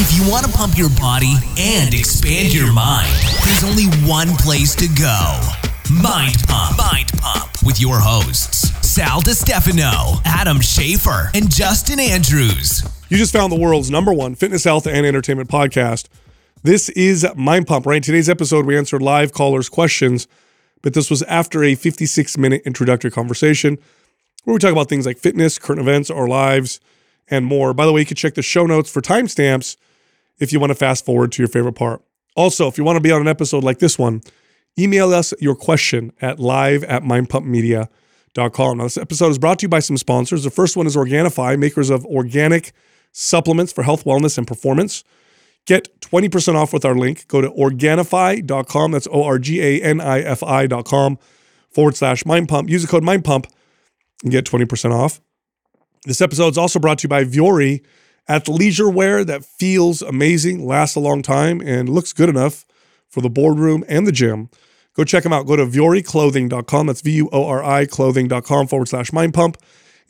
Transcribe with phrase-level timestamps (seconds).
[0.00, 3.12] If you want to pump your body and expand your mind,
[3.44, 5.40] there's only one place to go.
[6.00, 6.78] Mind Pump.
[6.78, 12.88] Mind Pump with your hosts, Sal DiStefano, Adam Schaefer, and Justin Andrews.
[13.08, 16.06] You just found the world's number one fitness, health, and entertainment podcast.
[16.62, 17.96] This is Mind Pump, right?
[17.96, 20.28] In today's episode, we answered live callers' questions,
[20.80, 23.78] but this was after a 56 minute introductory conversation
[24.44, 26.78] where we talk about things like fitness, current events, our lives,
[27.28, 27.74] and more.
[27.74, 29.76] By the way, you can check the show notes for timestamps
[30.38, 32.02] if you want to fast forward to your favorite part.
[32.36, 34.22] Also, if you want to be on an episode like this one,
[34.78, 38.78] email us your question at live at mindpumpmedia.com.
[38.78, 40.44] Now, this episode is brought to you by some sponsors.
[40.44, 42.72] The first one is Organifi, makers of organic
[43.12, 45.02] supplements for health, wellness, and performance.
[45.66, 47.26] Get 20% off with our link.
[47.28, 48.92] Go to Organifi.com.
[48.92, 51.18] That's O R G A N I F I.com
[51.70, 52.70] forward slash mind pump.
[52.70, 53.46] Use the code mind pump
[54.22, 55.20] and get 20% off.
[56.04, 57.84] This episode is also brought to you by Vuori
[58.28, 62.66] athleisure wear that feels amazing, lasts a long time, and looks good enough
[63.08, 64.50] for the boardroom and the gym.
[64.94, 65.46] Go check them out.
[65.46, 66.86] Go to VuoriClothing.com.
[66.86, 69.56] That's V U O R I clothing.com forward slash mind pump.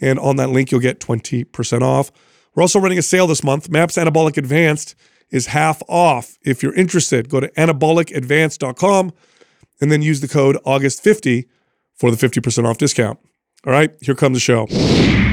[0.00, 2.10] And on that link, you'll get 20% off.
[2.54, 3.68] We're also running a sale this month.
[3.68, 4.94] MAPS Anabolic Advanced
[5.30, 6.38] is half off.
[6.42, 9.12] If you're interested, go to anabolicadvanced.com
[9.80, 11.46] and then use the code August50
[11.94, 13.18] for the 50% off discount.
[13.66, 15.27] All right, here comes the show.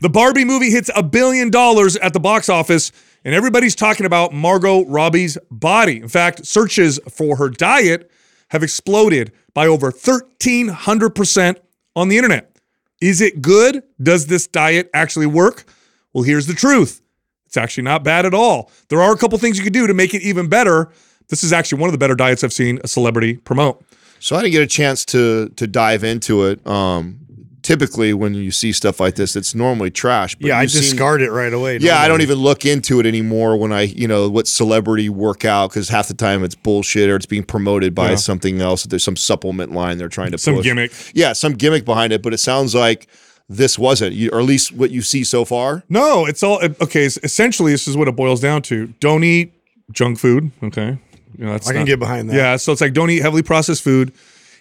[0.00, 2.92] The Barbie movie hits a billion dollars at the box office,
[3.24, 5.96] and everybody's talking about Margot Robbie's body.
[5.96, 8.08] In fact, searches for her diet
[8.50, 11.56] have exploded by over 1,300%
[11.96, 12.56] on the internet.
[13.00, 13.82] Is it good?
[14.00, 15.64] Does this diet actually work?
[16.12, 17.00] Well, here's the truth
[17.46, 18.70] it's actually not bad at all.
[18.90, 20.90] There are a couple things you could do to make it even better.
[21.28, 23.82] This is actually one of the better diets I've seen a celebrity promote.
[24.20, 26.64] So I didn't get a chance to to dive into it.
[26.66, 27.20] Um,
[27.68, 30.34] typically, when you see stuff like this, it's normally trash.
[30.36, 31.76] But yeah, I seen- discard it right away.
[31.78, 35.68] Yeah, I don't even look into it anymore when I, you know, what celebrity workout
[35.70, 38.16] because half the time it's bullshit or it's being promoted by Yeah.
[38.16, 38.84] something else.
[38.84, 40.64] There's some supplement line they're trying to Some push.
[40.64, 40.92] gimmick.
[41.12, 43.06] Yeah, some gimmick behind it, but it sounds like
[43.50, 45.84] this wasn't, or at least what you see so far.
[45.90, 47.04] No, it's all okay.
[47.04, 49.52] Essentially, this is what it boils down to: don't eat
[49.92, 50.50] junk food.
[50.62, 50.96] Okay,
[51.38, 52.36] you know, that's I can not- get behind that.
[52.36, 54.12] Yeah, so it's like don't eat heavily processed food.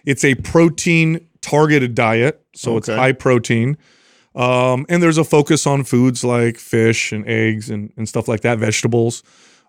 [0.06, 3.78] It's a protein targeted diet, so it's high protein.
[4.36, 8.42] Um, and there's a focus on foods like fish and eggs and, and stuff like
[8.42, 9.24] that, vegetables,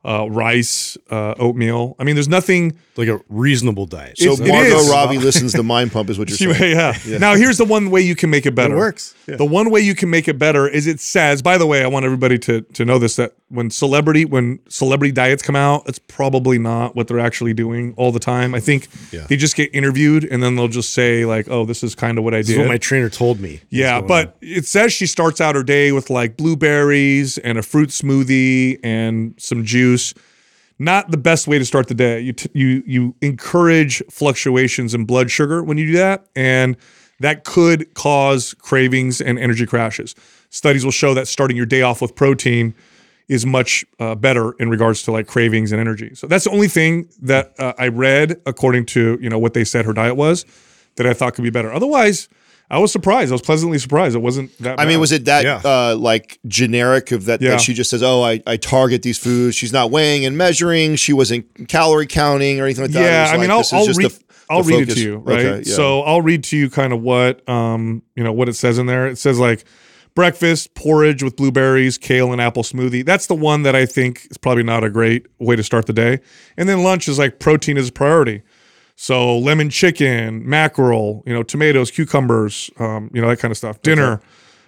[0.05, 1.97] uh, rice, uh, oatmeal.
[1.99, 2.79] I mean, there's nothing.
[2.97, 4.19] like a reasonable diet.
[4.19, 4.91] So It's- it Margot is.
[4.91, 6.77] Robbie listens to Mind Pump, is what you're saying.
[7.07, 7.19] yeah.
[7.19, 8.77] Now here's the one way you can make it better.
[8.77, 9.15] works.
[9.27, 11.41] The one way you can make it better is it says.
[11.41, 15.13] By the way, I want everybody to to know this that when celebrity when celebrity
[15.13, 18.53] diets come out, it's probably not what they're actually doing all the time.
[18.53, 19.27] I think Yeah.
[19.29, 22.25] they just get interviewed and then they'll just say like, "Oh, this is kind of
[22.25, 23.61] what I this is did." what my trainer told me.
[23.71, 27.59] Yeah, What's going but it says she starts out her day with like blueberries and
[27.59, 29.88] a fruit smoothie and some juice.
[30.79, 32.21] Not the best way to start the day.
[32.21, 36.77] You t- you you encourage fluctuations in blood sugar when you do that, and
[37.19, 40.15] that could cause cravings and energy crashes.
[40.51, 42.75] Studies will show that starting your day off with protein
[43.29, 46.15] is much uh, better in regards to like cravings and energy.
[46.15, 49.65] So that's the only thing that uh, I read according to you know what they
[49.65, 50.47] said her diet was
[50.95, 51.73] that I thought could be better.
[51.73, 52.29] Otherwise,
[52.71, 53.33] I was surprised.
[53.33, 54.15] I was pleasantly surprised.
[54.15, 54.79] It wasn't that.
[54.79, 55.61] I mean, was it that Yeah.
[55.65, 57.51] uh, like generic of that, Yeah.
[57.53, 60.97] that she just says, "Oh, I, I target these foods." She's not weighing and measuring.
[60.97, 63.01] She wasn't calorie counting or anything like that.
[63.03, 64.11] Yeah, was I mean, like, I'll, this is I'll just read.
[64.11, 65.39] the- I'll the read it to you, right?
[65.47, 65.75] Okay, yeah.
[65.77, 68.87] So I'll read to you kind of what um you know what it says in
[68.87, 69.07] there.
[69.07, 69.65] It says like
[70.15, 73.05] breakfast porridge with blueberries, kale, and apple smoothie.
[73.05, 75.93] That's the one that I think is probably not a great way to start the
[75.93, 76.21] day.
[76.57, 78.43] And then lunch is like protein is a priority.
[79.01, 83.81] So lemon chicken, mackerel, you know, tomatoes, cucumbers, um, you know, that kind of stuff.
[83.81, 84.21] Dinner,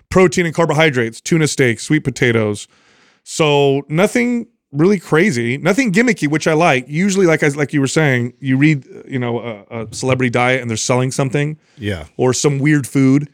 [0.08, 2.68] protein and carbohydrates, tuna steak, sweet potatoes.
[3.24, 6.86] So nothing really crazy, nothing gimmicky, which I like.
[6.88, 10.60] Usually, like I, like you were saying, you read, you know, a, a celebrity diet
[10.60, 12.04] and they're selling something Yeah.
[12.16, 13.28] or some weird food,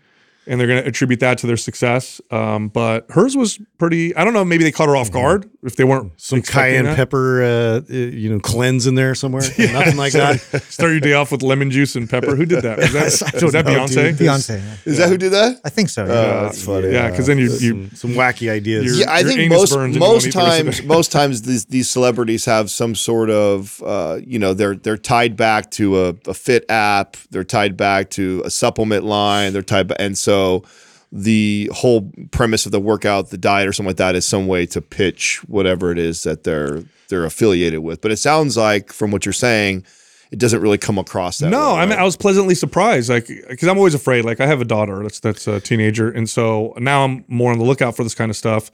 [0.47, 2.21] and they're going to attribute that to their success.
[2.31, 4.15] Um, but hers was pretty.
[4.17, 4.45] I don't know.
[4.45, 6.97] Maybe they caught her off guard if they weren't Some cayenne that.
[6.97, 9.43] pepper, uh, you know, cleanse in there somewhere.
[9.59, 10.41] Nothing like that.
[10.69, 12.37] Start your day off with lemon juice and pepper.
[12.37, 12.79] Who did that?
[12.79, 13.95] Was that, I was that don't Beyonce?
[13.95, 14.17] dude.
[14.17, 14.59] Beyonce.
[14.59, 14.77] yeah.
[14.93, 15.61] Is that who did that?
[15.65, 16.05] I think so.
[16.05, 16.43] Oh, Yeah.
[16.43, 16.91] that's funny.
[16.93, 18.85] Yeah, because then you you Some, some wacky ideas.
[18.85, 20.73] You're- yeah, I think most burns and you won't most eat the rest of the
[20.73, 24.97] times most times these these celebrities have some sort of uh, you know they're they're
[24.97, 29.63] tied back to a, a fit app, they're tied back to a supplement line, they're
[29.63, 30.36] tied ba- and so
[31.13, 34.67] the whole premise of the workout, the diet or something like that is some way
[34.67, 38.01] to pitch whatever it is that they're they're affiliated with.
[38.01, 39.85] But it sounds like from what you're saying,
[40.33, 41.81] it doesn't really come across that No, way.
[41.81, 42.01] I mean, right?
[42.01, 44.25] I was pleasantly surprised, like, because I'm always afraid.
[44.25, 47.59] Like, I have a daughter that's that's a teenager, and so now I'm more on
[47.59, 48.71] the lookout for this kind of stuff.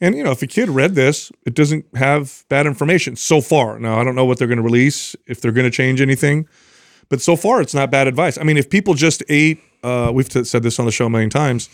[0.00, 3.78] And you know, if a kid read this, it doesn't have bad information so far.
[3.78, 6.48] Now, I don't know what they're going to release, if they're going to change anything,
[7.08, 8.38] but so far it's not bad advice.
[8.38, 11.10] I mean, if people just ate, uh, we've t- said this on the show a
[11.10, 11.68] million times.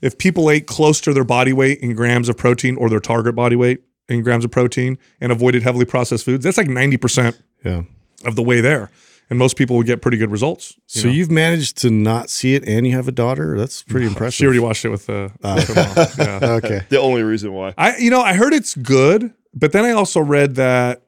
[0.00, 3.34] If people ate close to their body weight in grams of protein or their target
[3.36, 7.40] body weight in grams of protein and avoided heavily processed foods, that's like ninety percent
[7.64, 7.82] Yeah.
[8.24, 8.90] of the way there.
[9.30, 10.74] And most people would get pretty good results.
[10.92, 11.14] you So know.
[11.14, 13.56] you've managed to not see it and you have a daughter?
[13.56, 14.34] That's pretty impressive.
[14.34, 16.06] she already watched it with, uh, with her mom.
[16.42, 16.50] Yeah.
[16.56, 16.80] okay.
[16.90, 17.72] The only reason why.
[17.78, 21.02] I you know I heard it's good, but then I also read that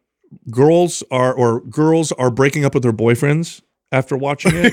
[0.50, 3.60] girls are or girls are breaking up with their boyfriends
[3.94, 4.72] after watching it,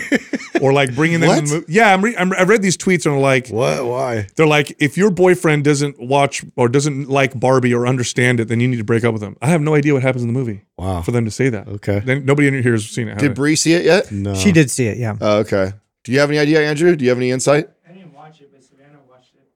[0.62, 1.30] or like bringing them.
[1.38, 3.86] In the mo- yeah, I'm, re- I'm I read these tweets and they're like What?
[3.86, 4.28] Why?
[4.36, 8.60] they're like if your boyfriend doesn't watch or doesn't like Barbie or understand it, then
[8.60, 9.38] you need to break up with them.
[9.42, 11.02] I have no idea what happens in the movie Wow.
[11.04, 11.68] for them to say that.
[11.68, 12.00] Okay.
[12.00, 13.12] Then nobody in here has seen it.
[13.12, 13.36] have Did they?
[13.36, 14.12] Bree see it yet?
[14.12, 14.34] No.
[14.34, 15.16] She did see it, yeah.
[15.22, 15.74] Oh, okay.
[16.04, 16.96] Do you have any idea, Andrew?
[16.96, 17.70] Do you have any insight?
[17.88, 19.48] I didn't watch it, but Savannah watched it.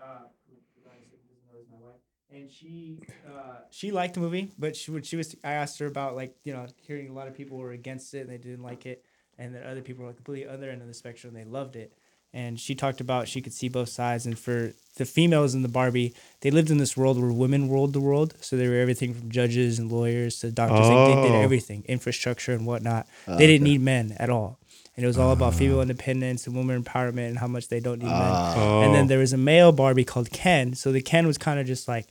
[0.00, 0.04] Uh,
[0.48, 2.00] who- who obviously doesn't know is my wife,
[2.32, 2.98] and she
[3.28, 6.36] uh, she liked the movie, but she when she was I asked her about like
[6.44, 9.04] you know hearing a lot of people were against it and they didn't like it,
[9.36, 11.92] and then other people were completely other end of the spectrum and they loved it.
[12.32, 15.68] And she talked about she could see both sides, and for the females in the
[15.68, 18.34] Barbie, they lived in this world where women ruled the world.
[18.40, 20.88] So they were everything from judges and lawyers to doctors.
[20.88, 21.40] Like they did Oh.
[21.40, 23.08] everything, infrastructure and whatnot.
[23.26, 24.60] Ah, they didn't need men at all.
[24.96, 25.58] And it was all about ah.
[25.58, 28.32] female independence and women empowerment and how much they don't need men.
[28.56, 28.82] Oh.
[28.82, 29.08] And then oh.
[29.08, 30.74] there was a male Barbie called Ken.
[30.74, 32.06] So the Ken was kind of just like,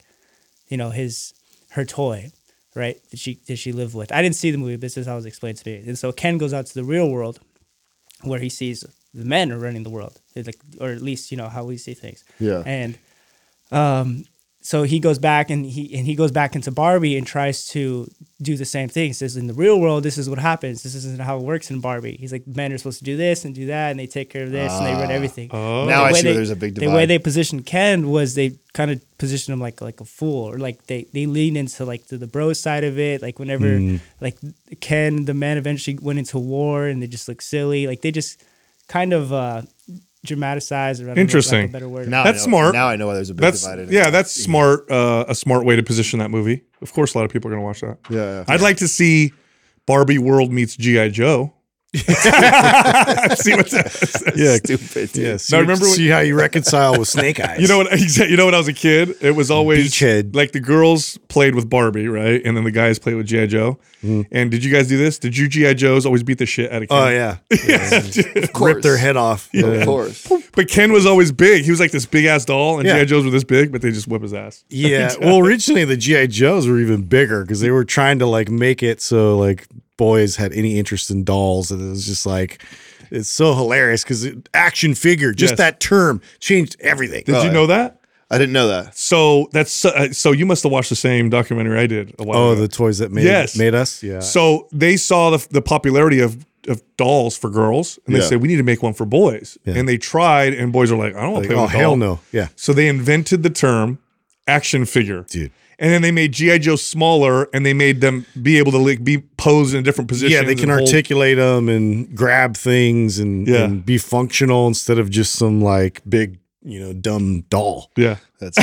[0.68, 1.32] you know, his
[1.72, 2.30] her toy,
[2.74, 2.98] right?
[3.10, 4.12] That she that she lived with.
[4.12, 5.82] I didn't see the movie, but this is how it was explained to me.
[5.86, 7.40] And so Ken goes out to the real world
[8.22, 8.84] where he sees
[9.14, 10.20] the men are running the world.
[10.34, 12.24] It's like or at least, you know, how we see things.
[12.38, 12.62] Yeah.
[12.64, 12.98] And
[13.70, 14.24] um
[14.64, 18.08] so he goes back and he and he goes back into Barbie and tries to
[18.40, 19.08] do the same thing.
[19.08, 20.82] He says in the real world, this is what happens.
[20.82, 22.16] This isn't how it works in Barbie.
[22.18, 24.44] He's like, men are supposed to do this and do that, and they take care
[24.44, 25.48] of this and they run everything.
[25.52, 25.86] Oh.
[25.86, 28.34] Now The I way see they- there's a big The way they positioned Ken was
[28.34, 31.84] they kind of positioned him like like a fool, or like they they leaned into
[31.84, 33.20] like the, the bro side of it.
[33.22, 34.38] Like whenever like
[34.80, 37.86] Ken, the man eventually went into war, and they just look silly.
[37.86, 38.42] Like they just
[38.88, 39.62] kind of uh
[40.24, 41.00] dramatized.
[41.02, 41.60] Or I don't know, Interesting.
[41.62, 42.08] Like a better word.
[42.08, 42.74] Now That's know, smart.
[42.74, 43.78] Now I know why there's a big That's divide.
[43.80, 43.92] in it.
[43.92, 44.90] yeah, that's smart.
[44.90, 46.62] Uh, a smart way to position that movie.
[46.80, 47.98] Of course, a lot of people are going to watch that.
[48.10, 48.44] Yeah, yeah.
[48.48, 49.32] I'd like to see
[49.86, 51.52] Barbie World meets GI Joe.
[53.36, 54.56] see what that Yeah.
[54.56, 55.12] stupid.
[55.12, 55.22] dude.
[55.24, 55.36] Yeah.
[55.36, 57.60] See, Now, remember when- see how you reconcile with Snake Eyes.
[57.60, 58.00] You know what?
[58.28, 60.34] You know when I was a kid, it was always Beachhead.
[60.34, 63.78] like the girls played with Barbie, right, and then the guys played with GI Joe.
[64.02, 64.22] Mm-hmm.
[64.34, 65.18] And did you guys do this?
[65.18, 66.98] Did you GI Joes always beat the shit out of Ken?
[66.98, 67.36] Oh yeah.
[68.42, 68.74] Of course.
[68.74, 69.52] Rip their head off.
[69.54, 70.26] Of course.
[70.52, 71.64] But Ken was always big.
[71.64, 73.00] He was like this big ass doll, and Yeah.
[73.00, 74.64] GI Joes were this big, but they just whip his ass.
[74.70, 75.14] Yeah.
[75.20, 78.82] Well, originally the GI Joes were even bigger because they were trying to like make
[78.82, 79.66] it so like
[80.06, 82.62] boys had any interest in dolls, and it was just like
[83.10, 85.58] it's so hilarious because action figure, just Yes.
[85.58, 87.22] that term changed everything.
[87.26, 87.98] Did Oh, you know that?
[88.30, 88.96] I didn't know that.
[88.96, 92.38] So that's uh, so you must have watched the same documentary I did a while
[92.38, 92.62] Oh, ago.
[92.62, 93.56] the toys that made Yes.
[93.56, 94.02] made us.
[94.02, 94.20] Yeah.
[94.20, 98.26] So they saw the, the popularity of, of dolls for girls, and they Yeah.
[98.28, 99.58] said we need to make one for boys.
[99.66, 99.74] Yeah.
[99.76, 101.74] And they tried, and boys are like, I don't want Like, to play oh with
[101.74, 101.96] a hell doll.
[102.08, 102.20] no.
[102.32, 102.48] Yeah.
[102.56, 103.98] So they invented the term
[104.48, 105.52] action figure, Dude.
[105.82, 109.02] And then they made GI Joe smaller, and they made them be able to like
[109.02, 110.32] be posed in different positions.
[110.32, 113.64] Yeah, they can and hold- articulate them and grab things and, Yeah.
[113.64, 117.90] and be functional instead of just some like big, you know, dumb doll.
[117.96, 118.56] Yeah, That's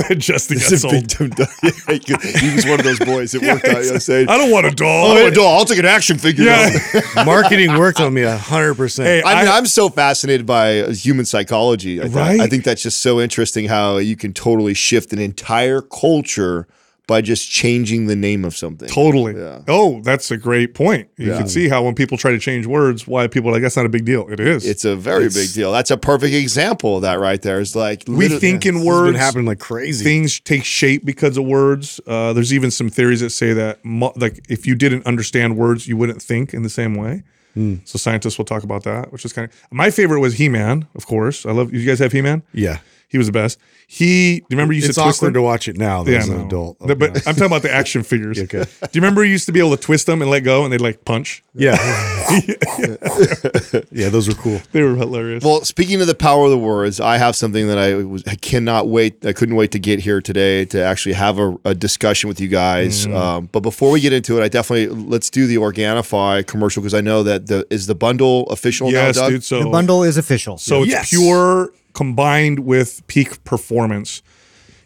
[0.00, 0.16] funny.
[0.20, 0.92] Justin got It's a sold.
[0.92, 1.48] big dumb duck.
[1.62, 3.84] he was one of those boys that worked out.
[3.84, 5.06] You know, saying, I don't want a doll.
[5.12, 5.58] "Oh, a doll.
[5.58, 7.24] I'll take an action figure." Yeah.
[7.24, 9.06] Marketing worked on me a hundred percent.
[9.08, 12.00] Hey, I mean, I- I, am so fascinated by uh, human psychology.
[12.00, 12.40] I, think- Right?
[12.40, 16.66] I think that's just so interesting how you can totally shift an entire culture
[17.08, 18.88] by just changing the name of something.
[18.88, 19.34] Totally.
[19.34, 19.62] Yeah.
[19.66, 21.08] Oh, that's a great point.
[21.16, 21.38] You Yeah.
[21.38, 23.86] can see how when people try to change words, why people are like that's not
[23.86, 24.28] a big deal.
[24.30, 24.64] It is.
[24.64, 25.72] It's a very It's- big deal.
[25.72, 27.60] That's a perfect example of that right there.
[27.60, 29.10] It's like we literally- think in words.
[29.12, 30.04] been happening like crazy.
[30.04, 31.98] Things take shape because of words.
[32.06, 35.88] Uh, there's even some theories that say that, mo- like, if you didn't understand words,
[35.88, 37.22] you wouldn't think in the same way.
[37.54, 37.76] Hmm.
[37.84, 40.86] So scientists will talk about that, which is kind of my favorite was He Man.
[40.94, 41.72] Of course, I love.
[41.72, 42.42] You guys have He Man?
[42.52, 42.78] yeah.
[43.10, 43.58] He was the best.
[43.86, 44.40] He.
[44.40, 45.34] Do you remember you used It's to twist awkward him?
[45.34, 46.78] to watch it now though, Yeah, as an adult.
[46.80, 48.38] The- but I'm talking about the action figures.
[48.42, 48.64] Okay.
[48.64, 50.72] Do you remember you used to be able to twist them and let go, and
[50.72, 51.42] they'd like punch?
[51.54, 51.76] yeah.
[53.90, 54.60] yeah, those were cool.
[54.72, 55.42] They were hilarious.
[55.44, 58.34] Well, speaking of the power of the words, I have something that I was I
[58.36, 59.24] cannot wait.
[59.24, 62.48] I couldn't wait to get here today to actually have a, a discussion with you
[62.48, 63.06] guys.
[63.06, 63.16] Mm-hmm.
[63.16, 66.94] Um, but before we get into it, I definitely let's do the Organifi commercial because
[66.94, 69.30] I know that the is the bundle official yes, now, Doug?
[69.32, 69.44] dude.
[69.44, 70.58] So The bundle is official.
[70.58, 71.08] So it's Yes.
[71.10, 74.22] pure combined with peak performance.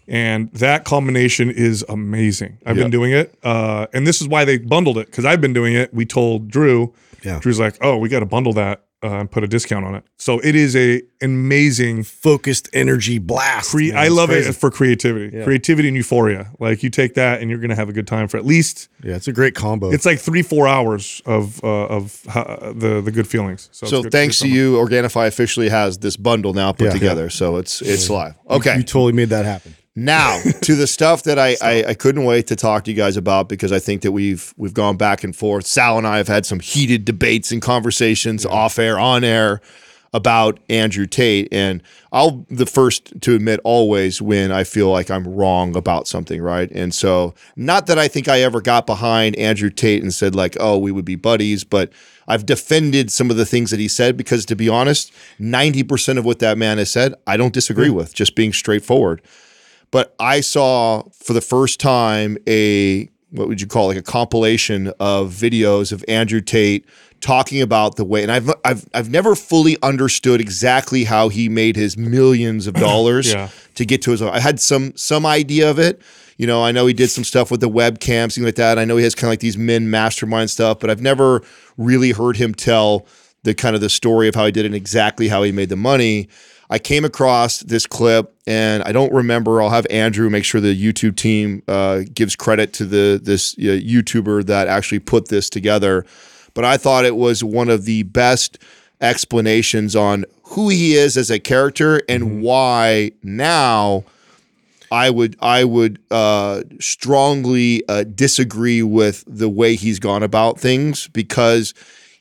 [0.09, 2.57] And that combination is amazing.
[2.65, 2.85] I've Yeah.
[2.85, 3.35] been doing it.
[3.43, 5.93] Uh, and this is why they bundled it because I've been doing it.
[5.93, 7.39] We told Drew, Yeah.
[7.39, 8.83] Drew's like, oh, we got to bundle that.
[9.03, 10.05] Uh, and put a discount on it.
[10.17, 12.03] So it is a amazing.
[12.05, 13.71] Focused energy blast.
[13.71, 14.51] Cre- man, I love crazy.
[14.51, 15.45] it for creativity, Yeah.
[15.45, 16.51] creativity and euphoria.
[16.61, 18.89] Like you take that and you're gonna have a good time for at least.
[19.03, 19.91] Yeah, it's a great combo.
[19.91, 23.69] It's like three four hours of uh, of uh, the the good feelings.
[23.73, 26.93] So, So good- thanks good to you, Organifi officially has this bundle now put Yeah.
[26.93, 27.31] together.
[27.31, 28.35] So it's it's live.
[28.49, 28.77] Okay.
[28.77, 29.75] You totally made that happen.
[29.95, 33.17] Now to the stuff that I, I I couldn't wait to talk to you guys
[33.17, 35.67] about because I think that we've we've gone back and forth.
[35.67, 39.61] Sal and I have had some heated debates and conversations off air, on air
[40.15, 45.27] about Andrew Tate, and I'll the first to admit always when I feel like I'm
[45.27, 46.71] wrong about something, right?
[46.71, 50.55] And so not that I think I ever got behind Andrew Tate and said like,
[50.61, 51.91] oh, we would be buddies, but
[52.29, 56.27] I've defended some of the things that he said because to be honest, 90% of
[56.27, 59.23] what that man has said, I don't disagree with, just being straightforward
[59.93, 64.03] but I saw for the first time a what would you call it, like a
[64.03, 66.85] compilation of videos of Andrew Tate
[67.21, 71.77] talking about the way and I've I've I've never fully understood exactly how he made
[71.77, 73.49] his millions of dollars Yeah.
[73.77, 76.03] to get to his I had some some idea of it.
[76.37, 78.79] You know, I know he did some stuff with the webcams, things like that.
[78.79, 81.43] I know he has kind of like these men mastermind stuff, but I've never
[81.77, 83.07] really heard him tell
[83.45, 85.69] the kind of the story of how he did it and exactly how he made
[85.69, 86.29] the money.
[86.73, 89.61] I came across this clip, and I don't remember.
[89.61, 93.77] I'll have Andrew make sure the YouTube team uh, gives credit to the this uh,
[93.77, 96.07] YouTuber that actually put this together.
[96.55, 98.59] But I thought it was one of the best
[99.03, 104.05] explanations on who he is as a character and why now
[104.91, 111.09] I would I would uh, strongly uh, disagree with the way he's gone about things
[111.09, 111.75] because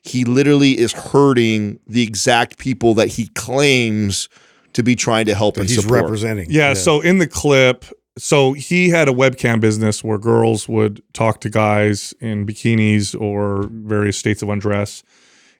[0.04, 4.28] he literally is hurting the exact people that he claims
[4.74, 6.02] to be trying to help and He's support.
[6.04, 6.48] representing.
[6.50, 7.86] Yeah, So in the clip,
[8.18, 13.68] so he had a webcam business where girls would talk to guys in bikinis or
[13.72, 15.04] various states of undress,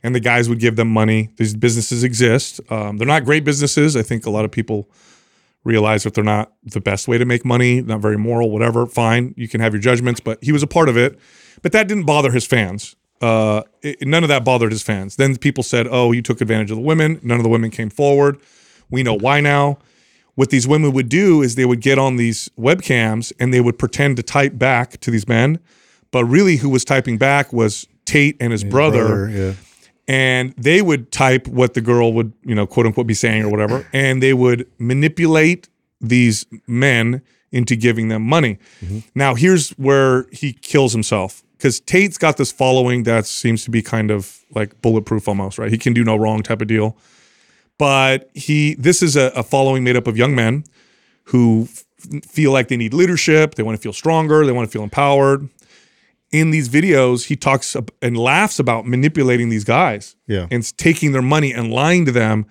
[0.04, 1.30] and the guys would give them money.
[1.38, 2.60] These businesses exist.
[2.70, 3.96] Um, they're not great businesses.
[3.96, 4.90] I think a lot of people
[5.64, 8.86] realize that they're not the best way to make money, not very moral, whatever.
[8.88, 11.20] Fine, you can have your judgments, but he was a part of it.
[11.62, 12.96] But that didn't bother his fans.
[13.22, 15.16] Uh, it- none of that bothered his fans.
[15.18, 17.92] Then people said, "Oh, you took advantage of the women." None of the women came
[17.92, 18.38] forward.
[18.92, 19.80] We know why now.
[20.36, 23.78] What these women would do is they would get on these webcams and they would
[23.78, 25.60] pretend to type back to these men,
[26.12, 29.54] but really who was typing back was Tate and his brother Brother, yeah.
[30.08, 33.50] and they would type what the girl would, you know, quote unquote be saying or
[33.50, 35.70] whatever, and they would manipulate
[36.00, 37.22] these men
[37.52, 38.58] into giving them money.
[38.82, 39.00] Mm-hmm.
[39.14, 43.82] Now, here's where he kills himself because Tate's got this following that seems to be
[43.82, 45.70] kind of like bulletproof almost, right?
[45.70, 46.98] He can do no wrong type of deal.
[47.82, 50.66] But he, this is a, a following made up of young men
[51.26, 51.84] who f-
[52.24, 55.50] feel like they need leadership, they want to feel stronger, they want to feel empowered.
[56.32, 60.46] In these videos, he talks and laughs about manipulating these guys Yeah.
[60.52, 62.46] and taking their money and lying to them.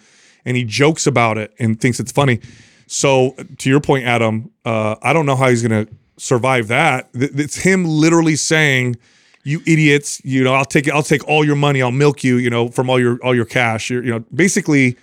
[0.45, 2.41] And he jokes about it and thinks it's funny.
[2.89, 7.13] So, to your point, Adam, uh, I don't know how he's going to survive that.
[7.13, 8.97] Th- It's him literally saying,
[9.45, 10.21] "You idiots!
[10.25, 11.81] You know, I'll take I'll take all your money.
[11.83, 12.37] I'll milk you.
[12.39, 13.91] You know, from all your all your cash.
[13.91, 14.97] You're, you know, basically."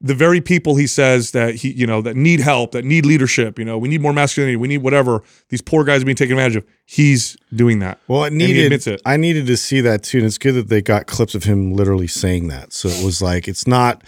[0.00, 3.58] The very people he says that he you know that need help that need leadership
[3.58, 6.34] you know we need more masculinity we need whatever these poor guys are being taken
[6.38, 8.66] advantage of he's doing that Well, it And he needed.
[8.66, 9.02] admits it.
[9.04, 11.72] I needed to see that too, and it's good that they got clips of him
[11.72, 12.72] literally saying that.
[12.72, 14.02] So it was like it's not,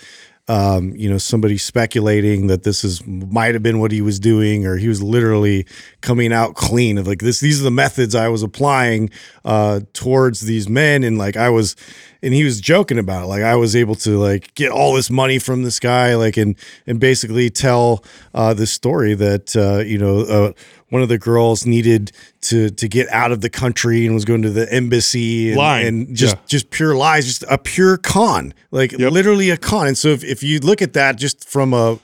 [0.50, 4.66] um, you know, somebody speculating that this is might have been what he was doing,
[4.66, 5.64] or he was literally
[6.00, 7.38] coming out clean of like this.
[7.38, 9.10] These are the methods I was applying
[9.44, 11.76] uh, towards these men, and like I was,
[12.20, 13.26] and he was joking about it.
[13.26, 16.56] Like I was able to like get all this money from this guy, like and
[16.84, 18.02] and basically tell
[18.34, 20.22] uh, this story that uh, you know.
[20.22, 20.52] Uh,
[20.90, 24.42] one of the girls needed to to get out of the country and was going
[24.42, 25.86] to the embassy and, Lying.
[25.86, 26.40] and just Yeah.
[26.46, 29.86] just pure lies, just a pure con, like literally a con.
[29.88, 31.98] And so if, if you look at that just from a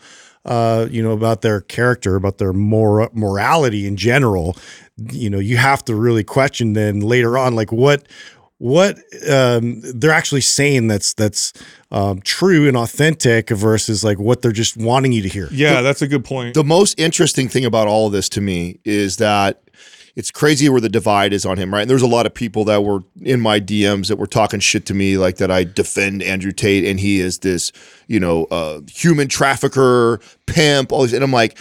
[0.44, 4.56] uh, you know about their character, about their mor- morality in general,
[5.12, 8.06] you know you have to really question then later on like what
[8.58, 8.96] what
[9.30, 11.52] um, they're actually saying that's that's
[11.90, 15.48] um, true and authentic versus like what they're just wanting you to hear.
[15.52, 18.80] yeah that's a good point The most interesting thing about all of this to me
[18.84, 19.62] is that
[20.14, 21.82] it's crazy where the divide is on him, right?
[21.82, 24.86] And there's a lot of people that were in my DMs that were talking shit
[24.86, 27.70] to me, like that I defend Andrew Tate and he is this,
[28.06, 31.12] you know, uh, human trafficker, pimp, all these.
[31.12, 31.58] And I'm like,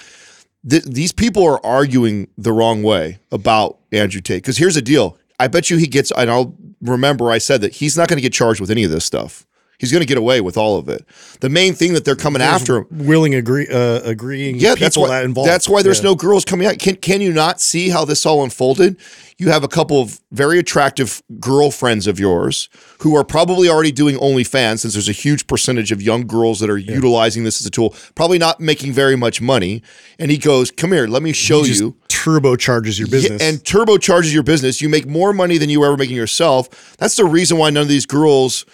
[0.70, 4.42] th- these people are arguing the wrong way about Andrew Tate.
[4.42, 6.56] Because here's the deal I bet you he gets, and I'll
[6.90, 9.46] remember I said that he's not going to get charged with any of this stuff.
[9.78, 11.06] He's going to get away with all of it.
[11.42, 12.88] The main thing that they're coming after him.
[12.92, 15.08] willing agree uh, agreeing Yeah, people that's why.
[15.10, 15.50] that involved.
[15.50, 16.06] That's why there's Yeah.
[16.12, 16.80] no girls coming out.
[16.80, 18.98] Can can you not see how this all unfolded?
[19.38, 24.16] You have a couple of very attractive girlfriends of yours who are probably already doing
[24.16, 27.70] OnlyFans, since there's a huge percentage of young girls that are utilizing this as a
[27.70, 27.94] tool.
[28.16, 29.82] Probably not making very much money.
[30.18, 33.42] And he goes, "Come here, let me show just you." turbocharges your business.
[33.42, 34.82] Yeah, and turbocharges your business.
[34.82, 36.96] You make more money than you were ever making yourself.
[36.98, 38.66] That's the reason why none of these girls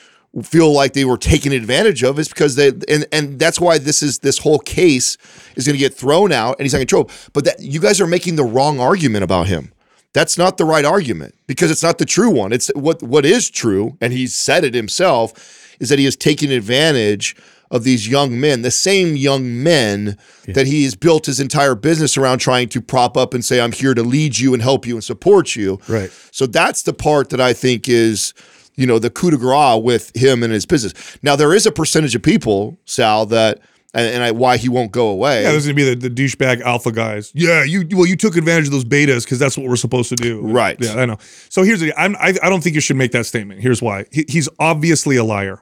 [0.43, 4.01] feel like they were taken advantage of is because they and and that's why this
[4.01, 5.17] is this whole case
[5.55, 7.11] is going to get thrown out and he's not trouble.
[7.33, 9.73] But that you guys are making the wrong argument about him.
[10.13, 12.53] That's not the right argument because it's not the true one.
[12.53, 16.51] It's what what is true, and he said it himself, is that he has taken
[16.51, 17.35] advantage
[17.71, 22.17] of these young men, the same young men that he has built his entire business
[22.17, 24.95] around trying to prop up and say, I'm here to lead you and help you
[24.95, 25.79] and support you.
[25.87, 26.11] Right.
[26.31, 28.33] So that's the part that I think is,
[28.75, 30.93] you know, the coup de grace with him and his business.
[31.21, 33.59] Now there is a percentage of people, Sal, that
[33.93, 35.43] and, and I, why he won't go away.
[35.43, 37.31] Yeah, there's gonna be the, the douchebag alpha guys.
[37.35, 40.15] Yeah, you well, you took advantage of those betas because that's what we're supposed to
[40.15, 40.41] do.
[40.41, 40.77] Right.
[40.79, 41.17] Yeah, I know.
[41.49, 43.61] So here's the I'm, I I don't think you should make that statement.
[43.61, 44.05] Here's why.
[44.11, 45.61] He, he's obviously a liar.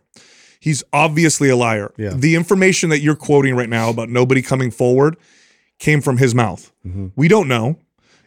[0.59, 1.93] He's obviously a liar.
[1.97, 2.13] Yeah.
[2.13, 5.15] The information that you're quoting right now about nobody coming forward
[5.79, 6.71] came from his mouth.
[6.85, 7.07] Mm-hmm.
[7.15, 7.79] We don't know.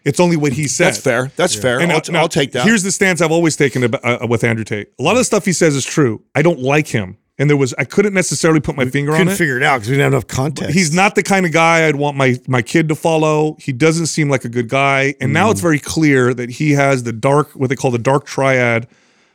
[0.04, 0.86] It's only what he said.
[0.86, 1.30] that's fair.
[1.36, 1.80] That's fair.
[1.80, 2.64] And I'll, now- now, I'll take that.
[2.66, 4.88] Here's the stance I've always taken about, uh, with Andrew Tate.
[4.98, 6.22] A lot of the stuff he says is true.
[6.34, 9.18] I don't like him, and there was I couldn't necessarily put my finger on it.
[9.24, 10.74] couldn't figure it out because we didn't have enough context.
[10.74, 13.56] He's not the kind of guy I'd want my my kid to follow.
[13.60, 15.14] He doesn't seem like a good guy.
[15.20, 18.26] And now it's very clear that he has the dark, what they call the dark
[18.26, 18.88] triad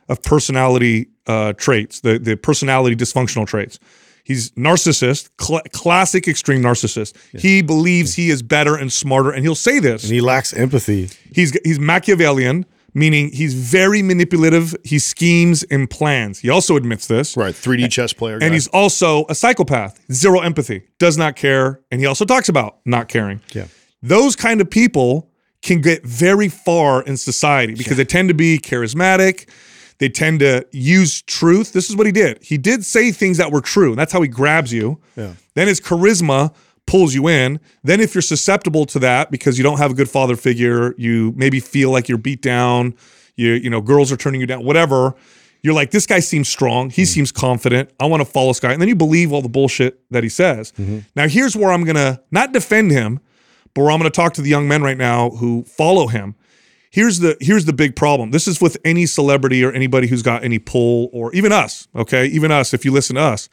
[0.08, 3.78] of personality uh, traits, the the personality dysfunctional traits.
[4.28, 7.16] He's narcissist, cl- classic extreme narcissist.
[7.40, 10.04] He believes he is better and smarter, and he'll say this.
[10.04, 11.08] and he lacks empathy.
[11.34, 14.76] He's he's Machiavellian, meaning he's very manipulative.
[14.84, 16.40] He schemes and plans.
[16.40, 17.36] He also admits this.
[17.38, 17.54] right.
[17.54, 18.38] 3D chess player.
[18.42, 22.80] And he's also a psychopath, zero empathy, does not care, and he also talks about
[22.84, 23.40] not caring.
[23.54, 23.68] Yeah.
[24.02, 25.30] Those kind of people
[25.62, 29.48] can get very far in society because they tend to be charismatic.
[29.98, 31.72] They tend to use truth.
[31.72, 32.42] This is what he did.
[32.42, 33.90] He did say things that were true.
[33.90, 35.00] And that's how he grabs you.
[35.16, 35.34] Yeah.
[35.54, 36.54] Then his charisma
[36.86, 37.60] pulls you in.
[37.82, 41.32] Then if you're susceptible to that because you don't have a good father figure, you
[41.36, 42.94] maybe feel like you're beat down,
[43.36, 45.14] you you know, girls are turning you down, whatever.
[45.62, 46.90] You're like, this guy seems strong.
[46.90, 47.06] He mm-hmm.
[47.06, 47.90] seems confident.
[47.98, 48.72] I want to follow this guy.
[48.72, 50.72] And then you believe all the bullshit that he says.
[50.72, 51.00] Mm-hmm.
[51.16, 53.18] Now, here's where I'm going to not defend him,
[53.74, 56.36] but where I'm going to talk to the young men right now who follow him.
[56.90, 58.30] Here's the here's the big problem.
[58.30, 62.26] This is with any celebrity or anybody who's got any pull or even us, okay?
[62.26, 63.48] Even us if you listen to us.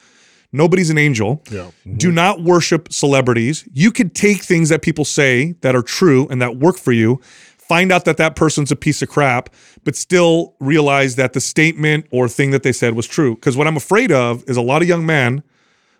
[0.51, 1.43] Nobody's an angel.
[1.51, 1.71] Yeah.
[1.85, 1.97] Mm-hmm.
[1.97, 3.67] Do not worship celebrities.
[3.73, 7.19] You could take things that people say that are true and that work for you,
[7.57, 9.49] find out that that person's a piece of crap,
[9.83, 13.35] but still realize that the statement or thing that they said was true.
[13.35, 15.43] Because what I'm afraid of is a lot of young men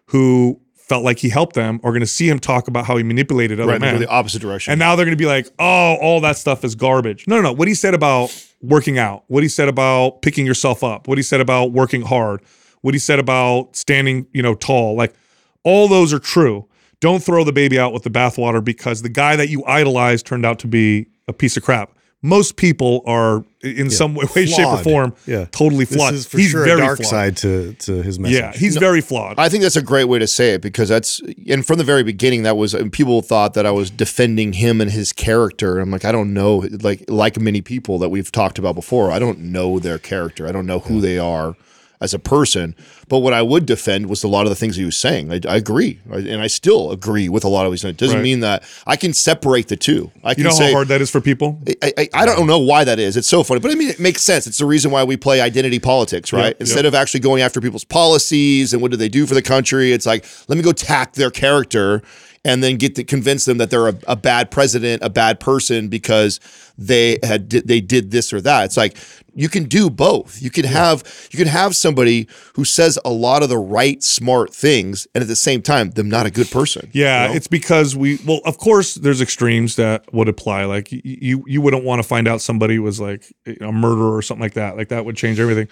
[0.08, 3.02] who felt like he helped them are going to see him talk about how he
[3.02, 3.82] manipulated other right.
[3.82, 4.00] Men.
[4.00, 4.72] the opposite direction.
[4.72, 7.28] And now they're going to be like, oh, all that stuff is garbage.
[7.28, 7.54] No, no, no.
[7.54, 8.30] What he said about
[8.62, 12.42] working out, what he said about picking yourself up, what he said about working hard,
[12.82, 15.16] what he said about standing, you know, tall, like
[15.64, 16.68] all those are true.
[17.00, 20.46] Don't throw the baby out with the bathwater because the guy that you idolized turned
[20.46, 21.95] out to be a piece of crap.
[22.22, 25.46] Most people are in some way, way, shape, or form, Yeah.
[25.52, 26.14] totally This flawed.
[26.16, 27.10] is for he's sure very a dark flawed.
[27.10, 28.38] side to to his message.
[28.38, 29.38] Yeah, he's very flawed.
[29.38, 32.02] I think that's a great way to say it because that's and from the very
[32.04, 35.78] beginning that was and people thought that I was defending him and his character.
[35.80, 39.12] I'm like I don't know like like many people that we've talked about before.
[39.12, 40.48] I don't know their character.
[40.48, 41.56] I don't know who they are
[42.06, 42.74] as a person.
[43.10, 45.32] But what I would defend was a lot of the things he was saying.
[45.32, 47.96] I, I agree, I- and I still agree with a lot of saying.
[47.96, 48.24] It doesn't Right.
[48.24, 50.12] mean that I can separate the two.
[50.24, 51.60] I you can know say how hard that is for people?
[51.84, 53.18] I, I, I don't know why that is.
[53.18, 54.48] It's so funny, but I mean, it makes sense.
[54.48, 56.54] It's the reason why we play identity politics, right?
[56.56, 59.42] Yep, Instead of actually going after people's policies and what do they do for the
[59.42, 62.02] country, it's like let me go tack their character
[62.46, 65.88] and then get to convince them that they're a, a bad president, a bad person
[65.90, 66.40] because
[66.78, 68.66] they had they did this or that.
[68.66, 68.98] It's like
[69.34, 70.42] you can do both.
[70.42, 74.54] You can have you can have somebody who says a lot of the right, smart
[74.54, 76.90] things, and at the same time, them not a good person.
[76.94, 77.36] Yeah, you know?
[77.36, 80.66] it's because we well, of course, there's extremes that would apply.
[80.66, 84.44] Like you, you wouldn't want to find out somebody was like a murderer or something
[84.44, 84.78] like that.
[84.78, 85.68] Like that would change everything.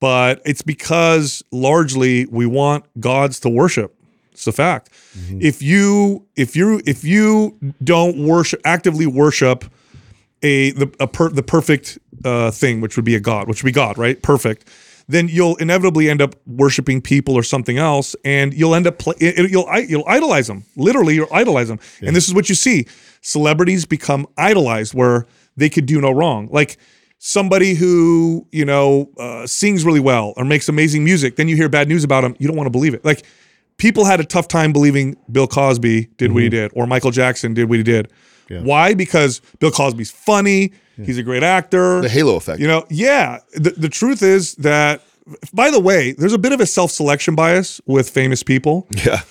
[0.00, 3.96] But it's because largely we want gods to worship.
[4.34, 4.90] It's a fact.
[5.40, 9.64] If you if you if you don't worship actively worship
[10.42, 13.68] a the a per, the perfect uh, thing, which would be a god, which would
[13.68, 14.20] be God, right?
[14.22, 14.68] Perfect.
[15.06, 19.14] Then you'll inevitably end up worshiping people or something else, and you'll end up play,
[19.20, 20.64] it, it- you'll you'll idolize them.
[20.76, 21.78] Literally, you'll idolize them.
[22.00, 22.86] And this is what you see:
[23.20, 26.48] celebrities become idolized, where they could do no wrong.
[26.50, 26.76] Like
[27.18, 31.68] somebody who you know uh, sings really well or makes amazing music, then you hear
[31.68, 32.34] bad news about them.
[32.38, 33.04] you don't want to believe it.
[33.04, 33.24] Like
[33.76, 37.54] people had a tough time believing Bill Cosby did what he did or Michael Jackson
[37.54, 38.10] did what he did.
[38.48, 38.94] Why?
[38.94, 40.72] Because Bill Cosby's funny.
[41.02, 42.00] He's a great actor.
[42.02, 42.60] The halo effect.
[42.60, 43.40] You know, yeah.
[43.54, 45.02] The, the truth is that,
[45.52, 48.86] by the way, there's a bit of a self selection bias with famous people.
[48.90, 49.22] yeah.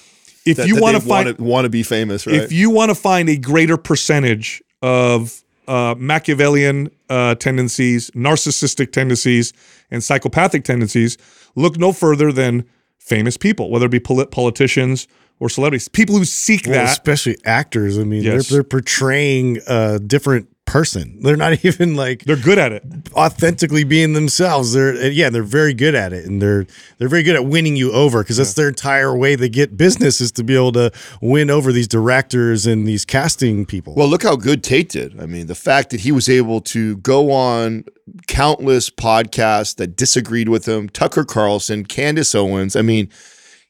[0.46, 2.36] If That- you want to find, wanna, wanna be famous, right?
[2.36, 9.54] if you want to find a greater percentage of uh, Machiavellian uh, tendencies, narcissistic tendencies,
[9.90, 11.18] and psychopathic tendencies,
[11.56, 12.66] look no further than
[13.04, 15.08] famous people, whether it be polit- politicians
[15.40, 16.90] or celebrities, people who seek Well, that.
[16.92, 17.98] especially actors.
[18.00, 18.48] I mean, Yes.
[18.48, 21.20] they're, they're portraying a different person.
[21.22, 22.84] They're not even like They're good at it.
[23.14, 24.74] authentically being themselves.
[24.74, 26.66] They're yeah, they're very good at it, and they're
[26.98, 30.20] they're very good at winning you over because that's their entire way they get business
[30.20, 33.94] is to be able to win over these directors and these casting people.
[33.94, 35.22] Well, look how good Tate did.
[35.22, 37.86] I mean, the fact that he was able to go on
[38.28, 42.76] countless podcasts that disagreed with him, Tucker Carlson, Candace Owens.
[42.76, 43.10] I mean,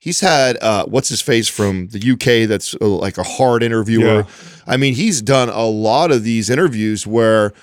[0.04, 4.04] he's had uh, what's his face from the UK that's uh, like a hard interviewer.
[4.04, 4.24] Yeah.
[4.68, 7.54] I mean, he's done a lot of these interviews where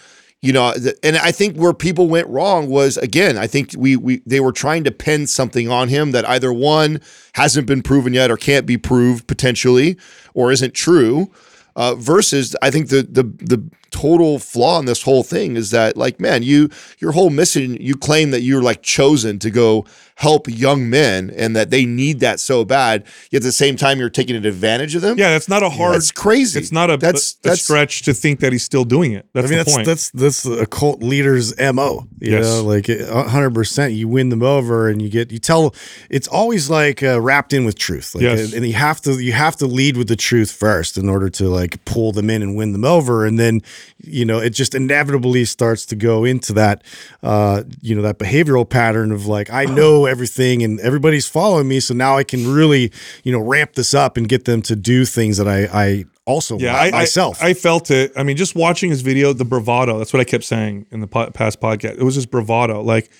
[0.40, 0.72] you know
[1.02, 4.52] and i think where people went wrong was again i think we we they were
[4.52, 6.98] trying to pin something on him that either one
[7.34, 9.98] hasn't been proven yet or can't be proved potentially
[10.32, 11.30] or isn't true
[11.76, 15.96] uh, versus i think the the the total flaw in this whole thing is that
[15.96, 19.84] like man you your whole mission you claim that you're like chosen to go
[20.16, 23.98] help young men and that they need that so bad yet at the same time
[23.98, 25.96] you're taking advantage of them Yeah, that's not a hard.
[25.96, 29.12] It's crazy It's not a, that's a that's stretch to think that he's still doing
[29.12, 29.26] it.
[29.32, 29.86] That's I mean, the that's point.
[29.86, 32.06] that's that's a cult leader's mo.
[32.20, 32.44] You Yes.
[32.44, 32.86] know, like
[33.30, 33.94] hundred percent.
[33.94, 35.74] You win them over, and you get you tell.
[36.10, 38.14] It's always like uh, wrapped in with truth.
[38.14, 38.52] Like, Yes.
[38.52, 41.48] and you have to you have to lead with the truth first in order to
[41.48, 43.62] like pull them in and win them over, and then
[43.98, 46.82] you know it just inevitably starts to go into that
[47.22, 51.80] uh, you know that behavioral pattern of like I know everything and everybody's following me,
[51.80, 52.92] so now I can really
[53.24, 56.58] you know ramp this up and get them to do things that I I also
[56.58, 57.42] yeah, I, myself.
[57.42, 58.12] I, I felt it.
[58.16, 59.98] I mean, just watching his video, the bravado.
[59.98, 61.98] That's what I kept saying in the po- past podcast.
[61.98, 62.82] It was just bravado.
[62.82, 63.10] Like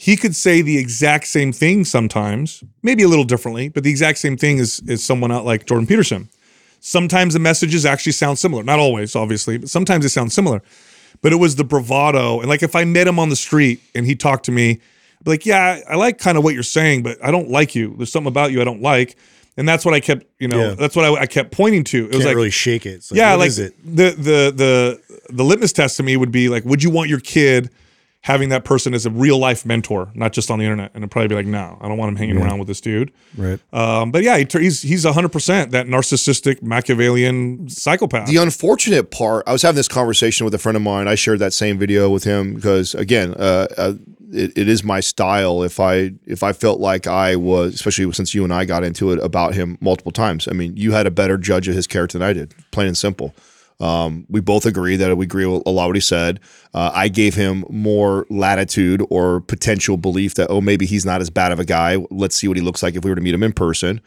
[0.00, 4.18] he could say the exact same thing sometimes, maybe a little differently, but the exact
[4.18, 6.28] same thing as is someone out like Jordan Peterson.
[6.80, 8.62] Sometimes the messages actually sound similar.
[8.62, 10.62] Not always, obviously, but sometimes they sound similar.
[11.22, 12.40] But it was the bravado.
[12.40, 15.24] And like if I met him on the street and he talked to me, I'd
[15.24, 17.94] be like, yeah, I like kind of what you're saying, but I don't like you.
[17.96, 19.16] There's something about you I don't like.
[19.58, 20.74] And that's what I kept, you know, Yeah.
[20.74, 21.98] that's what I, I kept pointing to.
[21.98, 23.04] It was can't like, really shake it.
[23.10, 26.82] Like, yeah, like the the the the litmus test to me would be like, would
[26.82, 27.68] you want your kid
[28.22, 30.90] having that person as a real life mentor, not just on the internet?
[30.94, 33.12] And it'd probably be like, no, I don't want him hanging around with this dude.
[33.36, 33.58] Right.
[33.72, 38.28] Um, but yeah, he, he's he's hundred percent that narcissistic Machiavellian psychopath.
[38.28, 41.08] The unfortunate part, I was having this conversation with a friend of mine.
[41.08, 43.94] I shared that same video with him because, again, uh, uh,
[44.32, 45.62] it, it is my style.
[45.62, 49.12] If I if I felt like I was, especially since you and I got into
[49.12, 50.46] it about him multiple times.
[50.46, 52.98] I mean, you had a better judge of his character than I did, plain and
[52.98, 53.34] simple.
[53.80, 56.38] Um, we both agree that we agree with a lot what he said.
[56.74, 61.30] Uh, I gave him more latitude or potential belief that oh maybe he's not as
[61.30, 61.96] bad of a guy.
[62.10, 64.00] Let's see what he looks like if we were to meet him in person.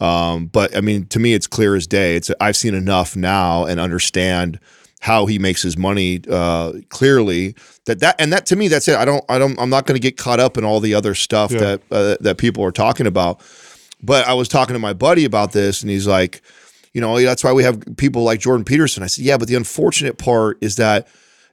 [0.00, 2.16] Um, but I mean, to me, it's clear as day.
[2.16, 4.58] It's I've seen enough now and understand
[5.00, 7.54] how he makes his money uh, clearly.
[7.86, 8.96] That that and that to me, that's it.
[8.96, 11.14] I don't I don't I'm not going to get caught up in all the other
[11.14, 11.58] stuff Yeah.
[11.60, 13.40] that uh, that people are talking about.
[14.02, 16.42] But I was talking to my buddy about this, and he's like,
[16.92, 19.02] you know, that's why we have people like Jordan Peterson.
[19.02, 21.08] I said, yeah, but the unfortunate part is that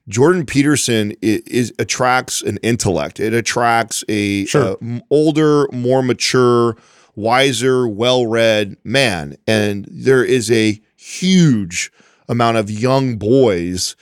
[0.07, 3.19] Jordan Peterson is, is attracts an intellect.
[3.19, 4.77] It attracts a Sure.
[4.81, 6.75] m- older, more mature,
[7.15, 11.91] wiser, well-read man, and there is a huge
[12.27, 13.95] amount of young boys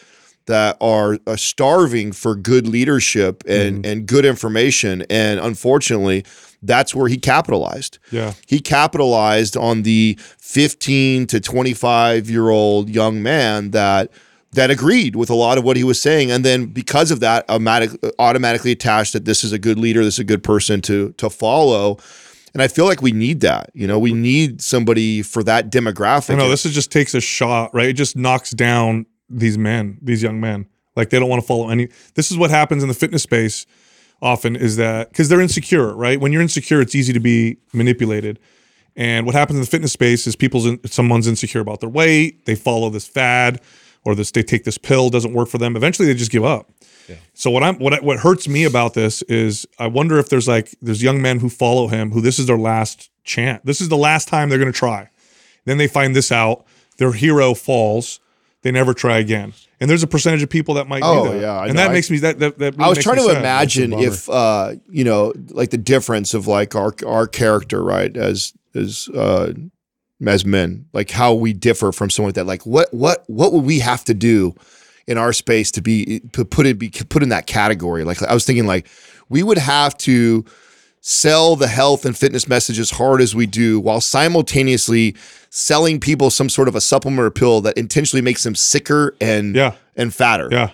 [0.45, 5.03] that are uh, starving for good leadership and and good information.
[5.09, 6.25] And unfortunately,
[6.61, 7.99] that's where he capitalized.
[8.11, 8.33] Yeah.
[8.45, 14.11] He capitalized on the 15 to 25 year old young man that
[14.53, 17.45] that agreed with a lot of what he was saying, and then because of that,
[17.49, 21.13] automatic, automatically attached that this is a good leader, this is a good person to
[21.13, 21.97] to follow.
[22.53, 23.69] And I feel like we need that.
[23.73, 26.33] You know, we need somebody for that demographic.
[26.33, 27.89] I know this is just takes a shot, right?
[27.89, 30.65] It just knocks down these men, these young men.
[30.95, 31.89] Like they don't want to follow any.
[32.15, 33.67] This is what happens in the fitness space
[34.21, 36.19] often is that because they're insecure, right?
[36.19, 38.39] When you're insecure, it's easy to be manipulated.
[38.95, 42.45] And what happens in the fitness space is people's in, someone's insecure about their weight,
[42.45, 43.61] they follow this fad,
[44.03, 45.75] or this they take this pill doesn't work for them.
[45.75, 46.71] Eventually, they just give up.
[47.33, 50.75] So what I'm what what hurts me about this is I wonder if there's like
[50.81, 53.61] there's young men who follow him who this is their last chance.
[53.63, 55.09] This is the last time they're going to try.
[55.65, 56.65] Then they find this out.
[56.97, 58.19] Their hero falls.
[58.61, 59.53] They never try again.
[59.79, 61.41] And there's a percentage of people that might Oh, do that.
[61.41, 61.81] yeah, I and know.
[61.83, 63.37] that makes me that that, that really I was trying to sad.
[63.37, 68.53] imagine if uh, you know, like the difference of like our our character, right, as
[68.75, 69.53] as uh,
[70.25, 72.45] as men, like how we differ from someone like that.
[72.47, 74.55] Like what what what would we have to do
[75.07, 78.03] in our space to be to put it be put in that category?
[78.03, 78.87] Like I was thinking, like
[79.29, 80.43] we would have to
[81.09, 85.15] sell the health and fitness message as hard as we do while simultaneously
[85.49, 89.55] selling people some sort of a supplement or pill that intentionally makes them sicker and
[89.55, 89.71] Yeah.
[89.95, 90.71] and fatter Yeah,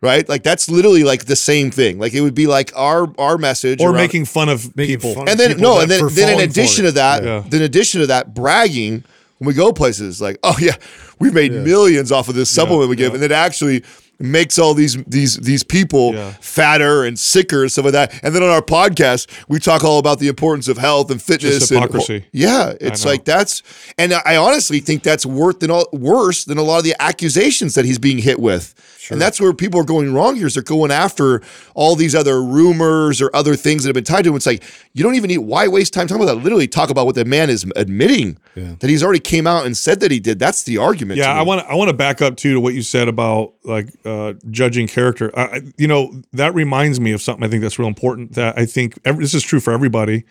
[0.00, 0.28] right?
[0.28, 1.98] Like that's literally like the same thing.
[1.98, 5.14] Like it would be like our our message or around- making fun of Making people.
[5.14, 7.42] fun and then people no, and then then in addition to that, Yeah.
[7.48, 9.02] then in addition to that, bragging
[9.38, 10.76] when we go places like, oh yeah,
[11.18, 13.82] we've made millions off of this supplement we give, and it actually
[14.22, 16.32] makes all these these these people Yeah.
[16.40, 18.14] fatter and sicker and stuff like that.
[18.22, 21.70] And then on our podcast, we talk all about the importance of health and fitness.
[21.70, 22.24] and- hypocrisy.
[22.32, 23.62] yeah, it's like that's,
[23.98, 27.74] and I honestly think that's worse than all, worse than a lot of the accusations
[27.74, 28.74] that he's being hit with.
[29.10, 30.46] And that's where people are going wrong here.
[30.46, 31.42] Is they're going after
[31.74, 34.36] all these other rumors or other things that have been tied to him.
[34.36, 34.62] It's like
[34.92, 36.42] you don't even need why waste time talking about that.
[36.42, 40.00] Literally talk about what the man is admitting that he's already came out and said
[40.00, 40.38] that he did.
[40.38, 41.18] That's the argument.
[41.18, 41.32] Yeah.
[41.32, 43.88] I want to I want to back up too to what you said about like
[44.04, 45.36] uh, judging character.
[45.38, 48.34] I, you know, that reminds me of something I think that's real important.
[48.34, 50.24] That I think every, this is true for everybody.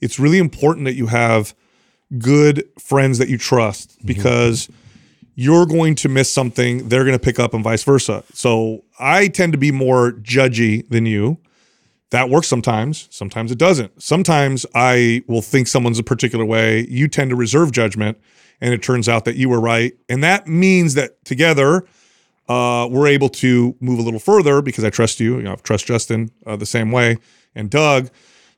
[0.00, 1.54] It's really important that you have
[2.18, 4.68] good friends that you trust because
[5.34, 8.24] you're going to miss something, they're going to pick up, and vice versa.
[8.32, 11.38] So I tend to be more judgy than you.
[12.10, 13.06] That works sometimes.
[13.10, 14.02] Sometimes it doesn't.
[14.02, 16.86] Sometimes I will think someone's a particular way.
[16.88, 18.18] You tend to reserve judgment,
[18.60, 19.92] and it turns out that you were right.
[20.08, 21.86] And that means that together,
[22.48, 25.36] uh, we're able to move a little further because I trust you.
[25.36, 27.16] You know, I trust Justin uh, the same way,
[27.54, 28.10] and Doug.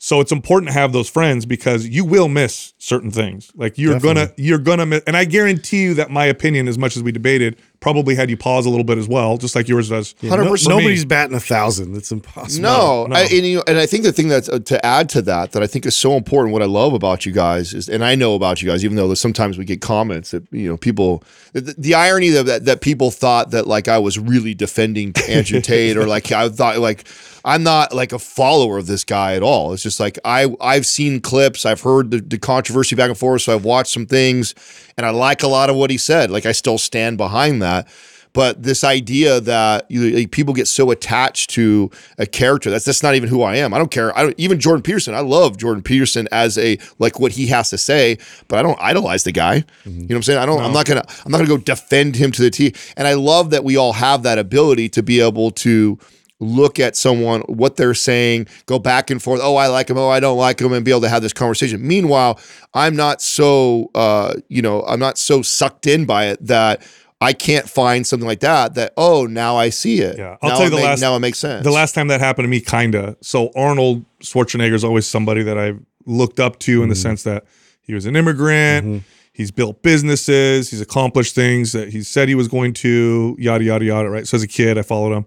[0.05, 3.53] So it's important to have those friends because you will miss certain things.
[3.55, 5.05] Like you're gonna, you're gonna miss.
[5.07, 8.37] And I guarantee you that my opinion, as much as we debated, probably had you
[8.39, 10.15] pause a little bit as well, just like yours does.
[10.23, 10.69] No- 100%.
[10.69, 11.97] nobody's batting a thousand.
[11.97, 12.63] It's impossible.
[12.63, 13.17] No, no.
[13.17, 15.53] I, and, you know, and I think the thing that's uh, to add to that
[15.53, 16.53] that I think is so important.
[16.53, 19.13] What I love about you guys is, and I know about you guys, even though
[19.15, 21.25] sometimes we get comments that you know people.
[21.53, 25.61] The, the irony that, that that people thought that like I was really defending Andrew
[25.61, 27.05] Tate or like I thought like
[27.45, 29.73] I'm not like a follower of this guy at all.
[29.73, 33.43] It's just like I I've seen clips, I've heard the, the controversy back and forth,
[33.43, 34.55] so I've watched some things,
[34.97, 36.31] and I like a lot of what he said.
[36.31, 37.89] Like I still stand behind that.
[38.35, 43.03] But this idea that you, like, people get so attached to a character that's that's
[43.03, 43.75] not even who I am.
[43.75, 44.17] I don't care.
[44.17, 45.15] I don't even Jordan Peterson.
[45.15, 48.17] I love Jordan Peterson as a like what he has to say,
[48.49, 49.61] but I don't idolize the guy.
[49.85, 49.91] Mm-hmm.
[49.91, 50.39] You know what I'm saying?
[50.39, 50.63] I don't.
[50.63, 51.05] I'm not gonna.
[51.27, 52.75] I'm not gonna go defend him to the T.
[52.97, 55.99] And I love that we all have that ability to be able to
[56.43, 59.41] look at someone, what they're saying, go back and forth.
[59.43, 59.97] Oh, I like him.
[59.97, 61.87] Oh, I don't like him, and be able to have this conversation.
[61.87, 62.41] Meanwhile,
[62.75, 66.83] I'm not so, uh, you know, I'm not so sucked in by it that
[67.21, 68.75] I can't find something like that.
[68.75, 70.19] That oh, now I see it.
[70.19, 71.63] Yeah, I'll now tell you it the make- last- Now it makes sense.
[71.65, 73.17] The last time that happened to me, kinda.
[73.21, 77.45] So Arnold Schwarzenegger is always somebody that I've looked up to in the sense that
[77.81, 79.05] he was an immigrant.
[79.35, 80.71] He's built businesses.
[80.71, 83.37] He's accomplished things that he said he was going to.
[83.39, 84.11] Yada yada yada.
[84.11, 84.27] Right.
[84.27, 85.27] So as a kid, I followed him.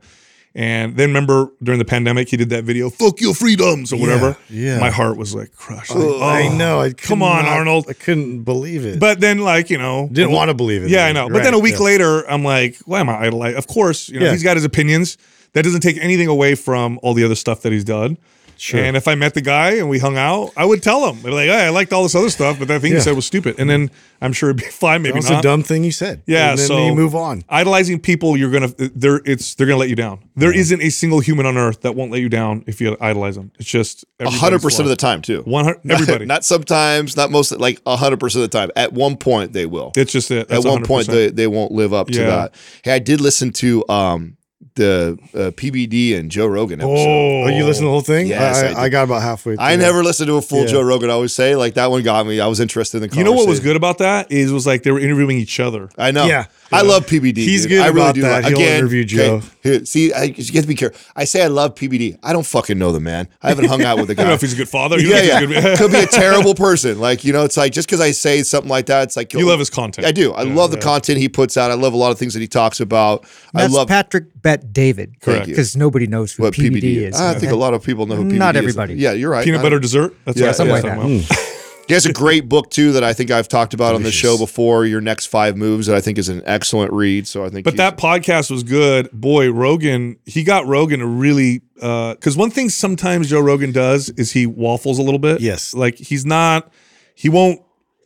[0.57, 4.37] And then remember during the pandemic, he did that video, "Fuck your freedoms" or whatever.
[4.49, 4.79] yeah.
[4.79, 5.91] My heart was like crushed.
[5.91, 6.79] I, Like, I oh, know.
[6.79, 7.87] I come on, not- Arnold.
[7.89, 8.97] I couldn't believe it.
[8.97, 10.89] But then, like you know, didn't want to believe it.
[10.89, 11.27] yeah, I know.
[11.27, 11.81] But then a week yeah.
[11.83, 13.57] later, I'm like, why am I idolizing?
[13.57, 14.31] Of course, you know, Yeah.
[14.31, 15.17] he's got his opinions.
[15.53, 18.17] That doesn't take anything away from all the other stuff that he's done.
[18.57, 18.79] Sure.
[18.83, 21.23] And if I met the guy and we hung out, I would tell him, I'd
[21.25, 22.97] be like, hey, I liked all this other stuff, but that thing Yeah.
[22.99, 23.55] you said was stupid.
[23.59, 23.91] And then
[24.21, 25.39] I'm sure it'd be fine, maybe That was not.
[25.39, 26.21] a dumb thing you said.
[26.25, 27.43] Yeah, and then so you move on.
[27.49, 30.19] Idolizing people, you're gonna they're it's they're gonna let you down.
[30.35, 33.35] There not a single human on earth that won't let you down if you idolize
[33.35, 33.51] them.
[33.59, 35.41] It's just A hundred percent of the time too.
[35.43, 36.25] one hundred everybody.
[36.35, 38.71] not sometimes, not most, like a hundred percent of the time.
[38.75, 39.91] At one point, they will.
[39.95, 40.49] it's just it.
[40.49, 41.11] At one point, 100%.
[41.11, 42.25] they, they won't live up to Yeah.
[42.29, 42.55] that.
[42.83, 44.37] Hey, I did listen to um
[44.75, 46.93] the uh, PBD and Joe Rogan episode.
[46.93, 48.27] Oh, you listen to the whole thing?
[48.27, 48.83] Yes, I, I.
[48.83, 49.55] I, got about halfway.
[49.57, 50.67] I never listened to a full Yeah.
[50.67, 51.09] Joe Rogan.
[51.09, 52.39] I always say like that one got me.
[52.39, 53.15] I was interested in the.
[53.15, 55.89] you know what was good about that is was like they were interviewing each other.
[55.97, 56.25] I know.
[56.25, 56.47] Yeah.
[56.71, 57.37] I love PBD.
[57.37, 57.69] He's dude.
[57.71, 58.21] good I really about do.
[58.21, 58.43] that.
[58.43, 59.35] Like- He'll Again, interview Joe.
[59.35, 60.99] okay, here, see, I, you have to be careful.
[61.15, 62.17] I say I love PBD.
[62.23, 63.27] I don't fucking know the man.
[63.41, 64.23] I haven't hung out with the guy.
[64.23, 64.99] I don't know if he's a good father.
[64.99, 65.39] You yeah, don't yeah.
[65.39, 66.99] think he's a good- Could be a terrible person.
[66.99, 69.47] Like you know, it's like just because I say something like that, it's like You
[69.47, 70.07] love his content.
[70.07, 70.33] I do.
[70.33, 71.71] I love the content he puts out.
[71.71, 73.21] I love a lot of things that he talks about.
[73.53, 75.15] That's I love Patrick Bet David.
[75.21, 75.53] Thank you.
[75.53, 77.19] Because nobody knows who what PBD, PBD, is.
[77.21, 78.39] I think a lot of people know who PBD is.
[78.39, 78.59] Not is.
[78.59, 78.95] everybody.
[78.95, 79.43] Yeah, you're right.
[79.45, 80.15] peanut I- butter dessert.
[80.25, 81.51] That's Yeah, what something I was like talking that.
[81.85, 81.89] about.
[81.89, 84.37] He has a great book too that I think I've talked about on the show
[84.37, 84.85] before.
[84.85, 87.27] Your next five moves that I think is an excellent read.
[87.27, 89.09] So I think, But that podcast was good.
[89.11, 94.31] Boy, Rogan, he got Rogan to really because one thing sometimes Joe Rogan does is
[94.31, 95.41] he waffles a little bit.
[95.41, 95.73] Yes.
[95.73, 96.71] Like he's not,
[97.15, 97.61] he won't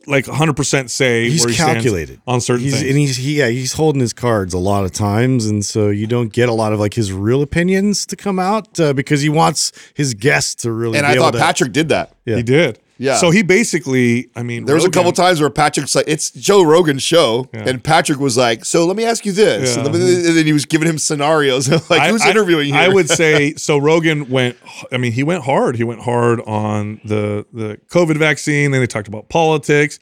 [0.06, 2.88] like 100% say He's where he calculated on certain he's, things.
[2.88, 6.06] and he's he, yeah he's holding his cards a lot of times and so you
[6.06, 9.28] don't get a lot of like his real opinions to come out uh, because he
[9.28, 12.14] wants his guests to really And be I able thought to, Patrick did that.
[12.24, 12.36] Yeah.
[12.36, 12.78] He did.
[13.02, 13.16] Yeah.
[13.16, 16.62] So he basically, I mean, There was a couple times where Patrick's like, it's Joe
[16.62, 19.86] Rogan's show, and Patrick was like, "So let me ask you this," Yeah.
[19.86, 23.08] and, then, he was giving him scenarios like, I- "Who's I- interviewing you?" I would
[23.08, 23.78] say so.
[23.78, 24.58] Rogan went.
[24.92, 25.76] I mean, he went hard.
[25.76, 28.70] He went hard on the the COVID vaccine.
[28.70, 29.98] Then they talked about politics.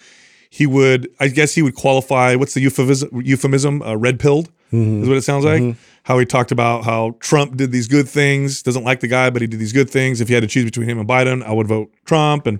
[0.51, 2.35] He would, I guess, he would qualify.
[2.35, 3.11] What's the euphemism?
[3.23, 3.81] Euphemism?
[3.83, 5.03] Uh, red pilled Mm-hmm.
[5.05, 5.77] is what it sounds like.
[6.03, 8.63] How he talked about how Trump did these good things.
[8.63, 10.21] Doesn't like the guy, but he did these good things.
[10.21, 12.47] If you had to choose between him and Biden, I would vote Trump.
[12.47, 12.59] And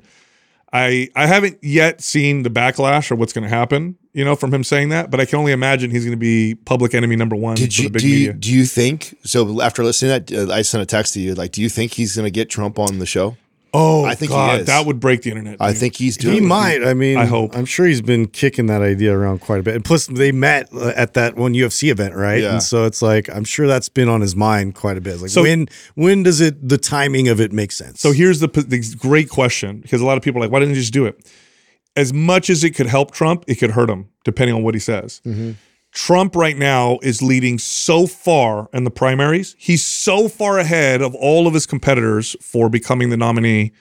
[0.73, 3.97] I I haven't yet seen the backlash or what's going to happen.
[4.13, 6.57] You know, from him saying that, but I can only imagine he's going to be
[6.57, 8.33] public enemy number one Did for you the big do, you media.
[8.33, 9.61] do you think so?
[9.63, 11.35] After listening to that, uh, I sent a text to you.
[11.35, 13.37] Like, do you think he's going to get Trump on the show?
[13.75, 14.67] Oh, I think he God, is.
[14.67, 15.59] that would break the internet.
[15.61, 15.81] I dude.
[15.81, 16.35] think he's doing.
[16.35, 17.55] he might i mean I hope.
[17.57, 20.69] i'm sure he's been kicking that idea around quite a bit and plus they met
[20.73, 22.53] uh, at that one ufc event right Yeah.
[22.55, 25.31] and so it's like i'm sure that's been on his mind quite a bit like
[25.31, 28.97] So- when when does it the timing of it make sense So here's the, the
[28.99, 31.21] great question because a lot of people are like, why didn't you just do it?
[31.97, 34.81] As much as it could help Trump, it could hurt him, depending on what he
[34.81, 35.21] says.
[35.99, 39.57] Trump right now is leading so far in the primaries.
[39.59, 43.73] He's so far ahead of all of his competitors for becoming the nominee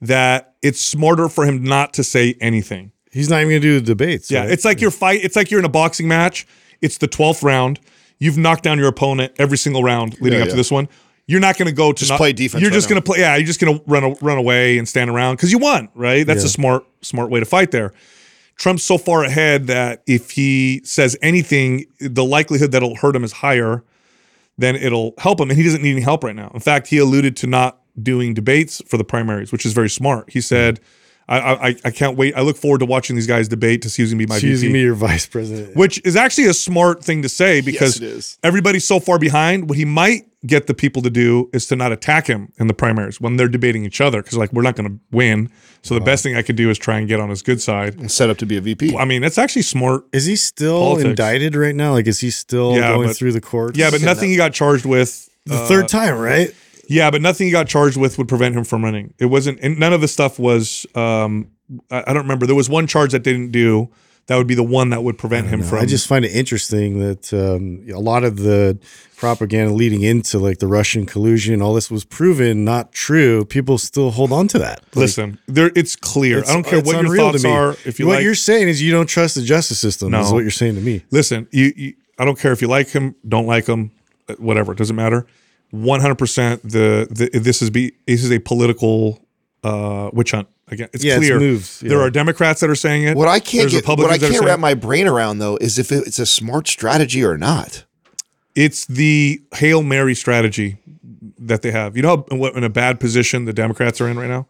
[0.00, 2.92] that it's smarter for him not to say anything.
[3.12, 4.50] he's not even gonna do the debates Yeah, right?
[4.50, 5.20] it's like your fight.
[5.22, 6.46] It's like you're in a boxing match.
[6.80, 7.78] It's the twelfth round.
[8.18, 10.88] You've knocked down your opponent every single round leading Yeah, up to this one.
[11.26, 13.04] You're not going to go to Just not- play defense You're right just going to
[13.04, 13.18] play.
[13.18, 16.26] Yeah, you're just going to run run away and stand around because you won, right?
[16.26, 17.92] That's a smart smart way to fight there.
[18.60, 23.24] Trump's so far ahead that if he says anything, the likelihood that it'll hurt him
[23.24, 23.82] is higher
[24.58, 26.50] than it'll help him, and he doesn't need any help right now.
[26.52, 30.30] In fact, he alluded to not doing debates for the primaries, which is very smart.
[30.30, 30.78] He said.
[31.28, 32.34] I, I I can't wait.
[32.34, 34.62] I look forward to watching these guys debate to see who's gonna be my She's
[34.62, 37.98] VP gonna be your vice president which is actually a smart thing to say because
[37.98, 38.36] it is.
[38.42, 39.68] everybody's so far behind.
[39.68, 42.72] What he might get the people to do is to not attack him in the
[42.74, 45.50] primaries when they're debating each other because like we're not going to win.
[45.82, 47.98] So the best thing I could do is try and get on his good side.
[47.98, 48.96] And set up to be a VP.
[48.96, 50.04] I mean, that's actually smart.
[50.12, 51.08] Is he still Politics.
[51.10, 51.92] indicted right now?
[51.92, 53.78] Like, is he still Yeah, going but- through the courts?
[53.78, 55.28] Yeah, but nothing he got charged with.
[55.46, 56.54] the uh, third time, right?
[56.88, 59.14] Yeah, but nothing he got charged with would prevent him from running.
[59.18, 60.86] It wasn't, and none of the stuff was.
[60.94, 61.48] Um,
[61.90, 62.46] I, I don't remember.
[62.46, 63.88] There was one charge that they didn't do.
[64.30, 65.78] That would be the one that would prevent him No, from.
[65.80, 68.78] I just find it interesting that um, a lot of the
[69.16, 73.44] propaganda leading into like the Russian collusion, all this was proven not true.
[73.44, 74.82] People still hold on to that.
[74.94, 75.40] Like, listen.
[75.48, 76.38] There, it's clear.
[76.38, 77.50] it's- I don't care what your thoughts me.
[77.50, 77.72] are.
[77.84, 80.14] If you what like, you're saying is you don't trust the justice system.
[80.14, 81.02] Is what you're saying to me.
[81.10, 83.90] listen, you, you I don't care if you like him, don't like him,
[84.28, 85.26] uh, whatever, it doesn't matter.
[85.74, 89.18] 100% the, the this is be this is a political
[89.64, 90.46] uh witch hunt.
[90.70, 91.40] Again, it's Yeah, it's clear.
[91.40, 93.16] moves, There are Democrats that are saying it.
[93.16, 95.90] What I can't There's get, what I can't wrap my brain around though is if
[95.90, 97.84] it's a smart strategy or not.
[98.54, 100.78] It's the Hail Mary strategy
[101.38, 101.96] that they have.
[101.96, 104.46] You know what in a bad position the Democrats are in right now?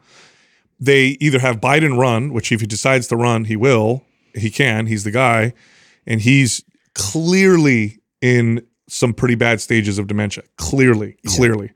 [0.79, 4.05] They either have Biden run, which if he decides to run, he will.
[4.35, 4.87] He can.
[4.87, 5.53] He's the guy.
[6.07, 10.45] And he's clearly in some pretty bad stages of dementia.
[10.57, 11.73] Clearly, clearly.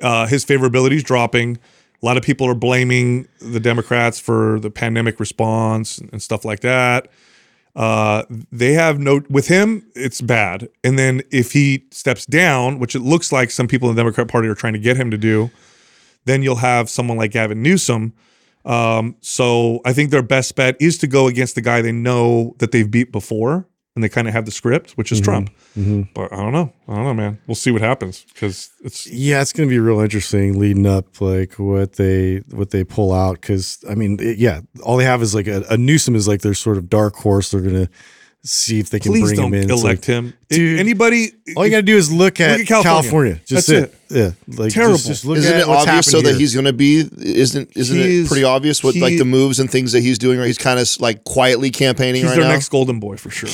[0.00, 1.58] Uh, his favorability is dropping.
[2.02, 6.60] A lot of people are blaming the Democrats for the pandemic response and stuff like
[6.60, 7.08] that.
[7.74, 9.86] Uh, they have no with him.
[9.94, 10.68] It's bad.
[10.84, 14.28] And then if he steps down, which it looks like some people in the Democrat
[14.28, 15.50] Party are trying to get him to do,
[16.24, 18.12] then you'll have someone like Gavin Newsom.
[18.64, 22.54] Um, so I think their best bet is to go against the guy they know
[22.58, 25.24] that they've beat before, and they kind of have the script, which is mm-hmm.
[25.24, 25.50] Trump.
[25.76, 26.02] Mm-hmm.
[26.14, 26.72] But I don't know.
[26.88, 27.38] I don't know, man.
[27.46, 31.20] We'll see what happens because it's Yeah, it's going to be real interesting leading up,
[31.20, 33.40] like what they what they pull out.
[33.40, 36.40] Because I mean, it- yeah, all they have is like a, a Newsom is like
[36.40, 37.50] their sort of dark horse.
[37.50, 37.92] They're going to
[38.44, 39.70] see if they can please bring don't him in.
[39.70, 40.34] It's elect like, him.
[40.48, 41.30] dude, Anybody?
[41.56, 43.02] All you got to do is look at, at California.
[43.02, 43.40] California.
[43.46, 43.98] Just That's it.
[44.48, 44.94] Yeah, like Terrible.
[44.96, 47.08] Just, just look Isn't at it what's obvious so happened that he's going to be?
[47.18, 50.00] Isn't isn't He it is- pretty obvious what he- like the moves and things that
[50.02, 50.38] he's doing?
[50.38, 52.50] Right, he's kind of like quietly campaigning He's right their now.
[52.52, 53.48] next golden boy for sure.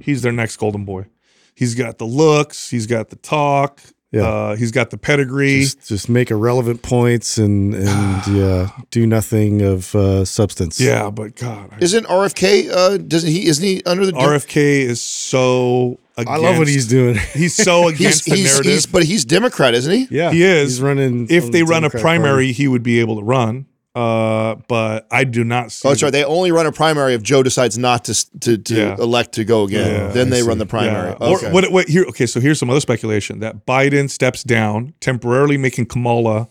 [0.00, 1.06] He's their next golden boy.
[1.54, 2.70] He's got the looks.
[2.70, 3.80] He's got the talk.
[4.12, 4.22] Yeah.
[4.24, 5.62] Uh, he's got the pedigree.
[5.62, 10.78] just, just make irrelevant points and and yeah, do nothing of uh, substance.
[10.78, 12.70] yeah, but God, I- Isn't RFK?
[12.70, 13.46] Uh, doesn't he?
[13.46, 15.98] Isn't he under the RFK is so.
[16.18, 17.16] I love what he's doing.
[17.32, 18.72] He's so He's against the he's, narrative.
[18.72, 20.08] he's but he's Democrat, isn't he?
[20.10, 20.72] yeah, He is.
[20.72, 21.26] He's running.
[21.30, 22.52] if they the run a primary, Party.
[22.52, 23.64] he would be able to run.
[23.94, 25.86] Uh, but I do not see.
[25.86, 26.12] Oh, sorry.
[26.12, 28.96] They only run a primary if Joe decides not to to, to Yeah.
[28.98, 29.86] elect to go again.
[29.90, 30.48] Yeah, then I they see.
[30.48, 31.10] run the primary.
[31.20, 31.26] Yeah.
[31.28, 31.52] Or Okay.
[31.52, 32.04] what, what here?
[32.08, 36.48] Okay, so here's some other speculation that Biden steps down, temporarily making Kamala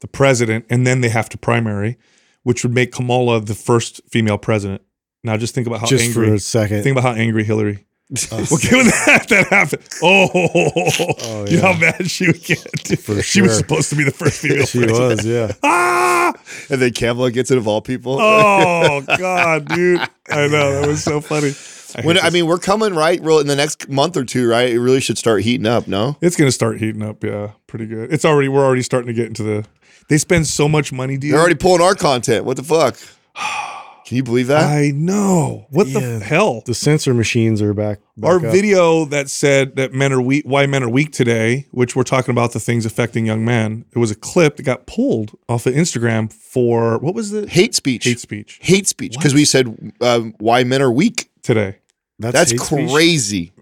[0.00, 1.96] the president, and then they have to primary,
[2.42, 4.82] which would make Kamala the first female president.
[5.24, 6.26] Now just think about how Just angry.
[6.28, 6.82] for a second.
[6.82, 7.85] Think about how angry Hillary.
[8.12, 8.36] Okay,
[8.76, 12.58] when that, that happened, oh, you know how mad she would get.
[13.00, 15.10] For she was supposed to be the first female she president.
[15.10, 15.52] was, yeah.
[15.62, 16.32] Ah!
[16.70, 18.18] And then Kamala gets it of all people.
[18.20, 20.00] Oh God, dude!
[20.28, 21.52] I know that was so funny.
[21.96, 24.70] I when I mean, we're coming right, real in the next month or two, right?
[24.70, 25.88] It really should start heating up.
[25.88, 27.24] No, it's gonna start heating up.
[27.24, 28.12] Yeah, pretty good.
[28.12, 28.48] It's already.
[28.48, 29.66] We're already starting to get into the.
[30.08, 31.32] They spend so much money, dude.
[31.32, 32.44] they're already pulling our content.
[32.44, 32.96] What the fuck?
[34.06, 34.62] Can you believe that?
[34.62, 35.66] I know.
[35.70, 36.62] What the hell?
[36.64, 37.98] The censor machines are back.
[38.16, 38.52] back Our up.
[38.52, 42.30] video that said that men are weak, why men are weak today, which we're talking
[42.30, 43.84] about the things affecting young men.
[43.90, 47.48] It was a clip that got pulled off of Instagram for what was it?
[47.48, 48.04] hate speech.
[48.04, 49.14] hate speech Hate speech.
[49.16, 51.28] Because we said um, why men are weak.
[51.42, 51.78] today.
[52.20, 52.88] That's hate speech?
[52.90, 53.52] crazy.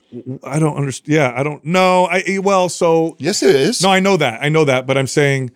[0.44, 1.12] I don't understand.
[1.14, 2.04] Yeah, I don't know.
[2.04, 3.82] I well, so Yes, it is.
[3.82, 4.42] no, I know that.
[4.42, 5.50] I know that, but I'm saying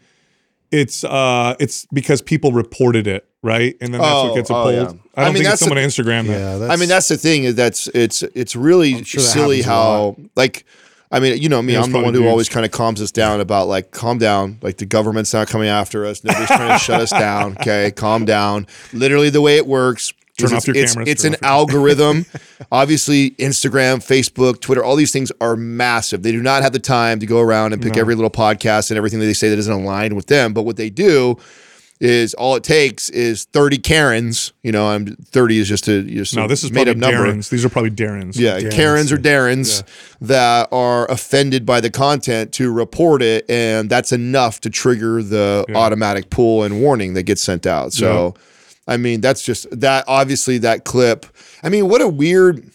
[0.70, 3.76] it's uh it's because people reported it, right?
[3.80, 4.74] And then that's Oh, what gets it oh, pulled.
[4.74, 4.80] yeah.
[4.80, 6.32] I don't I mean, think that's it's someone on Instagram that.
[6.38, 7.44] Yeah, that's, I mean, that's the thing.
[7.44, 10.64] Is that's it's it's really sure silly how like.
[11.10, 11.74] I mean, you know me.
[11.74, 12.30] I'm the one who dudes.
[12.30, 14.58] always kind of calms us down about like, calm down.
[14.60, 16.22] Like the government's not coming after us.
[16.22, 17.52] Nobody's trying to shut us down.
[17.52, 18.66] Okay, calm down.
[18.92, 20.12] Literally, the way it works.
[20.38, 22.24] Turn off it's, your it's, cameras, It's an algorithm.
[22.72, 26.22] Obviously, Instagram, Facebook, Twitter, all these things are massive.
[26.22, 28.96] They do not have the time to go around and pick every little podcast and
[28.96, 30.52] everything that they say that isn't aligned with them.
[30.52, 31.38] But what they do
[32.00, 34.52] is all it takes is 30 Karens.
[34.62, 37.26] You know, I'm 30 is just a just No, this is made up number.
[37.26, 37.50] Darren's.
[37.50, 38.38] These are probably Darren's.
[38.38, 39.82] Yeah, Darren's, Karens or Darrens
[40.20, 45.66] that are offended by the content to report it, and that's enough to trigger the
[45.74, 47.92] automatic pull and warning that gets sent out.
[47.92, 48.34] So,
[48.88, 50.04] I mean, that's just that.
[50.08, 51.26] Obviously, that clip.
[51.62, 52.68] I mean, what a weird,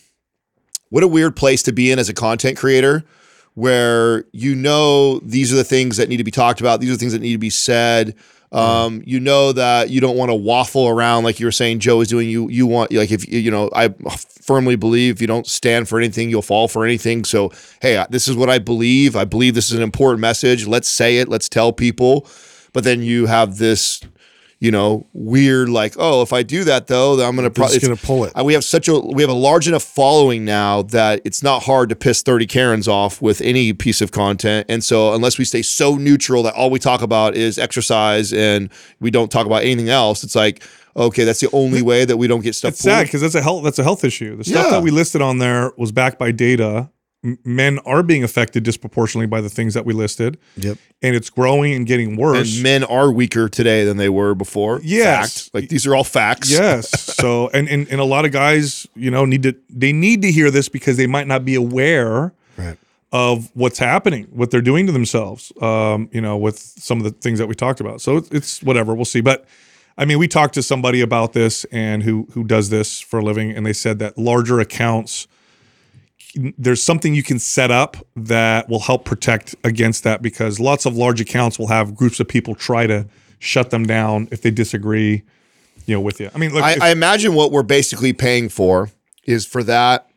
[0.89, 3.03] what a weird place to be in as a content creator,
[3.55, 6.80] where you know these are the things that need to be talked about.
[6.80, 8.16] These are the things that need to be said.
[8.51, 12.01] Um, you know that you don't want to waffle around like you were saying Joe
[12.01, 12.30] is doing.
[12.30, 13.89] You you want like if you know I
[14.43, 17.26] firmly believe if you don't stand for anything, you'll fall for anything.
[17.26, 17.51] So
[17.82, 19.16] hey, this is what I believe.
[19.16, 20.68] I believe this is an important message.
[20.68, 21.28] Let's say it.
[21.28, 22.28] Let's tell people.
[22.74, 24.01] But then you have this,
[24.64, 27.86] you know, weird like, oh, if I do that though, then I'm gonna probably just
[27.86, 28.32] gonna pull it.
[28.45, 31.89] we have such a we have a large enough following now that it's not hard
[31.89, 34.66] to piss 30 Karens off with any piece of content.
[34.70, 38.70] And so unless we stay so neutral that all we talk about is exercise and
[39.01, 40.64] we don't talk about anything else, it's like,
[40.95, 43.41] okay, that's the only way that we don't get stuff It's sad because that's a
[43.41, 44.38] health that's a health issue.
[44.38, 44.72] The stuff Yeah.
[44.72, 46.89] that we listed on there was backed by data.
[47.24, 50.78] M- Men are being affected disproportionately by the things that we listed, Yep.
[51.02, 52.56] and it's growing and getting worse.
[52.56, 54.82] And men are weaker today than they were before.
[54.84, 55.44] Yes.
[55.44, 55.54] Fact.
[55.56, 56.52] Like these are all facts.
[56.52, 56.90] yes.
[57.24, 60.32] So and, and and a lot of guys, you know, need to they need to
[60.32, 62.78] hear this because they might not be aware Right.
[63.14, 65.54] of what's happening, what they're doing to themselves.
[65.62, 68.02] Um, you know, with some of the things that we talked about.
[68.02, 68.94] So it's, it's whatever.
[68.94, 69.22] We'll see.
[69.22, 69.46] But
[69.98, 73.24] I mean, we talked to somebody about this and who who does this for a
[73.24, 75.28] living, and they said that larger accounts.
[76.36, 80.96] There's something you can set up that will help protect against that because lots of
[80.98, 83.06] large accounts will have groups of people try to
[83.40, 85.24] shut them down if they disagree,
[85.86, 86.30] you know, with you.
[86.34, 88.90] I mean, look, I, if- I imagine what we're basically paying for
[89.26, 90.10] is for that,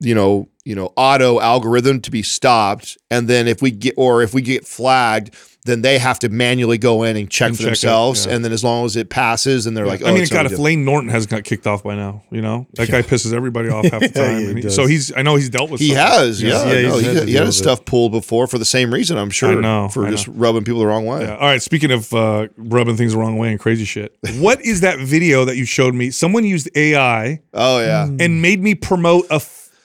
[0.00, 4.22] you know, you know, auto algorithm to be stopped, and then if we get or
[4.22, 5.34] if we get flagged,
[5.64, 8.34] then they have to manually go in and check And for check it, themselves, yeah.
[8.34, 10.46] and then as long as it passes, and they're like, oh, I mean, it's God,
[10.50, 13.68] if Lane Norton has got kicked off by now, you know that guy pisses everybody
[13.68, 14.56] off half the Yeah, time.
[14.56, 15.80] he so he's, I know he's dealt with.
[15.80, 16.04] he something.
[16.04, 17.62] has, yeah, Yeah, no, he's he, had he had his it.
[17.62, 19.52] stuff pulled before for the same reason, I'm sure.
[19.52, 20.34] I know, for I just know.
[20.34, 21.22] rubbing people the wrong way.
[21.22, 21.34] Yeah.
[21.36, 21.62] All right.
[21.62, 25.44] Speaking of uh, rubbing things the wrong way and crazy shit, what is that video
[25.44, 26.10] that you showed me?
[26.10, 29.40] Someone used AI Oh yeah, and made me promote a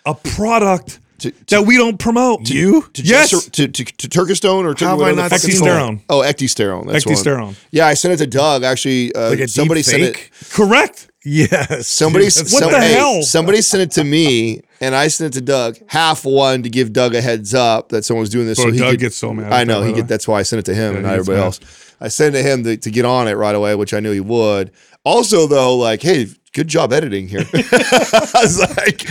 [0.08, 2.50] a product To- that we don't promote.
[2.50, 2.84] You?
[2.94, 3.30] to yes.
[3.50, 5.98] To, to, to Turkesterone or to How have I not fuck it's seen called.
[6.00, 6.04] that?
[6.10, 6.92] Oh, ecdysterone.
[6.92, 7.56] That's one.
[7.72, 8.64] Yeah, I sent it to Doug.
[8.64, 10.30] Actually, uh, Like a somebody sent it.
[10.52, 11.10] Correct.
[11.26, 11.88] Yes.
[11.88, 13.22] Somebody, What some- the hey, hell?
[13.24, 15.78] Somebody sent it to me, and I sent it to Doug.
[15.88, 18.58] Half one to give Doug a heads up that someone was doing this.
[18.60, 20.08] Bro, so he Doug could, gets so mad I know he get.
[20.08, 21.46] That's why I sent it to him Yeah, and not everybody mad.
[21.46, 21.60] else.
[22.00, 24.12] I sent it to him to, to get on it right away, which I knew
[24.12, 24.72] he would.
[25.08, 27.46] Also, though, like, hey, good job editing here.
[27.54, 29.06] I was like,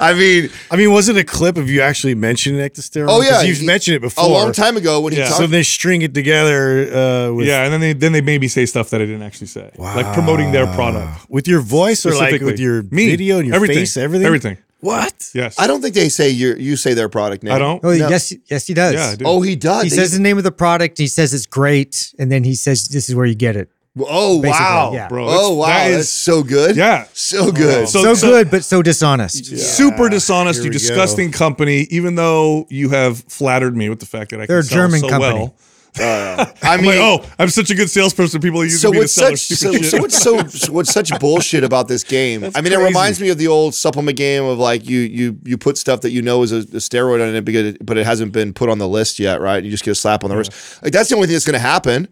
[0.00, 3.06] I mean, I mean, was it a clip of you actually mentioning ecdysterone?
[3.10, 5.26] oh yeah, 'Cause you've he- mentioned it before a long time ago when he Yeah.
[5.26, 5.38] talked.
[5.38, 6.60] So they string it together
[6.94, 9.22] uh, with Yeah, and then they then they made me say stuff that I didn't
[9.22, 11.28] actually say, like promoting their product.
[11.28, 13.10] with your voice or like with your Me.
[13.10, 14.26] video and your everything, face, everything.
[14.26, 14.56] everything.
[14.80, 15.30] What?
[15.34, 17.52] Yes, I don't think they say you you say their product name.
[17.54, 17.80] I don't.
[17.84, 18.08] Oh, No.
[18.08, 18.94] yes, yes, he does.
[18.94, 19.24] Yeah, I do.
[19.26, 19.82] Oh, he does.
[19.84, 20.98] He says the name of the product.
[20.98, 23.68] He says it's great, and then he says this is where you get it.
[23.98, 25.08] Oh basically, wow, yeah.
[25.08, 25.26] bro.
[25.28, 26.76] Oh that's- wow, that that's so good.
[26.76, 27.04] yeah.
[27.12, 27.88] so good.
[27.88, 29.44] So- So, so- good, but so dishonest.
[29.76, 30.78] super dishonest, here you we go.
[30.78, 31.86] disgusting company.
[31.90, 34.78] Even though you have flattered me with the fact that I They're can a sell
[34.78, 35.38] German so company.
[35.40, 35.54] well,
[36.00, 38.40] uh, I I'm mean, like, oh, I'm such a good salesperson.
[38.40, 39.90] People are using so me to what's sell their such stupid so, shit.
[39.90, 42.50] so what's so so what's such bullshit about this game?
[42.54, 45.58] I mean, it reminds me of the old supplement game of like you you you
[45.58, 48.06] put stuff that you know is a, a steroid on it, because it- but it
[48.06, 49.62] hasn't been put on the list yet, right?
[49.62, 50.82] You just get a slap on the wrist.
[50.82, 52.08] Like that's the only thing that's going to happen.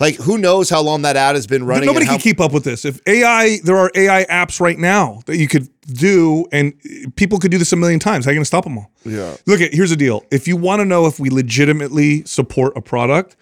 [0.00, 1.86] Like who knows how long that ad has been running?
[1.86, 2.84] Nobody how, can keep up with this.
[2.84, 6.74] If AI, there are AI apps right now that you could do, and
[7.16, 8.24] people could do this a million times.
[8.24, 8.90] How are you going to stop them all?
[9.04, 9.36] Yeah.
[9.46, 10.24] Look at here's the deal.
[10.30, 13.36] If you want to know if we legitimately support a product,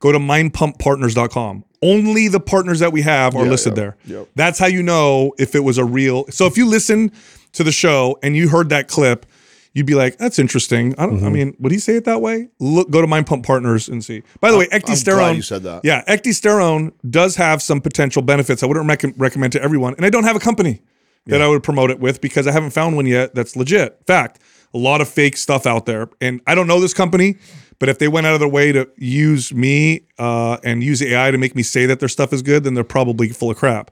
[0.00, 1.64] go to mindpumppartners.com.
[1.80, 3.96] Only the partners that we have are listed there.
[4.04, 4.28] yep.
[4.36, 6.26] That's how you know if it was a real.
[6.28, 7.10] So if you listen
[7.52, 9.26] to the show and you heard that clip,
[9.72, 11.16] you'd be like, "That's interesting." I don't.
[11.16, 11.26] Mm-hmm.
[11.26, 12.48] I mean, would he say it that way?
[12.58, 14.22] Look, go to Mind Pump Partners and see.
[14.40, 15.14] By the way, ecdysterone.
[15.14, 15.84] glad you said that.
[15.84, 18.62] Yeah, ecdysterone does have some potential benefits.
[18.62, 20.82] I wouldn't rec- recommend to everyone, and I don't have a company
[21.26, 24.00] that I would promote it with because I haven't found one yet that's legit.
[24.06, 24.40] Fact,
[24.74, 27.36] a lot of fake stuff out there, and I don't know this company.
[27.78, 31.32] But if they went out of their way to use me uh, and use AI
[31.32, 33.90] to make me say that their stuff is good, then they're probably full of crap.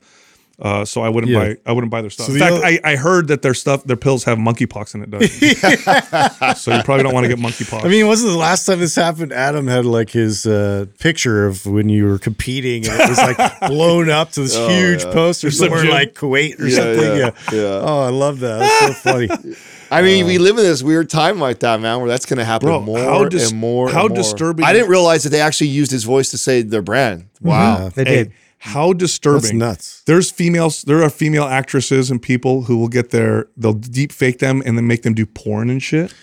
[0.60, 1.38] Uh, so I wouldn't Yeah.
[1.38, 1.56] buy.
[1.64, 2.26] I wouldn't buy their stuff.
[2.26, 4.94] So In the fact, other- I, I heard that their stuff, their pills have monkeypox
[4.94, 5.10] in it.
[5.10, 7.84] Does so you probably don't want to get monkeypox.
[7.84, 9.32] I mean, wasn't the last time this happened?
[9.32, 13.60] Adam had like his uh, picture of when you were competing, and it was like
[13.68, 15.90] blown up to this huge poster Some somewhere gym.
[15.92, 17.00] like Kuwait or Yeah, something.
[17.00, 17.30] yeah, Yeah.
[17.52, 17.80] yeah.
[17.82, 18.58] Oh, I love that.
[18.58, 19.28] That's so funny.
[19.92, 22.44] I mean, we live in this weird time like that, man, where that's going to
[22.44, 23.90] happen Bro, more how dis- and more.
[23.90, 24.16] how and more.
[24.18, 27.24] disturbing- I didn't realize that they actually used his voice to say their brand.
[27.40, 27.88] Wow.
[27.88, 28.32] They Hey, did.
[28.60, 29.58] How disturbing!
[29.58, 30.02] That's nuts.
[30.06, 30.82] There's females.
[30.82, 33.48] There are female actresses and people who will get their.
[33.56, 36.14] They'll deep fake them and then make them do porn and shit.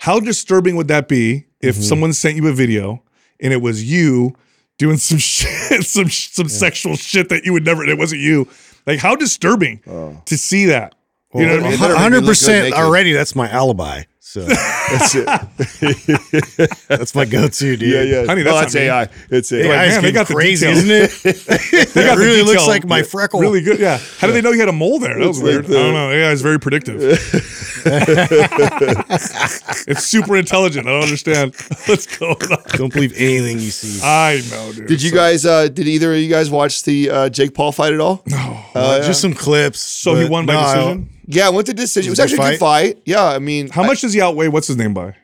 [0.00, 1.82] How disturbing would that be if Mm-hmm.
[1.84, 3.02] someone sent you a video
[3.40, 4.34] and it was you
[4.78, 7.84] doing some shit, some some sexual shit that you would never.
[7.84, 8.48] It wasn't you.
[8.86, 9.80] Like how disturbing
[10.26, 10.94] to see that.
[11.34, 11.72] you know what I mean?
[11.74, 13.12] it better make me look hundred percent already.
[13.12, 14.02] That's my alibi.
[14.32, 15.26] So That's it.
[16.88, 17.82] that's my go-to, dude.
[17.82, 18.24] Yeah, yeah.
[18.24, 18.76] Honey, no, that's that's.
[18.76, 19.08] AI.
[19.28, 19.66] It's AI.
[19.66, 20.84] AI man, they getting got the crazy, details.
[20.88, 21.90] isn't it?
[21.92, 23.40] They got It the really looks like my freckle.
[23.40, 23.78] Really good.
[23.78, 23.98] Yeah.
[24.18, 25.18] How did they know you had a mole there?
[25.18, 25.64] That was It's weird.
[25.64, 26.10] like the- I don't know.
[26.12, 26.96] AI is very predictive.
[29.86, 30.86] it's super intelligent.
[30.86, 31.54] I don't understand
[31.86, 32.62] what's going on.
[32.78, 34.00] Don't believe anything you see.
[34.02, 34.88] I know, dude.
[34.88, 35.44] Did you guys?
[35.44, 38.22] Uh, did either of you guys watch the uh, Jake Paul fight at all?
[38.26, 38.64] No.
[38.74, 39.80] Uh, just some clips.
[39.80, 41.08] So he won by no, decision.
[41.26, 42.08] Yeah, I went to decision.
[42.08, 43.02] It was Was it a actually a good fight.
[43.04, 44.48] Yeah, I mean, How much does he outweigh?
[44.48, 45.16] What's his name by?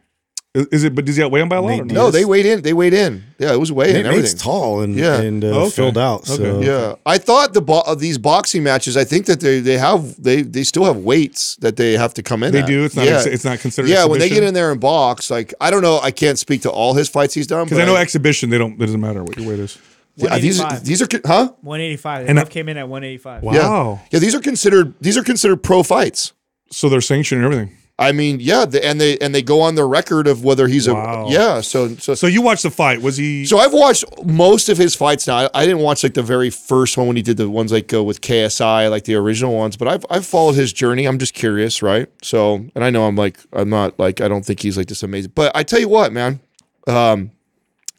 [0.55, 0.95] Is, is it?
[0.95, 1.69] But does he outweigh him by a lot?
[1.69, 1.95] Nate Or Diaz.
[1.95, 2.05] no?
[2.07, 2.63] no, they weighed in.
[2.63, 3.23] They weighed in.
[3.39, 4.13] Yeah, it was weighed Nate, in.
[4.13, 5.21] Nate's tall and Yeah.
[5.21, 5.71] and uh, Okay.
[5.71, 6.27] filled out.
[6.27, 6.67] So Okay.
[6.67, 8.97] Yeah, I thought the bo- these boxing matches.
[8.97, 12.23] I think that they they have they they still have weights that they have to
[12.23, 12.53] come in.
[12.53, 12.67] They at.
[12.67, 12.85] do.
[12.85, 13.05] It's not.
[13.07, 13.17] Yeah.
[13.19, 13.89] ex- It's not considered.
[13.91, 16.63] yeah, when they get in there and box, like I don't know, I can't speak
[16.63, 17.65] to all his fights he's done.
[17.67, 18.49] because I know exhibition.
[18.51, 18.73] They don't.
[18.73, 19.77] It doesn't matter what your weight is.
[20.17, 21.53] yeah, these are, these are huh?
[21.61, 22.25] 185.
[22.25, 23.43] They And I- both came in at 185.
[23.45, 23.53] Wow.
[23.53, 24.19] Yeah, yeah.
[24.19, 26.33] These are considered these are considered pro fights.
[26.73, 27.77] So they're sanctioned and everything.
[28.01, 30.89] I mean, yeah, the, and they and they go on their record of whether he's
[30.89, 31.27] Wow.
[31.27, 31.61] a yeah.
[31.61, 33.03] So so So you watched the fight.
[33.03, 33.45] Was he?
[33.45, 35.37] So I've watched most of his fights now.
[35.39, 37.89] I, I didn't watch like the very first one when he did the ones like
[37.89, 39.77] go with KSI, like the original ones.
[39.77, 41.07] But I've I've followed his journey.
[41.07, 42.09] I'm just curious, right?
[42.23, 45.03] So and I know I'm like I'm not like I don't think he's like this
[45.03, 45.33] amazing.
[45.35, 46.39] But I tell you what, man,
[46.87, 47.33] um,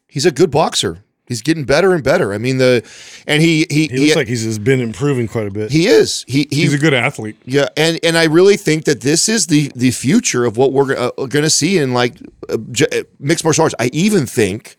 [0.08, 1.04] he's a good boxer.
[1.30, 2.34] He's getting better and better.
[2.34, 2.84] I mean the
[3.26, 5.72] and he he he looks like he's been improving quite a bit.
[5.72, 7.38] he is he he he's a good athlete.
[7.46, 10.98] yeah, and and I really think that this is the the future of what we're
[10.98, 12.16] uh, going to see in like
[12.50, 12.58] uh,
[12.92, 13.76] uh, mixed martial arts.
[13.80, 14.76] I even think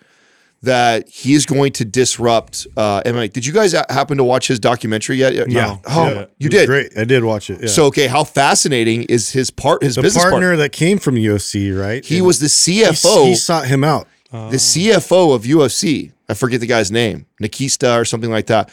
[0.62, 3.32] that he is going to disrupt uh, MMA.
[3.32, 5.48] Did you guys happen to watch his documentary yet?
[5.50, 5.76] Yeah.
[5.86, 6.24] Oh, Yeah.
[6.38, 6.66] you did.
[6.66, 6.98] Great.
[6.98, 7.60] I did watch it.
[7.62, 7.68] Yeah.
[7.68, 9.82] So okay, how fascinating is his part?
[9.82, 10.56] His the business partner, partner.
[10.58, 12.04] that came from UFC, right?
[12.04, 13.28] He And was the he, CFO.
[13.28, 14.06] he sought him out.
[14.32, 16.12] the CFO of UFC.
[16.30, 18.70] I forget the guy's name, Nikista or something like that.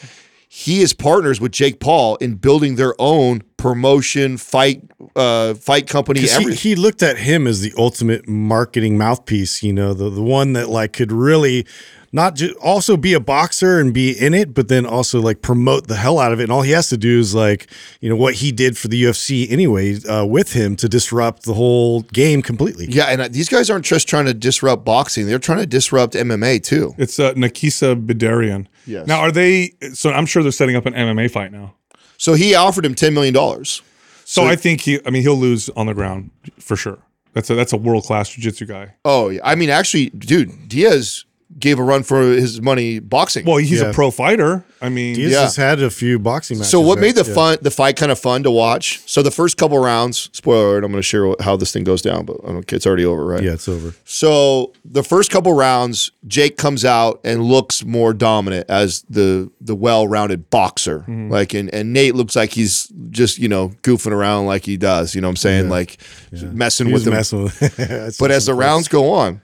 [0.50, 4.82] He is partners with Jake Paul in building their own promotion, fight,
[5.14, 6.20] uh, fight company.
[6.20, 10.54] He, he looked at him as the ultimate marketing mouthpiece, you know, the the one
[10.54, 11.66] that like could really
[12.12, 15.88] not just also be a boxer and be in it, but then also like promote
[15.88, 16.44] the hell out of it.
[16.44, 17.68] And all he has to do is like,
[18.00, 21.54] you know, what he did for the UFC anyway uh, with him to disrupt the
[21.54, 22.86] whole game completely.
[22.86, 26.14] yeah, and uh, these guys aren't just trying to disrupt boxing; they're trying to disrupt
[26.14, 26.94] MMA too.
[26.98, 28.66] It's uh, Nakisa Bidarian.
[28.86, 29.06] Yes.
[29.06, 29.74] Now, are they?
[29.92, 31.74] So I'm sure they're setting up an MMA fight now.
[32.16, 33.82] So he offered him ten million dollars.
[34.24, 35.00] So, I think he.
[35.06, 36.98] I mean, he'll lose on the ground for sure.
[37.32, 38.94] That's a that's a world class jiu-jitsu guy.
[39.04, 39.40] Oh, yeah.
[39.42, 41.24] I mean, actually, dude, Diaz
[41.58, 43.44] gave a run for his money boxing.
[43.46, 43.86] Well, he's Yeah.
[43.90, 44.64] a pro fighter.
[44.82, 45.40] I mean, Diaz Yeah.
[45.42, 46.70] has had a few boxing matches.
[46.70, 47.02] So what right?
[47.06, 47.34] made the Yeah.
[47.34, 49.00] fun the fight kind of fun to watch?
[49.06, 52.02] So the first couple rounds, spoiler alert, I'm going to share how this thing goes
[52.02, 53.42] down, but I don't, it's already over, right?
[53.42, 53.94] Yeah, it's over.
[54.04, 59.74] So the first couple rounds, Jake comes out and looks more dominant as the the
[59.74, 61.00] well-rounded boxer.
[61.08, 61.30] Mm-hmm.
[61.32, 65.14] Like and, and Nate looks like he's just, you know, goofing around like he does,
[65.14, 65.68] you know what I'm saying?
[65.70, 65.96] Like
[66.30, 67.14] messing He with was him.
[67.14, 68.16] messing with.
[68.20, 69.40] But as the rounds go on,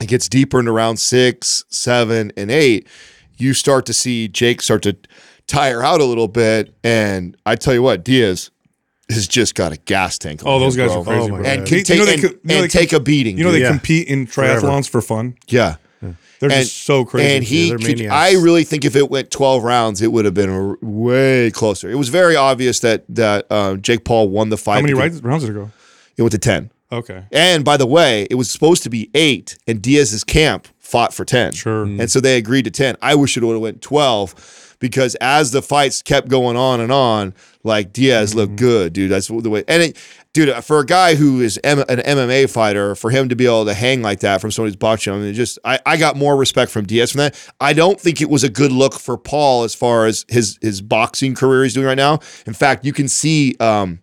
[0.00, 2.86] it gets deeper into round six, seven, and eight,
[3.36, 4.96] you start to see Jake start to
[5.46, 6.74] tire out a little bit.
[6.84, 8.50] And I tell you what, Diaz
[9.10, 10.44] has just got a gas tank.
[10.44, 11.00] On Oh, those him, guys bro.
[11.02, 11.36] are crazy, Oh.
[11.36, 11.66] And God.
[11.68, 13.36] can You take, know they and, you know and they take com- a beating.
[13.38, 13.60] You know dude.
[13.60, 13.70] they Yeah.
[13.70, 14.66] compete in Forever.
[14.66, 15.34] triathlons for fun.
[15.48, 15.76] yeah.
[16.38, 17.34] They're And- just so crazy.
[17.36, 18.06] And he, could.
[18.06, 21.90] I really think if it went 12 rounds, it would have been way closer.
[21.90, 24.76] It was very obvious that that uh, Jake Paul won the fight.
[24.76, 25.70] How many because rounds, rounds did it go?
[26.16, 26.70] It went to 10.
[26.92, 27.24] Okay.
[27.30, 31.24] And by the way, it was supposed to be eight, and Diaz's camp fought for
[31.24, 31.52] 10.
[31.52, 31.84] Sure.
[31.84, 32.96] And so they agreed to 10.
[33.00, 36.90] I wish it would have went 12 because as the fights kept going on and
[36.90, 39.10] on, like Diaz looked good, dude.
[39.10, 39.62] That's the way.
[39.68, 39.96] And it,
[40.32, 43.66] dude, for a guy who is M- an MMA fighter, for him to be able
[43.66, 46.36] to hang like that from somebody's boxing, I mean, it just I, I got more
[46.36, 47.50] respect from Diaz from that.
[47.60, 50.80] I don't think it was a good look for Paul as far as his his
[50.80, 52.20] boxing career he's doing right now.
[52.46, 54.00] In fact, you can see um,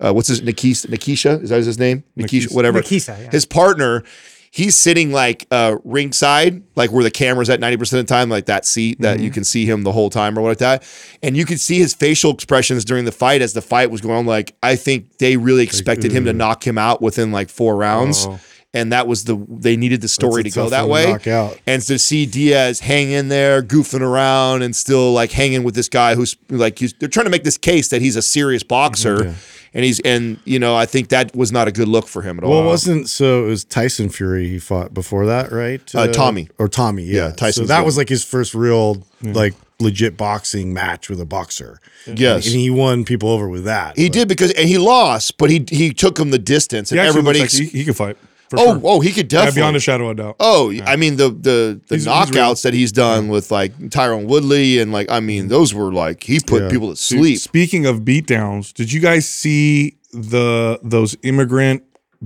[0.00, 2.04] uh, what's his Nikisha, Nikisha is that his name?
[2.16, 2.54] Nikisha, Nikisa.
[2.54, 2.80] whatever.
[2.82, 3.30] Nikisa, yeah.
[3.30, 4.02] His partner,
[4.50, 8.28] he's sitting like uh, ringside, like where the camera's at ninety percent of the time,
[8.28, 9.24] like that seat that Mm-hmm.
[9.24, 10.82] you can see him the whole time or what like that.
[11.22, 14.18] And you could see his facial expressions during the fight as the fight was going
[14.18, 14.26] on.
[14.26, 18.26] Like I think they really expected him to knock him out within like four rounds.
[18.26, 18.38] Oh.
[18.76, 21.06] And that was the they needed the story That's to go that to way.
[21.12, 21.60] knock out.
[21.64, 25.88] And to see Diaz hang in there, goofing around, and still like hanging with this
[25.88, 29.32] guy who's like he's, they're trying to make this case that he's a serious boxer,
[29.74, 32.38] and he's and you know I think that was not a good look for him
[32.38, 32.50] at all.
[32.52, 33.44] Well, it wasn't so.
[33.44, 35.82] It was Tyson Fury he fought before that, right?
[35.94, 36.48] Uh, Tommy.
[36.58, 37.02] or Tommy.
[37.04, 37.86] Yeah, Yeah, Tyson's So that good.
[37.86, 41.80] was like his first real, like legit boxing match with a boxer.
[42.06, 42.46] Yes.
[42.46, 43.96] and he won people over with that.
[43.96, 47.00] He But- did because and he lost, but he he took him the distance, and
[47.00, 47.40] He actually everybody.
[47.40, 48.16] like he, he could fight.
[48.56, 48.80] For oh, sure.
[48.84, 49.60] oh, he could yeah, definitely.
[49.60, 50.36] beyond a shadow of a doubt.
[50.40, 52.54] oh, I mean the the the He's- he's knockouts real.
[52.70, 56.40] that he's done with like Tyron Woodley and like I mean those were like he
[56.40, 56.70] put Yeah.
[56.70, 57.38] people to Dude, sleep.
[57.38, 61.82] Speaking of beatdowns, did you guys see the those immigrant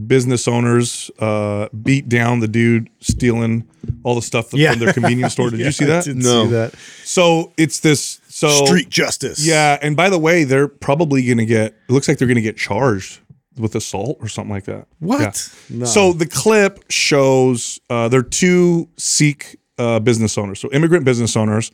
[0.06, 3.66] business owners uh, beat down the dude stealing
[4.04, 4.70] all the stuff Yeah.
[4.72, 5.50] from their convenience store?
[5.50, 6.04] Did Yeah, you see I that?
[6.04, 6.44] did No.
[6.44, 6.74] see that.
[7.04, 8.20] So it's this.
[8.28, 9.44] So Street justice.
[9.44, 11.74] Yeah, and by the way, they're probably going to get.
[11.88, 13.18] It looks like they're going to get charged
[13.58, 14.86] with assault or something like that.
[14.98, 15.20] What?
[15.68, 15.78] Yeah.
[15.78, 15.84] No.
[15.86, 21.70] So the clip shows uh, they're two Sikh uh, business owners, so immigrant business owners,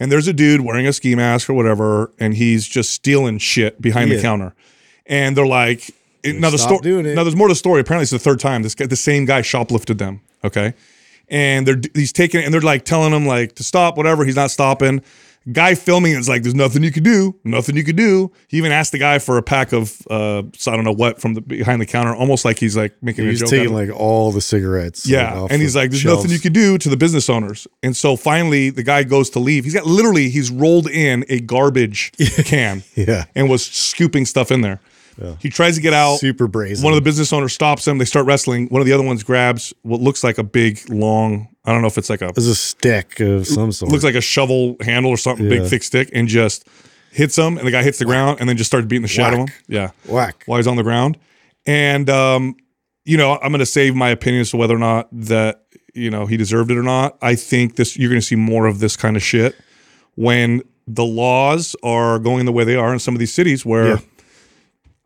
[0.00, 3.80] and there's a dude wearing a ski mask or whatever, and he's just stealing shit
[3.80, 4.54] behind the counter,
[5.06, 5.90] and they're like,
[6.24, 6.80] now the story.
[7.14, 7.80] Now there's more to the story.
[7.80, 10.20] Apparently, it's the third time this guy, the same guy, shoplifted them.
[10.42, 10.74] Okay,
[11.28, 14.24] and they're he's taking it, and they're like telling him like to stop, whatever.
[14.24, 15.02] He's not stopping.
[15.52, 18.32] Guy filming it's like there's nothing you could do, nothing you could do.
[18.48, 21.20] He even asked the guy for a pack of uh, so I don't know what
[21.20, 23.50] from the behind the counter, almost like he's like making he a joke.
[23.50, 25.04] taking like all the cigarettes.
[25.06, 26.22] like, Yeah, off and he's like, "There's shelves.
[26.24, 29.38] nothing you could do to the business owners." And so finally, the guy goes to
[29.38, 29.64] leave.
[29.64, 32.12] He's got literally he's rolled in a garbage
[32.46, 33.24] can Yeah.
[33.34, 34.80] and was scooping stuff in there.
[35.38, 36.16] He tries to get out.
[36.18, 36.82] Super brazen.
[36.82, 37.98] One of the business owners stops him.
[37.98, 38.66] They start wrestling.
[38.68, 41.48] One of the other ones grabs what looks like a big, long.
[41.64, 43.90] I don't know if it's like a There's a stick of some sort.
[43.90, 46.66] looks like a shovel handle or something, big thick stick, and just
[47.10, 47.56] hits him.
[47.58, 49.38] And the guy hits the ground and then just starts beating the shit out of
[49.40, 49.48] him.
[49.66, 50.42] Yeah, whack.
[50.46, 51.16] while he's on the ground.
[51.66, 52.56] And um,
[53.04, 55.62] you know, I'm going to save my opinion as to whether or not that
[55.94, 57.16] you know he deserved it or not.
[57.22, 59.54] I think this you're going to see more of this kind of shit
[60.16, 63.86] when the laws are going the way they are in some of these cities where.
[63.88, 63.98] Yeah.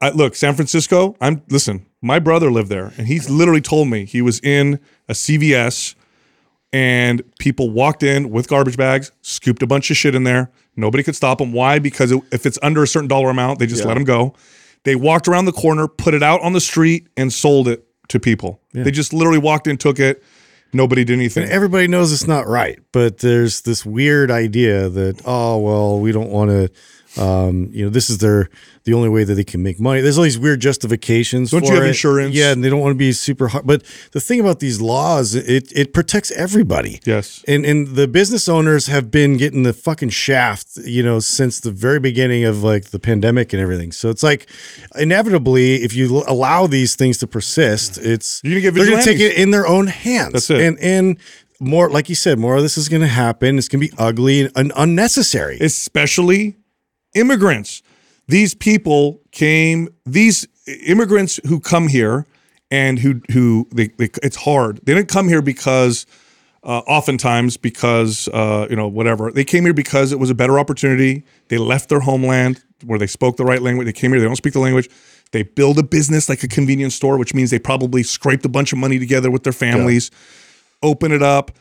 [0.01, 1.17] I, look, San Francisco.
[1.21, 1.85] I'm listen.
[2.01, 4.79] My brother lived there, and he's literally told me he was in
[5.09, 5.97] a CVS,
[6.73, 10.51] and people walked in with garbage bags, scooped a bunch of shit in there.
[10.77, 11.53] Nobody could stop them.
[11.53, 11.79] Why?
[11.79, 14.35] Because it, if it's under a certain dollar amount, they just let them go.
[14.85, 18.21] They walked around the corner, put it out on the street, and sold it to
[18.21, 18.61] people.
[18.73, 20.23] They just literally walked in, took it.
[20.73, 21.45] Nobody did anything.
[21.45, 26.13] And everybody knows it's not right, but there's this weird idea that oh well, we
[26.13, 26.71] don't want to.
[27.19, 28.49] Um, you know, this is their
[28.85, 30.01] the only way that they can make money.
[30.01, 31.51] There's all these weird justifications.
[31.51, 31.89] Don't you have it.
[31.89, 32.35] insurance?
[32.35, 33.67] Yeah, and they don't want to be super hard.
[33.67, 37.01] But the thing about these laws, it it protects everybody.
[37.05, 37.45] Yes.
[37.49, 41.71] and and the business owners have been getting the fucking shaft, you know, since the
[41.71, 43.93] very beginning of like the pandemic and everything.
[43.93, 44.49] So it's like
[44.95, 49.21] inevitably, if you allow these things to persist, it's You're gonna get they're gonna take
[49.21, 50.33] it in their own hands.
[50.33, 50.61] That's it.
[50.61, 51.19] And and
[51.61, 53.59] more, like you said, more of this is going to happen.
[53.59, 55.59] It's going to be ugly and unnecessary.
[55.61, 56.57] especially
[57.15, 57.83] immigrants.
[58.27, 59.89] These people came.
[60.05, 60.47] These
[60.87, 62.27] immigrants who come here
[62.71, 64.81] and who who they, they it's hard.
[64.85, 66.07] They didn't come here because.
[66.65, 70.59] Uh, oftentimes, because uh, you know whatever, they came here because it was a better
[70.59, 71.23] opportunity.
[71.47, 73.87] They left their homeland where they spoke the right language.
[73.87, 74.19] They came here.
[74.19, 74.91] They don't speak the language.
[75.31, 78.73] They build a business like a convenience store, which means they probably scraped a bunch
[78.73, 80.11] of money together with their families
[80.83, 81.53] open it up,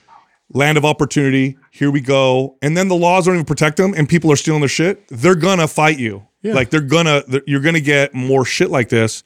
[0.53, 1.57] land of opportunity.
[1.71, 2.57] Here we go.
[2.61, 5.07] And then the laws don't even protect them, and people are stealing their shit.
[5.09, 6.23] They're gonna fight you.
[6.53, 9.23] Like they're gonna, they're- you're gonna get more shit like this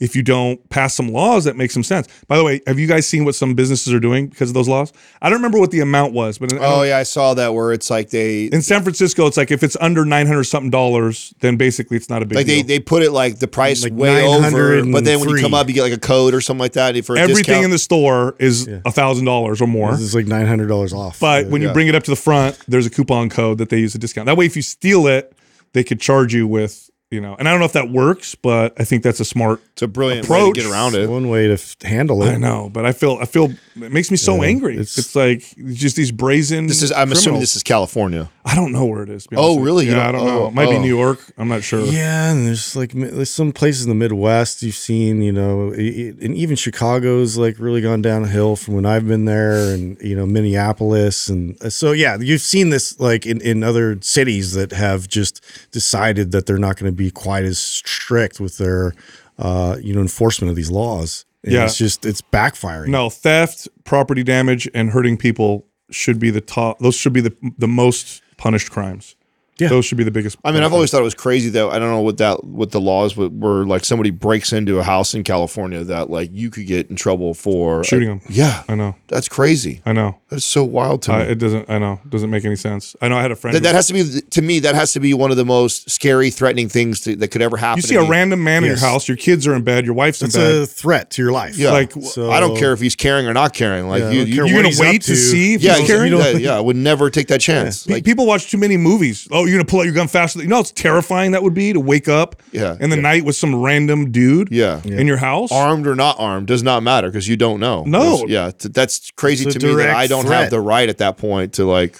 [0.00, 2.08] if you don't pass some laws that make some sense.
[2.26, 4.68] By the way, have you guys seen what some businesses are doing because of those
[4.68, 4.92] laws?
[5.20, 7.72] I don't remember what the amount was, but in, Oh yeah, I saw that where
[7.72, 11.34] it's like they in San Francisco, it's like if it's under nine hundred something dollars,
[11.40, 12.38] then basically it's not a big deal.
[12.38, 12.66] like they, deal.
[12.66, 15.68] they put it like the price Like way over, but then when you come up,
[15.68, 17.64] you get like a code or something like that for a Everything discount.
[17.66, 19.92] in the store is a thousand dollars or more.
[19.94, 21.20] It's like nine hundred dollars off.
[21.20, 21.50] But Yeah.
[21.52, 21.74] when you Yeah.
[21.74, 24.26] bring it up to the front, there's a coupon code that they use a discount.
[24.26, 25.32] That way, if you steal it,
[25.72, 28.72] they could charge you with, you know, and I don't know if that works, but
[28.78, 29.60] I think that's a smart.
[29.72, 30.54] it's a brilliant way approach.
[30.54, 31.08] to get around it.
[31.10, 32.32] one way to f- handle it.
[32.32, 34.74] I know, but I feel, I feel it makes me so Yeah, angry.
[34.74, 35.42] it's- It's, like
[35.74, 36.68] just these brazen.
[36.68, 38.30] This is I'm assuming this is California.
[38.44, 39.26] I don't know where it is.
[39.32, 39.64] Oh, honest with you.
[39.64, 39.86] really?
[39.86, 40.42] Yeah, don't- I don't know.
[40.44, 40.80] oh, It might be oh.
[40.80, 41.18] New York.
[41.36, 41.84] I'm not sure.
[41.84, 45.76] Yeah, and there's like there's some places in the Midwest you've seen, you know, i-
[45.76, 50.16] i- and even Chicago's like really gone downhill from when I've been there, and you
[50.16, 54.72] know Minneapolis, and uh, so yeah, you've seen this like in in other cities that
[54.72, 58.94] have just decided that they're not going to be quite as strict with their,
[59.38, 61.24] uh, you know, enforcement of these laws.
[61.44, 61.64] And Yeah.
[61.64, 62.88] it's just it's backfiring.
[62.88, 66.78] No, theft, property damage, and hurting people should be the top.
[66.80, 69.16] Those should be the the most punished crimes.
[69.60, 69.68] Yeah.
[69.68, 70.36] Those should be the biggest.
[70.44, 71.70] I mean, I've always thought it was crazy though.
[71.70, 73.84] I don't know what that what the laws were, were like.
[73.84, 77.84] Somebody breaks into a house in California that like you could get in trouble for
[77.84, 78.20] shooting them.
[78.28, 78.96] Yeah, I know.
[79.08, 79.82] that's crazy.
[79.84, 80.18] I know.
[80.28, 81.16] That's so wild to me.
[81.18, 81.68] Uh, it doesn't.
[81.68, 82.00] I know.
[82.08, 82.94] Doesn't make any sense.
[83.00, 83.16] I know.
[83.18, 83.54] I had a friend.
[83.54, 84.60] that, who- that has to be to me.
[84.60, 87.56] That has to be one of the most scary, threatening things to, that could ever
[87.56, 87.78] happen.
[87.78, 88.10] you see to a me.
[88.10, 89.08] random man in your house.
[89.08, 89.84] Your kids are in bed.
[89.84, 90.54] Your wife's in bed.
[90.62, 91.56] it's a threat to your life.
[91.58, 93.88] Yeah, like, So- I don't care if he's caring or not caring.
[93.88, 95.16] Like Yeah, you, you, you're gonna wait to to.
[95.16, 96.12] see if yeah, he's caring.
[96.12, 97.84] yeah, yeah, I would never take that chance.
[97.84, 99.26] Pe- Like, People watch too many movies.
[99.32, 100.38] Oh, you're gonna pull out your gun faster.
[100.38, 103.02] than- You know how terrifying that would be to wake up Yeah, in the yeah.
[103.02, 104.80] night with some random dude yeah.
[104.84, 105.50] in your house.
[105.52, 107.84] armed or not armed does not matter because you don't know.
[107.84, 108.14] No.
[108.14, 110.40] It's- yeah, t- that's crazy It's to me that I don't threat.
[110.42, 111.96] have the right at that point to like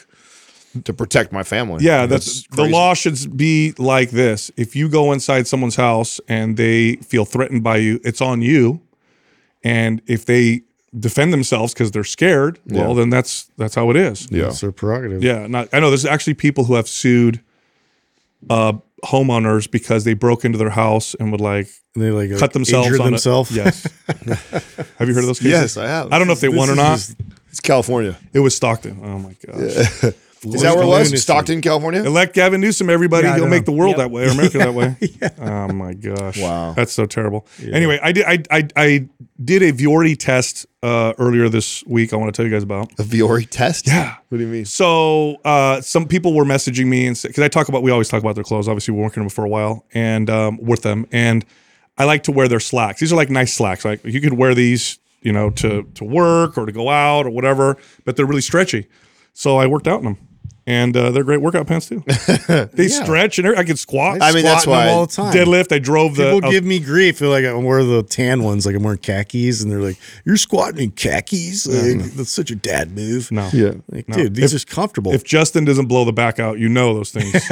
[0.84, 1.84] to protect my family.
[1.84, 4.52] Yeah, that's the law should be like this.
[4.56, 8.80] If you go inside someone's house and they feel threatened by you, it's on you.
[9.64, 10.62] And if they
[10.98, 12.94] defend themselves because they're scared, well, Yeah.
[12.94, 14.26] then that's that's how it is.
[14.30, 15.22] Yeah, It's their prerogative.
[15.22, 17.40] Yeah, not, I know there's actually people who have sued
[18.48, 18.72] uh,
[19.04, 22.88] homeowners because they broke into their house and would like And they like cut themselves
[22.98, 23.10] on it.
[23.10, 23.50] themselves.
[23.52, 23.86] Yes.
[24.98, 25.52] have you heard of those cases?
[25.52, 26.12] Yes, I have.
[26.12, 26.98] I don't know if they won or not.
[27.50, 28.16] it's California.
[28.32, 28.98] it was Stockton.
[29.02, 30.14] Oh my gosh.
[30.44, 31.08] Is that where it was?
[31.08, 31.16] Lunacy.
[31.18, 32.02] Stockton, California.
[32.02, 33.26] Elect Gavin Newsom, everybody.
[33.26, 33.50] Yeah, He'll know.
[33.50, 33.98] make the world Yep.
[33.98, 34.96] that way, or America that way.
[35.40, 36.40] Oh my gosh.
[36.40, 36.72] Wow.
[36.74, 37.46] That's so terrible.
[37.62, 39.08] Anyway, I did I, I I
[39.42, 42.12] did a Vuori test uh, earlier this week.
[42.12, 42.90] I want to tell you guys about.
[42.98, 43.86] A Vuori test.
[43.86, 44.16] Yeah.
[44.28, 44.64] What do you mean?
[44.64, 48.22] So uh, some people were messaging me and because I talk about we always talk
[48.22, 48.68] about their clothes.
[48.68, 51.44] Obviously, we're working them for a while and um, with them, and
[51.98, 53.00] I like to wear their slacks.
[53.00, 53.84] These are like nice slacks.
[53.84, 57.30] Like you could wear these, you know, to to work or to go out or
[57.30, 57.76] whatever,
[58.06, 58.86] but they're really stretchy.
[59.32, 60.18] So I worked out in them.
[60.66, 62.04] And uh, they're great workout pants too.
[62.74, 64.18] they stretch and every- I can squat.
[64.20, 65.32] I mean, that's Squatting them why- all the time.
[65.32, 65.72] deadlift.
[65.74, 66.32] I drove the.
[66.34, 67.18] People uh, give me grief.
[67.18, 70.36] Feel like I'm wearing the tan ones, like I'm wearing khakis, and they're like, "You're
[70.36, 71.66] squatting in khakis?
[71.66, 73.48] Like, That's such a dad move." no.
[73.52, 73.72] Yeah.
[73.90, 74.16] like, No.
[74.16, 75.12] dude, these If- are comfortable.
[75.12, 77.32] If Justin doesn't blow the back out, you know those things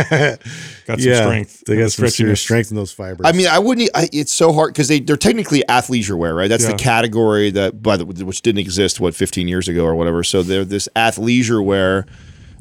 [0.86, 1.64] got some strength.
[1.66, 2.38] they and got some serious stretchiness.
[2.38, 3.26] strength in those fibers.
[3.26, 3.90] I mean, I wouldn't.
[3.94, 6.48] I, it's so hard because they they're technically athleisure wear, right?
[6.48, 6.72] That's Yeah.
[6.72, 10.22] the category that by the which didn't exist what 15 years ago or whatever.
[10.22, 12.06] So they're this athleisure wear.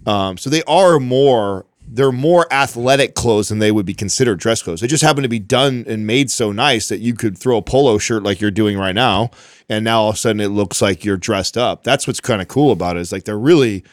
[0.07, 1.65] Um, so they are more.
[1.89, 4.81] They're more athletic clothes than they would be considered dress clothes.
[4.81, 7.61] They just happen to be done and made so nice that you could throw a
[7.61, 9.31] polo shirt like you're doing right now,
[9.69, 11.83] and now all of a sudden it looks like you're dressed up.
[11.83, 13.01] That's what's kind of cool about it.
[13.01, 13.85] Is like they're really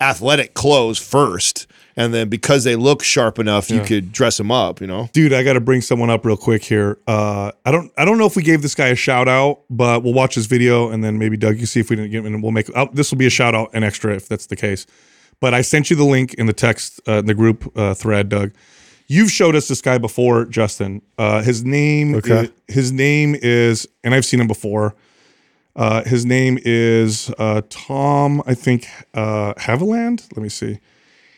[0.00, 1.66] athletic clothes first,
[1.96, 4.80] and then because they look sharp enough, you could dress them up.
[4.80, 5.08] You know.
[5.12, 6.98] Dude, I got to bring someone up real quick here.
[7.08, 10.04] Uh, I don't, I don't know if we gave this guy a shout out, but
[10.04, 12.26] we'll watch his video and then maybe Doug, you see if we didn't get him,
[12.26, 12.74] and we'll make.
[12.76, 14.86] i this will be a shout out and extra if that's the case.
[15.40, 18.28] But I sent you the link in the text uh, in the group uh, thread,
[18.28, 18.52] Doug.
[19.06, 21.02] You've showed us this guy before, Justin.
[21.18, 22.44] Uh, his name, Okay.
[22.68, 24.94] is, his name is, and I've seen him before.
[25.74, 30.28] Uh, his name is uh, Tom, I think, uh, Haviland.
[30.36, 30.78] Let me see.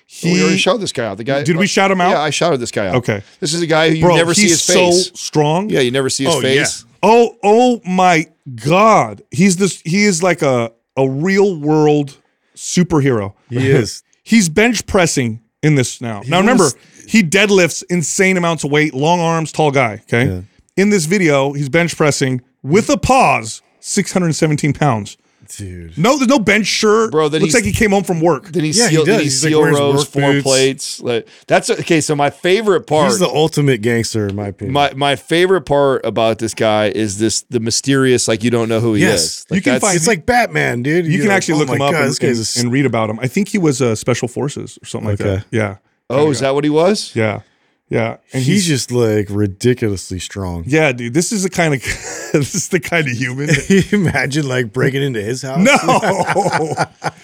[0.06, 1.16] He, we already shouted this guy out.
[1.16, 1.42] The guy.
[1.44, 2.10] Did we shout him out?
[2.10, 2.96] Yeah, I shouted this guy out.
[2.96, 3.22] Okay.
[3.40, 5.06] This is a guy who you bro, never see his face.
[5.08, 5.70] so strong.
[5.70, 6.84] yeah, you never see his Oh, face.
[7.02, 8.26] Oh, oh my
[8.66, 9.22] God.
[9.30, 12.18] He's this he is like a a real world
[12.62, 13.34] superhero.
[13.48, 14.02] he is.
[14.24, 16.22] He's bench pressing in this now.
[16.28, 16.76] now remember, was-
[17.08, 19.94] he deadlifts insane amounts of weight, long arms, tall guy.
[20.04, 20.26] Okay.
[20.26, 20.40] Yeah.
[20.76, 25.16] In this video, he's bench pressing with a pause, 617 pounds.
[25.56, 25.98] Dude.
[25.98, 27.10] No, there's no bench shirt.
[27.10, 28.46] Bro, then looks like he came home from work.
[28.52, 29.20] Then he Yeah, he seal, then does.
[29.20, 30.42] he He's, like, seal wearing rows work four boots.
[30.42, 31.00] plates.
[31.00, 32.00] Like, that's okay.
[32.00, 34.72] So my favorite part, He's the ultimate gangster, in my opinion.
[34.72, 38.80] my my favorite part about this guy is this the mysterious like you don't know
[38.80, 39.22] who he Yes.
[39.22, 39.46] is.
[39.50, 41.04] You can find- it's like Batman, dude.
[41.06, 42.86] You You're can like, actually oh look my him up and, this and- and read
[42.86, 43.18] about him.
[43.20, 45.44] I think he was uh, special forces or something like that.
[45.50, 45.76] Yeah.
[46.08, 47.14] Oh, is that what he was?
[47.16, 47.40] Yeah.
[47.88, 50.64] Yeah, and he's, just like ridiculously strong.
[50.66, 51.12] yeah, dude.
[51.12, 51.80] This is the kind of
[52.32, 53.48] this is the kind of human.
[53.48, 55.58] that- imagine like breaking into his house?
[55.58, 55.74] no,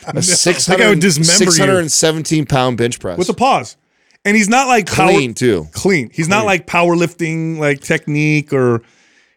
[0.08, 1.50] A six Like I would dismember you.
[1.50, 3.16] 617 pound bench press.
[3.16, 3.76] with a pause,
[4.26, 5.66] and he's not like power- clean too.
[5.72, 6.10] Clean.
[6.12, 8.82] He's not like powerlifting like technique or.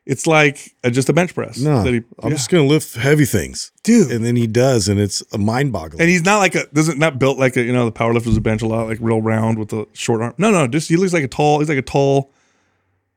[0.05, 1.59] It's like uh, just a bench press.
[1.59, 2.35] No, that he- I'm yeah.
[2.37, 4.11] just gonna lift heavy things, Dude.
[4.11, 6.01] And then he does, and it's a mind boggling.
[6.01, 8.35] And he's not like a doesn't not built like a you know the power powerlifters
[8.37, 10.33] a bench a lot like real round with a short arm.
[10.39, 11.59] No, no, just he looks like a tall.
[11.59, 12.31] He's like a tall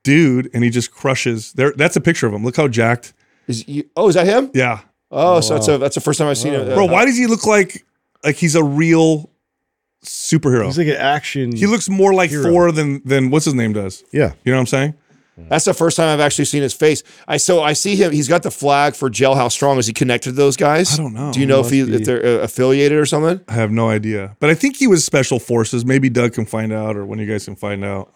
[0.03, 1.53] dude, and he just crushes.
[1.55, 2.45] There, that's a picture of him.
[2.45, 3.14] Look how jacked.
[3.49, 4.51] Is you, oh, is that him?
[4.55, 4.80] Yeah,
[5.11, 6.74] Oh, so that's a that's the first time I've seen it.
[6.74, 6.85] bro.
[6.87, 7.85] Why does he look like
[8.22, 9.30] like he's a real
[10.05, 10.66] superhero?
[10.66, 11.55] He's like an action.
[11.57, 12.43] he looks more like hero.
[12.45, 14.05] Thor than than what's his name does.
[14.12, 14.32] yeah.
[14.45, 14.95] You know what I'm saying?
[15.37, 17.03] That's the first time I've actually seen his face.
[17.26, 18.12] I so I see him.
[18.12, 19.78] He's got the flag for Jailhouse Strong.
[19.78, 20.95] Is he connected to those guys?
[20.95, 21.32] I don't know.
[21.32, 21.97] Do you know if he be.
[21.97, 23.41] if they're uh, affiliated or something?
[23.49, 25.85] I have no idea, but I think he was special forces.
[25.85, 28.11] Maybe Doug can find out, or one of you guys can find out.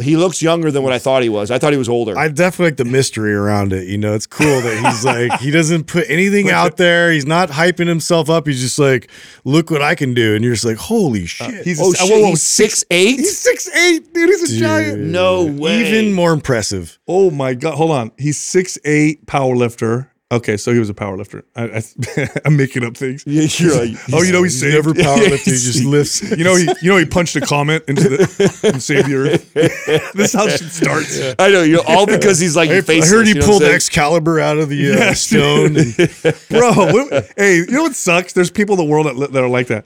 [0.00, 1.50] He looks younger than what I thought he was.
[1.50, 2.18] I thought he was older.
[2.18, 3.86] I definitely like the mystery around it.
[3.86, 7.12] You know, it's cool that he's like he doesn't put anything out there.
[7.12, 8.46] He's not hyping himself up.
[8.46, 9.10] He's just like,
[9.44, 11.64] look what I can do, and you're just like, holy uh, shit.
[11.64, 12.10] He's oh a, uh, shit!
[12.10, 13.18] whoa, whoa, he's six eight.
[13.18, 14.28] He's six eight, dude.
[14.28, 15.00] He's a giant.
[15.00, 15.80] No way.
[15.80, 16.98] even more impressive.
[17.06, 17.74] Oh my god!
[17.74, 18.12] Hold on.
[18.18, 20.09] He's six eight power lifter.
[20.32, 21.44] Okay, so he was a power lifter.
[21.56, 23.24] I, I, I'm making up things.
[23.26, 24.74] Yeah, you're like, Oh, you know he's, saved.
[24.74, 25.44] never powerlifted.
[25.44, 26.22] he just lifts.
[26.30, 29.52] You know he, you know he punched a comment into the and saved the earth.
[30.14, 31.20] this is how shit starts.
[31.38, 31.62] I know.
[31.62, 33.68] You know, all because he's like I, I heard he you know pulled what I'm
[33.70, 33.74] saying?
[33.74, 35.76] Excalibur out of the uh, Yes, stone.
[35.76, 36.72] And, bro.
[36.74, 38.32] what- hey, you know what sucks?
[38.32, 39.84] There's people in the world that, that are like that.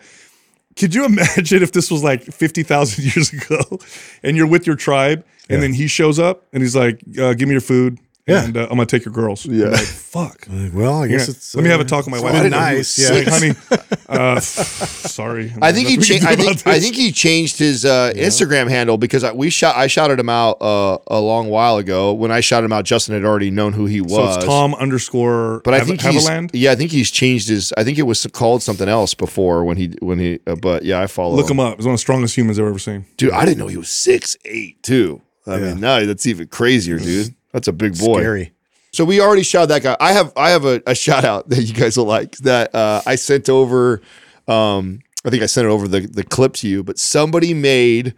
[0.77, 3.79] Could you imagine if this was like fifty thousand years ago,
[4.23, 7.49] and you're with your tribe, and then he shows up and he's like, uh, "Give
[7.49, 8.45] me your food, Yeah.
[8.47, 10.47] and uh, I'm gonna take your girls." Yeah, like, fuck.
[10.49, 11.33] like, well, I guess Yeah.
[11.35, 11.55] it's.
[11.55, 12.33] Let me have a uh, talk with my wife.
[12.33, 12.97] been I didn't know nice.
[12.97, 13.11] he Yeah.
[13.11, 13.81] was Hey, honey.
[14.07, 15.53] Uh, sorry.
[15.63, 16.27] I think he Nothing we changed.
[16.27, 19.77] I think I think he changed his uh, Instagram handle because I, we shot.
[19.77, 22.13] I shouted him out uh, a long while ago.
[22.13, 24.13] When I shouted him out, Justin had already known who he was.
[24.13, 25.61] So it's Tom underscore.
[25.65, 26.51] But I Hav- think he's Haviland.
[26.53, 26.73] yeah.
[26.73, 27.73] I think he's changed his.
[27.77, 30.39] I think it was called something else before when he when he.
[30.47, 31.35] Uh, but yeah, I follow.
[31.35, 31.77] Look him up.
[31.77, 33.07] He's one of the strongest humans I've ever seen.
[33.17, 33.33] dude.
[33.33, 35.23] I didn't know he was six eight too.
[35.47, 37.35] I mean, no, that's even crazier, dude.
[37.55, 38.19] That's a big boy.
[38.21, 38.53] Scary.
[38.93, 39.97] So we already shouted that guy.
[39.99, 43.01] I have I have a, a shout out that you guys will like that uh,
[43.07, 44.03] I sent over.
[44.47, 48.13] Um, I think I sent it over the the clip to you, but somebody made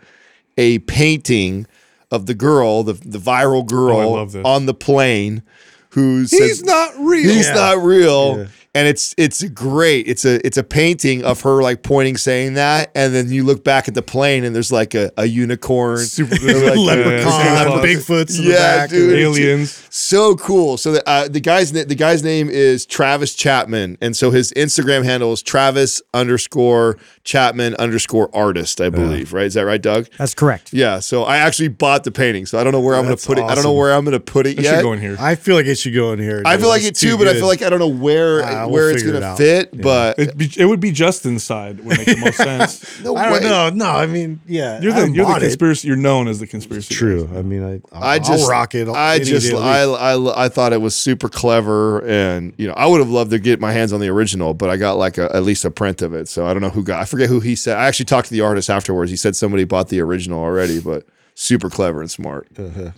[0.58, 1.66] a painting
[2.10, 5.42] of the girl, the the viral girl Oh, on the plane,
[5.90, 7.32] Who's He's not real.
[7.32, 7.54] he's Yeah.
[7.54, 8.38] not real.
[8.38, 8.46] Yeah.
[8.76, 10.06] And it's it's great.
[10.06, 13.64] It's a it's a painting of her like pointing saying that, and then you look
[13.64, 18.44] back at the plane and there's like a, a unicorn, Super like, Leprechaun, Bigfoot's in
[18.44, 18.90] the Yeah, back.
[18.90, 19.18] dude.
[19.18, 19.86] aliens.
[19.90, 20.76] so cool.
[20.76, 24.52] So the uh, the guy's na- the guy's name is Travis Chapman, and so his
[24.52, 28.80] Instagram handle is Travis underscore Chapman underscore artist.
[28.80, 29.46] I believe, right?
[29.46, 30.08] Is that right, Doug?
[30.18, 30.72] That's correct.
[30.72, 31.00] Yeah.
[31.00, 33.38] So I actually bought the painting, so I don't know where I'm going to put
[33.38, 33.44] it.
[33.44, 34.74] I don't know where I'm going to put it That yet.
[34.76, 35.16] should go in here.
[35.18, 36.42] I feel like it should go in here.
[36.44, 38.82] I feel like it That's too, but I feel like I don't know where we'll
[38.82, 39.38] where it's gonna out.
[39.38, 39.70] fit.
[39.72, 39.82] Yeah.
[39.82, 42.36] But It'd be, it would be Justin's side would make the most
[42.78, 43.00] sense.
[43.02, 43.40] no I way.
[43.40, 43.86] don't know.
[43.86, 45.46] No, I mean, yeah, You're the, you're the bought it.
[45.46, 45.88] conspiracy.
[45.88, 46.94] You're known as the conspiracy.
[46.94, 47.28] True.
[47.34, 48.88] I mean, I I'll, I just I'll rock it.
[48.88, 49.66] I any just day of the
[49.98, 50.14] I.
[50.14, 53.38] I I thought it was super clever, and you know I would have loved to
[53.38, 56.02] get my hands on the original, but I got like a, at least a print
[56.02, 56.28] of it.
[56.28, 57.00] So I don't know who got.
[57.00, 57.76] I forget who he said.
[57.76, 59.10] I actually talked to the artist afterwards.
[59.10, 62.48] He said somebody bought the original already, but super clever and smart.
[62.58, 62.90] Uh-huh.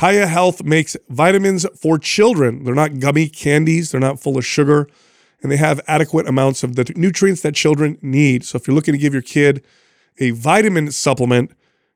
[0.00, 2.64] Hiya Health makes vitamins for children.
[2.64, 4.88] They're not gummy candies, they're not full of sugar,
[5.42, 8.44] and they have adequate amounts of the nutrients that children need.
[8.44, 9.64] So if you're looking to give your kid
[10.18, 11.52] a vitamin supplement,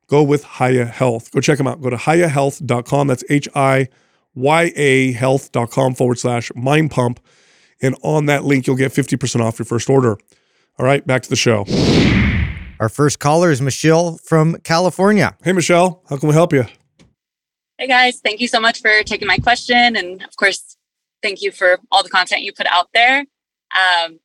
[0.07, 1.32] go with Hiya Health.
[1.32, 1.80] Go check them out.
[1.80, 3.07] Go to hiyahealth.com.
[3.09, 3.88] That's H I
[4.34, 7.20] Y A health.com forward slash mind pump.
[7.82, 10.16] And on that link, you'll get 50% off your first order.
[10.78, 11.64] All right, back to the show.
[12.78, 15.36] Our first caller is Michelle from California.
[15.42, 16.66] Hey, Michelle, how can we help you?
[17.79, 19.97] Hey guys, thank you so much for taking my question.
[19.97, 20.79] And of course,
[21.22, 23.27] thank you for all the content you put out there.
[23.77, 24.20] Um,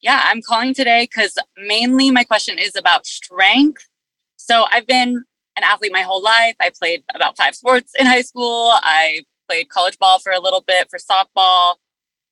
[0.00, 3.88] yeah, I'm calling today because mainly my question is about strength.
[4.36, 5.24] So I've been
[5.56, 6.54] an athlete my whole life.
[6.60, 8.70] I played about five sports in high school.
[8.72, 11.74] I played college ball for a little bit for softball.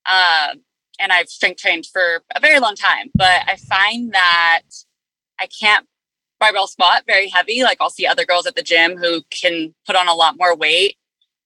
[0.07, 0.63] Um,
[1.01, 3.11] and I've strength trained for a very long time.
[3.17, 4.63] But I find that
[5.41, 5.89] I can't
[6.41, 7.63] barbell squat very heavy.
[7.63, 10.57] Like I'll see other girls at the gym who can put on a lot more
[10.57, 10.97] weight.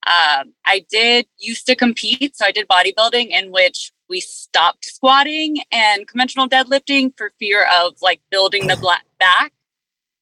[0.07, 5.57] Um, I did used to compete, so I did bodybuilding in which we stopped squatting
[5.73, 8.77] and conventional deadlifting for fear of like building the
[9.19, 9.53] back,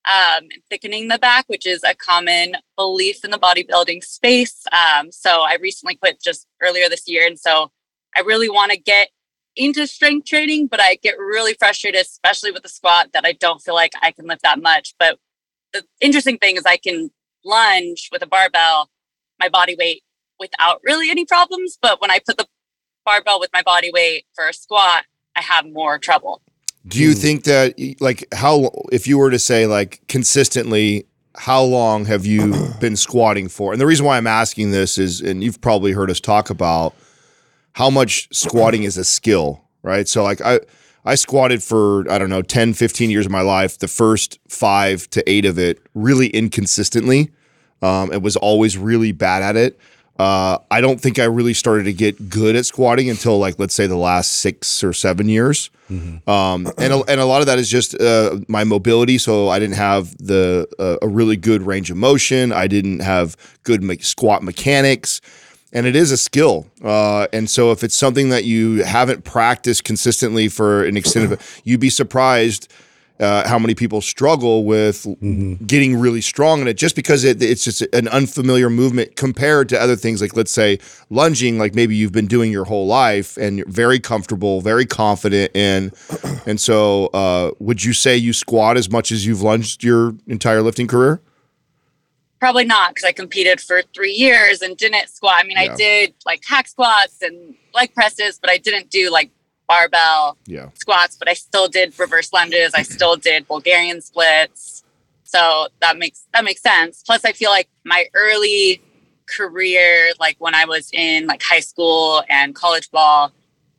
[0.08, 4.64] um, thickening the back, which is a common belief in the bodybuilding space.
[4.72, 7.72] Um, so I recently quit just earlier this year, and so
[8.16, 9.08] I really want to get
[9.56, 13.60] into strength training, but I get really frustrated, especially with the squat, that I don't
[13.60, 14.94] feel like I can lift that much.
[14.98, 15.18] But
[15.72, 17.10] the interesting thing is I can
[17.44, 18.90] lunge with a barbell,
[19.38, 20.02] my body weight
[20.38, 21.78] without really any problems.
[21.80, 22.46] But when I put the
[23.04, 25.04] barbell with my body weight for a squat,
[25.36, 26.42] I have more trouble.
[26.86, 27.20] Do you hmm.
[27.20, 32.54] think that like how if you were to say like consistently how long have you
[32.80, 33.72] been squatting for?
[33.72, 36.94] And the reason why I'm asking this is and you've probably heard us talk about
[37.74, 40.06] how much squatting is a skill, right?
[40.08, 40.60] So like I
[41.04, 43.78] I squatted for I don't know 10 15 years of my life.
[43.78, 47.30] The first 5 to 8 of it really inconsistently.
[47.82, 49.78] Um, it was always really bad at it.
[50.18, 53.74] Uh, I don't think I really started to get good at squatting until like let's
[53.74, 55.70] say the last six or seven years,
[56.28, 59.18] um, and a, and a lot of that is just uh, my mobility.
[59.18, 62.52] So I didn't have the uh, a really good range of motion.
[62.52, 65.20] I didn't have good me- squat mechanics,
[65.72, 66.66] and it is a skill.
[66.82, 71.80] Uh, and so if it's something that you haven't practiced consistently for an extended, you'd
[71.80, 72.72] be surprised
[73.20, 75.06] uh, how many people struggle with
[75.66, 79.80] getting really strong in it just because it, it's just an unfamiliar movement compared to
[79.80, 83.58] other things like let's say lunging like maybe you've been doing your whole life and
[83.58, 85.92] you're very comfortable very confident in.
[86.46, 90.62] And so uh, would you say you squat as much as you've lunged your entire
[90.62, 91.20] lifting career
[92.42, 95.36] Probably not because I competed for three years and didn't squat.
[95.36, 95.72] I mean, Yeah.
[95.72, 99.30] I did like hack squats and leg presses, but I didn't do like
[99.68, 102.74] barbell yeah squats, but I still did reverse lunges.
[102.74, 104.82] I still did Bulgarian splits.
[105.22, 107.04] So that makes that makes sense.
[107.06, 108.82] Plus, I feel like my early
[109.26, 113.30] career, like when I was in like high school and college ball,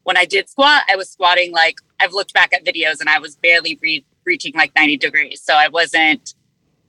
[0.03, 3.20] when I did squat, I was squatting like I've looked back at videos and I
[3.20, 5.41] was barely re- reaching like 90 degrees.
[5.41, 6.34] So I wasn't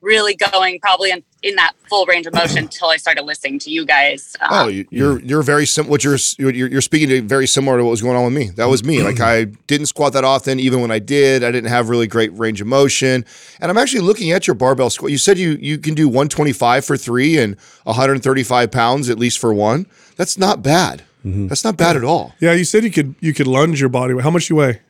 [0.04, 3.70] really going probably in, in that full range of motion until I started listening to
[3.70, 4.34] you guys.
[4.40, 5.28] Um, Oh, you- you're mm.
[5.28, 5.86] you're very sim.
[5.86, 8.48] What you're you're you're speaking to very similar to what was going on with me.
[8.56, 9.02] That was me.
[9.02, 9.24] Like mm.
[9.24, 10.58] I didn't squat that often.
[10.58, 13.24] Even when I did, I didn't have really great range of motion.
[13.60, 15.10] And I'm actually looking at your barbell squat.
[15.10, 19.52] You said you you can do 125 for three and 135 pounds at least for
[19.52, 19.86] one.
[20.16, 21.02] That's not bad.
[21.24, 21.48] Mm-hmm.
[21.48, 22.34] That's not bad at all.
[22.40, 24.24] Yeah, you said you could you could lunge your body weight.
[24.24, 24.80] How much do you weigh?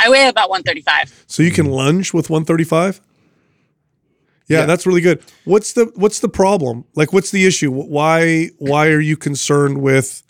[0.00, 1.24] I weigh about 135.
[1.26, 3.00] So you can lunge with 135?
[4.48, 5.22] Yeah, that's really good.
[5.44, 6.84] What's the what's the problem?
[6.94, 7.70] Like what's the issue?
[7.70, 10.22] Why why are you concerned with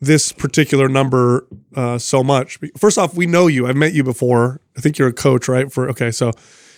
[0.00, 2.58] this particular number uh, so much?
[2.76, 3.66] First off, we know you.
[3.66, 4.60] I've met you before.
[4.76, 5.72] I think you're a coach, right?
[5.72, 6.32] For okay, so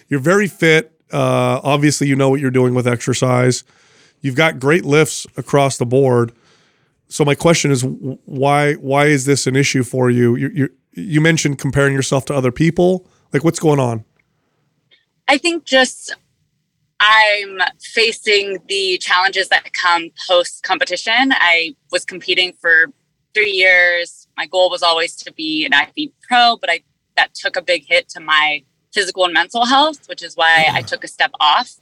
[0.09, 0.93] you're very fit.
[1.13, 3.63] Uh, obviously, you know what you're doing with exercise.
[4.23, 6.33] You've got great lifts across the board.
[7.09, 10.35] So my question is, why why is this an issue for you?
[10.35, 13.07] You you you mentioned comparing yourself to other people.
[13.35, 14.07] Like, what's going on?
[15.29, 16.15] I think just
[17.01, 21.33] I'm facing the challenges that come post competition.
[21.33, 22.87] I was competing for
[23.35, 24.27] three years.
[24.37, 26.83] My goal was always to be an IFBB pro, but I
[27.17, 30.83] that took a big hit to my physical and mental health, which is why I
[30.83, 31.77] took a step off.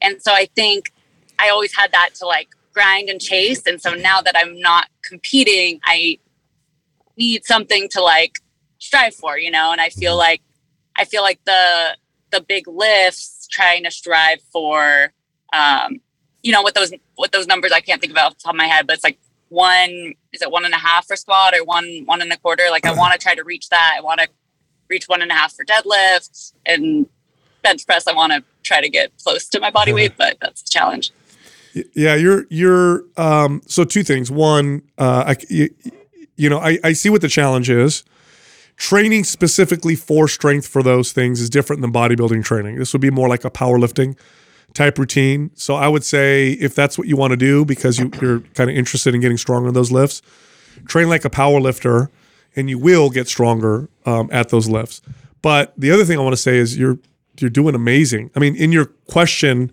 [0.00, 0.92] And so I think
[1.38, 3.66] I always had that to like grind and chase.
[3.66, 6.18] And so now that I'm not competing, I
[7.16, 8.38] need something to like
[8.78, 10.18] strive for, you know, and I feel mm-hmm.
[10.18, 10.42] like
[10.96, 11.96] I feel like the
[12.30, 15.12] the big lifts trying to strive for
[15.52, 16.00] um
[16.42, 18.56] you know what those what those numbers I can't think of off the top of
[18.56, 19.18] my head, but it's like
[19.48, 22.64] one is it one and a half for squat or one one and a quarter?
[22.70, 23.94] Like I want to try to reach that.
[23.98, 24.28] I want to
[24.88, 27.06] reach one and a half for deadlift and
[27.62, 28.06] bench press.
[28.06, 31.12] I want to try to get close to my body weight, but that's a challenge.
[31.94, 34.30] Yeah, you're you're um so two things.
[34.30, 35.74] One, uh I you,
[36.36, 38.04] you know, I I see what the challenge is.
[38.76, 42.76] Training specifically for strength for those things is different than bodybuilding training.
[42.76, 44.18] This would be more like a powerlifting
[44.74, 45.50] type routine.
[45.54, 48.68] So I would say if that's what you want to do because you, you're kind
[48.68, 50.20] of interested in getting stronger in those lifts,
[50.86, 52.10] train like a power lifter
[52.54, 55.00] and you will get stronger um, at those lifts.
[55.42, 56.98] But the other thing I want to say is you're
[57.38, 58.30] you're doing amazing.
[58.34, 59.70] I mean, in your question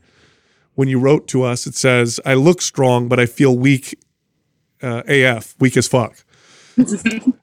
[0.75, 3.97] when you wrote to us, it says, "I look strong, but I feel weak,
[4.81, 6.23] uh, AF, weak as fuck."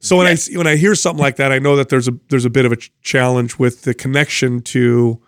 [0.00, 2.44] So when I when I hear something like that, I know that there's a there's
[2.44, 5.20] a bit of a ch- challenge with the connection to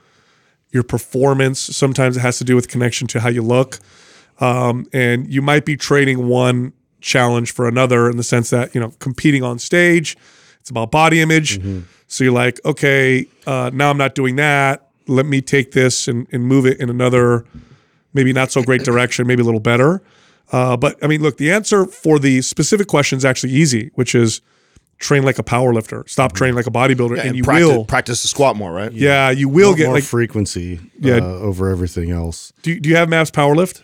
[0.70, 1.60] your performance.
[1.60, 3.78] Sometimes it has to do with connection to how you look,
[4.40, 8.80] um, and you might be trading one challenge for another in the sense that you
[8.80, 10.16] know competing on stage,
[10.60, 11.60] it's about body image.
[12.08, 14.88] So you're like, okay, uh, now I'm not doing that.
[15.08, 17.44] Let me take this and, and move it in another
[18.14, 20.02] maybe not so great direction, maybe a little better.
[20.52, 24.14] Uh, but I mean, look, the answer for the specific question is actually easy, which
[24.14, 24.40] is
[24.98, 27.84] train like a power lifter, stop training like a bodybuilder, and, and you practice, will.
[27.86, 28.92] practice the squat more, right?
[28.92, 30.04] Yeah, you will get more like.
[30.04, 31.16] frequency Yeah.
[31.16, 32.52] uh, over everything else.
[32.62, 33.82] Do, do you have Maps Powerlift?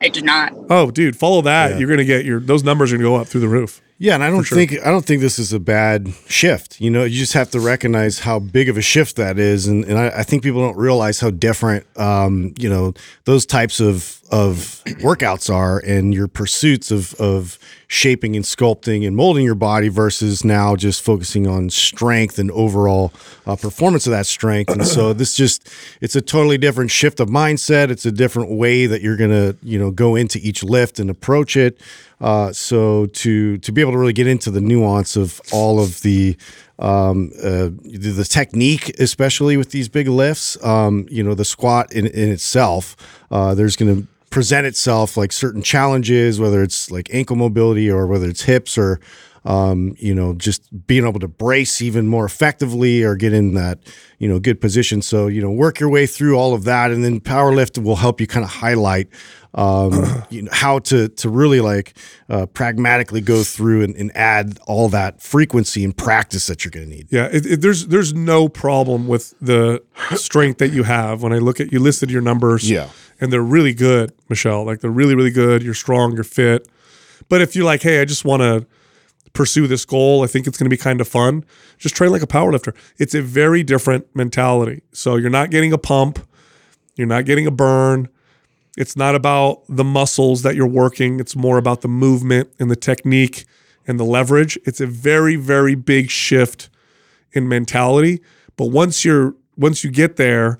[0.00, 0.54] I do not.
[0.70, 1.72] Oh, dude, follow that.
[1.72, 1.78] Yeah.
[1.78, 3.82] You're gonna get your those numbers are gonna go up through the roof.
[4.02, 4.56] Yeah, and I don't sure.
[4.56, 6.80] think I don't think this is a bad shift.
[6.80, 9.84] You know, you just have to recognize how big of a shift that is, and,
[9.84, 12.94] and I, I think people don't realize how different, um, you know,
[13.26, 19.14] those types of of workouts are, and your pursuits of of shaping and sculpting and
[19.16, 23.12] molding your body versus now just focusing on strength and overall
[23.46, 24.70] uh, performance of that strength.
[24.70, 25.68] And so this just
[26.00, 27.90] it's a totally different shift of mindset.
[27.90, 31.54] It's a different way that you're gonna you know go into each lift and approach
[31.54, 31.78] it.
[32.20, 36.02] Uh, so to to be able to really get into the nuance of all of
[36.02, 36.36] the
[36.78, 42.06] um, uh, the, technique, especially with these big lifts, um, you know, the squat in,
[42.06, 42.96] in itself,
[43.30, 48.06] uh, there's going to present itself like certain challenges, whether it's like ankle mobility or
[48.06, 48.98] whether it's hips or
[49.44, 53.78] um, you know, just being able to brace even more effectively or get in that,
[54.18, 55.00] you know, good position.
[55.02, 56.90] So, you know, work your way through all of that.
[56.90, 59.08] And then power lift will help you kind of highlight,
[59.54, 59.92] um,
[60.30, 61.96] you know, how to, to really like
[62.28, 66.88] uh, pragmatically go through and, and add all that frequency and practice that you're going
[66.90, 67.06] to need.
[67.10, 69.82] Yeah, it, it, there's there's no problem with the
[70.16, 71.22] strength that you have.
[71.22, 72.88] When I look at you listed your numbers, Yeah.
[73.22, 74.64] and they're really good, Michelle.
[74.66, 75.62] Like they're really really good.
[75.62, 76.12] You're strong.
[76.12, 76.68] You're fit.
[77.30, 78.66] But if you're like, hey, I just want to
[79.32, 81.44] pursue this goal, I think it's going to be kind of fun.
[81.78, 82.74] Just train like a powerlifter.
[82.98, 84.82] It's a very different mentality.
[84.92, 86.18] So you're not getting a pump.
[86.96, 88.08] You're not getting a burn.
[88.76, 91.20] It's not about the muscles that you're working.
[91.20, 93.44] It's more about the movement and the technique
[93.86, 94.58] and the leverage.
[94.64, 96.68] It's a very, very big shift
[97.32, 98.20] in mentality.
[98.56, 100.58] But once you're once you get there,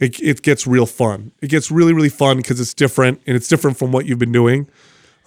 [0.00, 1.32] it, it gets real fun.
[1.40, 4.32] It gets really, really fun because it's different and it's different from what you've been
[4.32, 4.68] doing.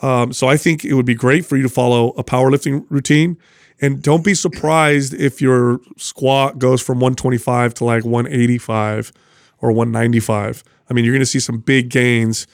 [0.01, 3.37] Um, so I think it would be great for you to follow a powerlifting routine.
[3.79, 9.11] And don't be surprised if your squat goes from 125 to like 185
[9.59, 10.63] or 195.
[10.89, 12.45] I mean, you're going to see some big gains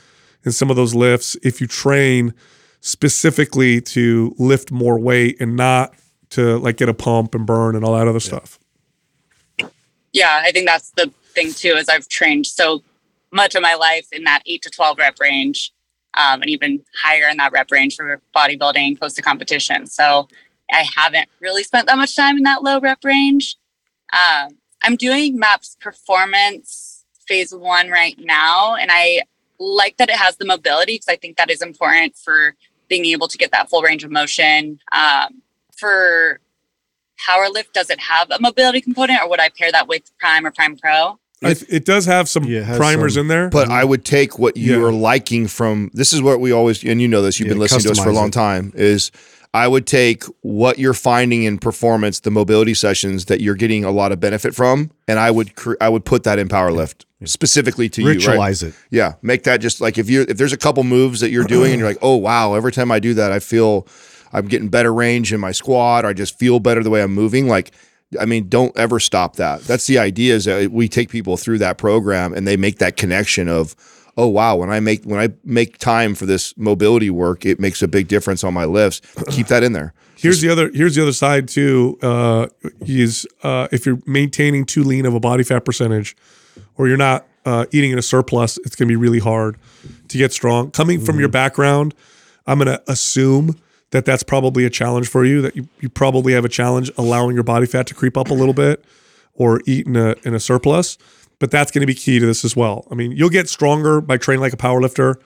[0.46, 2.34] in some of those lifts if you train
[2.80, 5.94] specifically to lift more weight and not
[6.30, 8.60] to like get a pump and burn and all that other stuff.
[10.14, 11.74] yeah, I think that's the thing too.
[11.76, 12.84] Is I've trained so
[13.32, 15.74] much of my life in that eight to twelve rep range,
[16.18, 19.86] um, and even higher in that rep range for bodybuilding close to competition.
[19.86, 20.28] So
[20.72, 23.56] I haven't really spent that much time in that low rep range.
[24.14, 29.22] Um, I'm doing MAPS performance phase one right now, and I
[29.60, 32.56] like that it has the mobility because I think that is important for
[32.88, 34.80] being able to get that full range of motion.
[34.92, 35.42] Um,
[35.76, 36.40] for
[37.28, 40.52] powerlift, does it have a mobility component, or would I pair that with Prime or
[40.52, 41.20] Prime Pro?
[41.44, 43.50] I it does have some Yeah, primers some- in there.
[43.50, 44.86] But I would take what you Yeah.
[44.88, 47.60] are liking from this is what we always and you know this you've Yeah, been
[47.60, 49.12] listening to us for a long time is
[49.54, 53.92] I would take what you're finding in performance the mobility sessions that you're getting a
[53.92, 57.88] lot of benefit from and I would cre- I would put that in powerlift specifically
[57.90, 58.18] to you right?
[58.18, 58.74] Ritualize it.
[58.90, 61.72] Yeah, make that just like if you if there's a couple moves that you're doing
[61.72, 63.88] and you're like, "Oh wow, every time I do that I feel
[64.34, 67.14] I'm getting better range in my squat or I just feel better the way I'm
[67.14, 67.72] moving." Like
[68.20, 69.62] I mean, don't ever stop that.
[69.62, 72.96] That's the idea is that we take people through that program and they make that
[72.96, 73.76] connection of,
[74.18, 77.82] "Oh wow, when I make when I make time for this mobility work, it makes
[77.82, 79.94] a big difference on my lifts." Keep that in there.
[80.16, 80.72] Here's the other.
[80.74, 81.98] Here's the other side too.
[82.02, 82.48] Uh,
[82.82, 86.16] is uh, if you're maintaining too lean of a body fat percentage,
[86.76, 89.58] or you're not uh, eating in a surplus, it's going to be really hard
[90.08, 90.72] to get strong.
[90.72, 91.94] Coming from your background,
[92.46, 93.58] I'm going to assume
[93.92, 95.42] that that's probably a challenge for you.
[95.42, 98.34] That you, you probably have a challenge allowing your body fat to creep up a
[98.34, 98.84] little bit,
[99.34, 100.98] or eat in a in a surplus.
[101.40, 102.88] But that's going to be key to this as well.
[102.90, 105.20] I mean, you'll get stronger by training like a power lifter,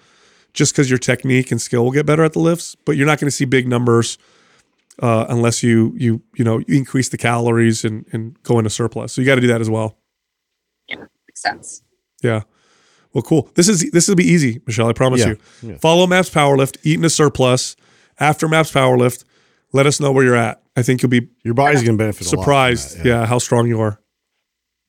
[0.54, 2.76] just because your technique and skill will get better at the lifts.
[2.76, 4.18] But you're not going to see big numbers
[5.00, 9.14] uh, unless you you you know you increase the calories and and go into surplus.
[9.14, 9.98] So you got to do that as well.
[10.88, 10.98] Yeah,
[11.28, 11.82] makes sense.
[12.22, 12.42] Yeah.
[13.14, 13.50] Well, cool.
[13.56, 14.88] This is this will be easy, Michelle.
[14.88, 15.78] I promise Yeah, you.
[15.80, 17.76] Follow Maps Powerlift, eat in a surplus.
[18.22, 19.26] After Maps Powerlift,
[19.74, 20.62] let us know where you're at.
[20.76, 23.00] I think you'll be Your body's going to benefit a lot surprised.
[23.00, 23.26] that, yeah.
[23.26, 24.00] how strong you are.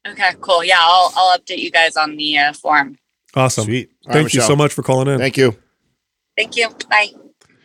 [0.07, 0.63] Okay, cool.
[0.63, 2.97] Yeah, I'll I'll update you guys on the uh, form.
[3.35, 3.65] Awesome.
[3.65, 3.91] Sweet.
[4.07, 5.19] All right, Thank you so much for calling in.
[5.19, 5.57] Thank you.
[6.37, 6.69] Thank you.
[6.91, 7.09] Bye.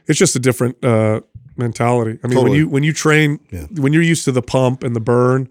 [0.08, 1.22] it's just a different uh,
[1.58, 2.20] mentality.
[2.24, 3.66] I mean, when you when you train, Yeah.
[3.76, 5.50] when you're used to the pump and the burn,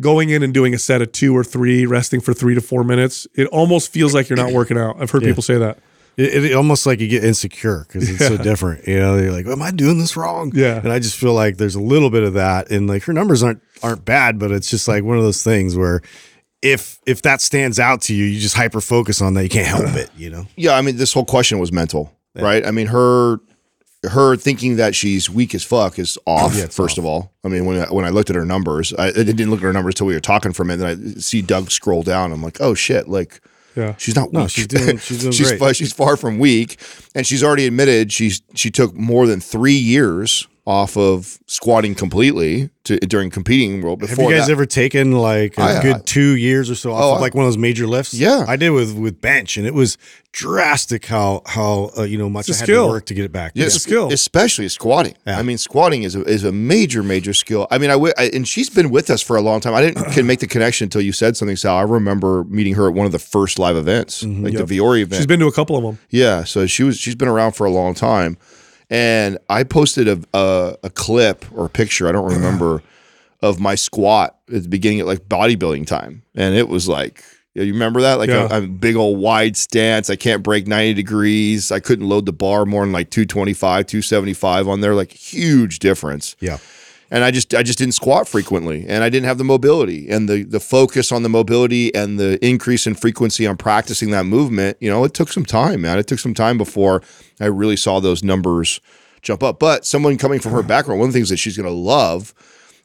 [0.00, 2.82] going in and doing a set of two or three, resting for three to four
[2.84, 4.96] minutes, it almost feels like you're not working out.
[5.00, 5.28] I've heard Yeah.
[5.28, 5.78] people say that.
[6.20, 8.86] It, it almost like you get insecure because it's so different.
[8.86, 10.78] You know, you're like, "Am I doing this wrong?" Yeah.
[10.78, 13.42] and I just feel like there's a little bit of that, and like her numbers
[13.42, 16.02] aren't aren't bad, but it's just like one of those things where
[16.62, 19.44] if if that stands out to you, you just hyper focus on that.
[19.44, 20.10] You can't help it.
[20.16, 20.46] You know.
[20.56, 22.66] Yeah, I mean, this whole question was mental, right?
[22.66, 23.40] I mean, her
[24.08, 26.54] her thinking that she's weak as fuck is off.
[26.56, 28.92] Yeah, it's first of all, I mean, when I, when I looked at her numbers,
[28.94, 30.96] I, I didn't look at her numbers till we were talking for a minute.
[30.96, 32.32] Then I see Doug scroll down.
[32.32, 33.40] I'm like, oh shit, like
[33.76, 33.94] Yeah.
[33.98, 34.50] she's not No, weak.
[34.50, 35.76] she's doing- she's doing she's great.
[35.76, 36.78] she's far from weak,
[37.14, 42.70] and she's already admitted she's she took more than three years off of squatting completely
[42.84, 43.98] to, during competing world.
[44.00, 46.74] Before Have you guys that, ever taken like a I- good I- two years or
[46.74, 48.14] so off Oh, of like one of those major lifts?
[48.14, 48.44] Yeah.
[48.46, 49.96] I did with with bench, and it was
[50.32, 52.86] drastic how how uh, you know much I It's a had skill.
[52.86, 53.52] to work to get it back.
[53.54, 54.12] Yeah, It's a skill.
[54.12, 55.14] especially squatting.
[55.26, 55.38] Yeah.
[55.38, 57.66] I mean, squatting is a, is a major, major skill.
[57.70, 59.74] I mean, I, w- I and she's been with us for a long time.
[59.74, 61.76] I didn't can make the connection until you said something, Sal.
[61.76, 65.16] I remember meeting her at one of the first live events, like the Vuori event.
[65.18, 65.98] She's been to a couple of them.
[66.10, 68.36] Yeah, so she was she's been around for a long time,
[68.90, 72.82] and I posted a a, a clip or a picture I don't remember
[73.40, 77.24] of my squat at the beginning at like bodybuilding time, and it was like.
[77.52, 78.14] You remember that?
[78.20, 78.46] Like Yeah.
[78.48, 80.08] a, a big old wide stance.
[80.08, 81.72] I can't break 90 degrees.
[81.72, 84.94] I couldn't load the bar more than like 225, 275 on there.
[84.94, 86.58] Like huge difference yeah.
[87.10, 90.28] And I just I just didn't squat frequently, and I didn't have the mobility and
[90.28, 94.76] the the focus on the mobility and the increase in frequency on practicing that movement.
[94.80, 95.98] You know, it took some time, man.
[95.98, 97.02] It took some time before
[97.40, 98.80] I really saw those numbers
[99.22, 99.58] jump up.
[99.58, 102.32] But someone coming from her background, one of the things that she's going to love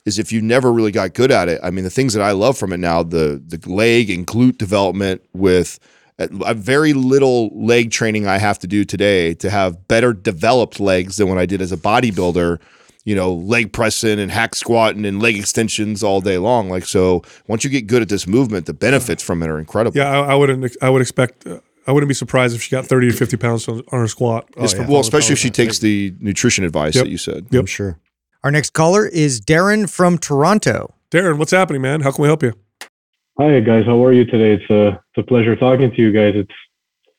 [0.06, 1.60] is if you never really got good at it.
[1.64, 4.58] I mean, the things that I love from it now, the the leg and glute
[4.58, 5.80] development with
[6.18, 11.18] a very little leg training I have to do today to have better developed legs
[11.18, 12.60] than when I did as a bodybuilder.
[13.06, 16.70] You know, leg pressing and hack squatting and leg extensions all day long.
[16.70, 19.96] Like so, once you get good at this movement, the benefits from it are incredible.
[19.96, 20.76] Yeah, I, I wouldn't.
[20.82, 21.46] I would expect.
[21.46, 24.08] Uh, I wouldn't be surprised if she got thirty to fifty pounds on, on her
[24.08, 24.46] squat.
[24.58, 27.06] It's- Uh, well, especially if she takes the nutrition advice Yep.
[27.06, 27.46] that you said.
[27.52, 27.60] Yep.
[27.60, 28.00] I'm sure.
[28.44, 30.96] Our next caller is Darren from Toronto.
[31.12, 32.02] Darren, what's happening, man?
[32.02, 32.54] How can we help you?
[33.40, 34.54] Hi guys, how are you today?
[34.54, 36.34] It's a it's a pleasure talking to you guys.
[36.36, 36.52] It's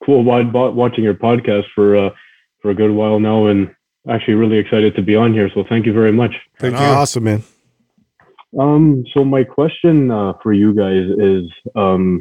[0.04, 2.10] cool wa- wa- watching your podcast for uh,
[2.60, 3.70] for a good while now, and
[4.08, 5.50] actually really excited to be on here.
[5.54, 6.34] So thank you very much.
[6.58, 6.84] Thank you.
[6.84, 7.42] Awesome, man.
[8.58, 12.20] Um, so my question uh, for you guys is um,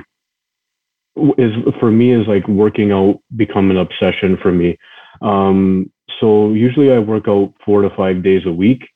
[1.37, 4.77] is for me is like working out become an obsession for me.
[5.21, 8.87] Um, so usually I work out four to five days a week.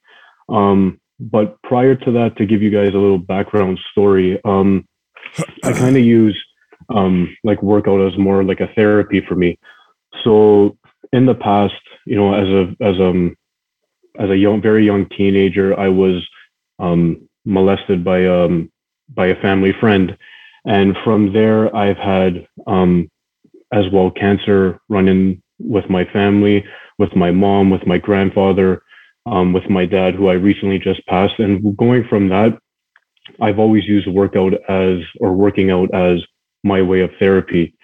[0.49, 4.87] Um, but prior to that, to give you guys a little background story, um,
[5.63, 6.37] I kind of use
[6.89, 9.59] um, like workout as more like a therapy for me.
[10.23, 10.77] So
[11.11, 11.73] in the past,
[12.09, 13.35] you know, as a as um
[14.19, 16.27] as a young, very young teenager, I was
[16.79, 18.71] um, molested by um
[19.13, 20.17] by a family friend,
[20.65, 23.09] and from there, I've had um
[23.71, 26.65] as well cancer running with my family,
[26.97, 28.81] with my mom, with my grandfather,
[29.27, 32.57] um, with my dad, who I recently just passed, and going from that,
[33.39, 36.23] I've always used workout as or working out as
[36.63, 37.75] my way of therapy.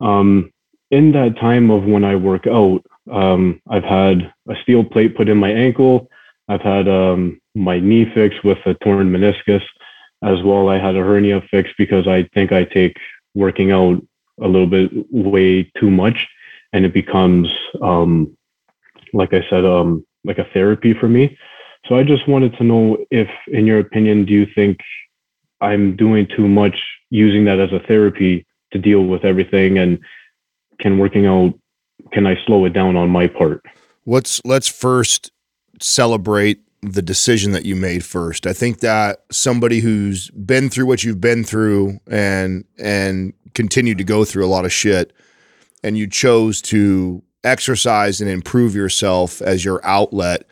[0.00, 0.52] Um,
[0.92, 5.28] in that time of when I work out, um, I've had a steel plate put
[5.28, 6.08] in my ankle.
[6.48, 9.62] I've had um, my knee fixed with a torn meniscus
[10.22, 10.68] as well.
[10.68, 12.96] I had a hernia fixed because I think I take
[13.34, 14.00] working out
[14.40, 16.28] a little bit way too much,
[16.72, 17.48] and it becomes,
[17.80, 18.36] um,
[19.12, 21.36] like I said, um, like a therapy for me.
[21.86, 24.78] So I just wanted to know if, in your opinion, do you think
[25.60, 26.76] I'm doing too much
[27.10, 29.98] using that as a therapy to deal with everything, and
[30.80, 31.54] can working out
[32.12, 33.62] can I slow it down on my part?
[34.04, 35.30] let's let's first
[35.80, 38.46] celebrate the decision that you made first.
[38.46, 44.04] I think that somebody who's been through what you've been through and and continued to
[44.04, 45.12] go through a lot of shit
[45.84, 50.44] and you chose to exercise and improve yourself as your outlet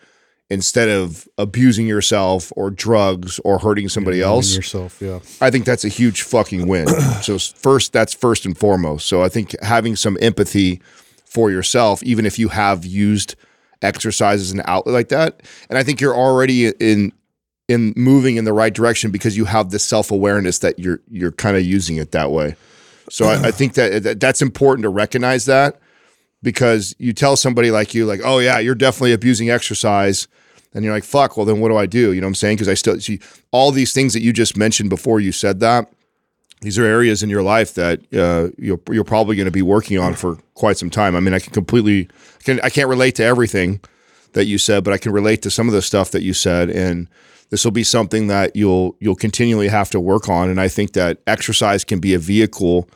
[0.51, 4.55] instead of abusing yourself or drugs or hurting somebody Knowing else.
[4.57, 5.01] yourself.
[5.01, 5.21] Yeah.
[5.41, 6.89] I think that's a huge fucking win.
[7.23, 9.07] so first, that's first and foremost.
[9.07, 10.83] So I think having some empathy
[11.31, 13.37] for yourself, even if you have used
[13.83, 17.13] exercise as an outlet like that, and I think you're already in
[17.69, 21.33] in moving in the right direction because you have this self awareness that you're you're
[21.33, 22.57] kind of using it that way.
[23.11, 25.81] So I, I think that, that that's important to recognize that
[26.43, 30.29] because you tell somebody like you, like, oh yeah, you're definitely abusing exercise.
[30.73, 32.13] And you're like, fuck, well, then what do I do?
[32.13, 32.57] You know what I'm saying?
[32.57, 33.21] Because I still see
[33.51, 35.93] all these things that you just mentioned before you said that.
[36.61, 39.99] These are areas in your life that uh, you're, you're probably going to be working
[39.99, 41.17] on for quite some time.
[41.17, 42.09] I mean, I can completely,
[42.41, 43.81] I, can, I can't relate to everything
[44.35, 46.69] that you said, but I can relate to some of the stuff that you said.
[46.69, 47.09] And
[47.51, 50.49] this will be something that you'll you'll continually have to work on.
[50.49, 52.89] And I think that exercise can be a vehicle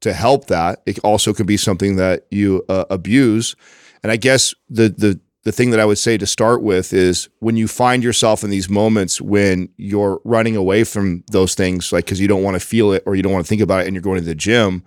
[0.00, 0.82] to help that.
[0.86, 3.56] It also can be something that you uh, abuse.
[4.02, 7.28] And I guess the the the thing that I would say to start with is
[7.40, 12.06] when you find yourself in these moments when you're running away from those things, like
[12.06, 13.86] because you don't want to feel it or you don't want to think about it,
[13.86, 14.82] and you're going to the gym,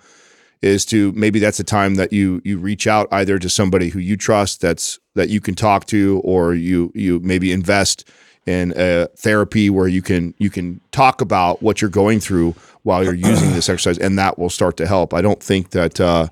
[0.64, 4.00] is to maybe that's a time that you you reach out either to somebody who
[4.00, 8.10] you trust that's that you can talk to, or you you maybe invest
[8.48, 13.04] in a therapy where you can you can talk about what you're going through while
[13.04, 15.14] you're using this exercise, and that will start to help.
[15.14, 16.00] I don't think that.
[16.02, 16.30] Uh,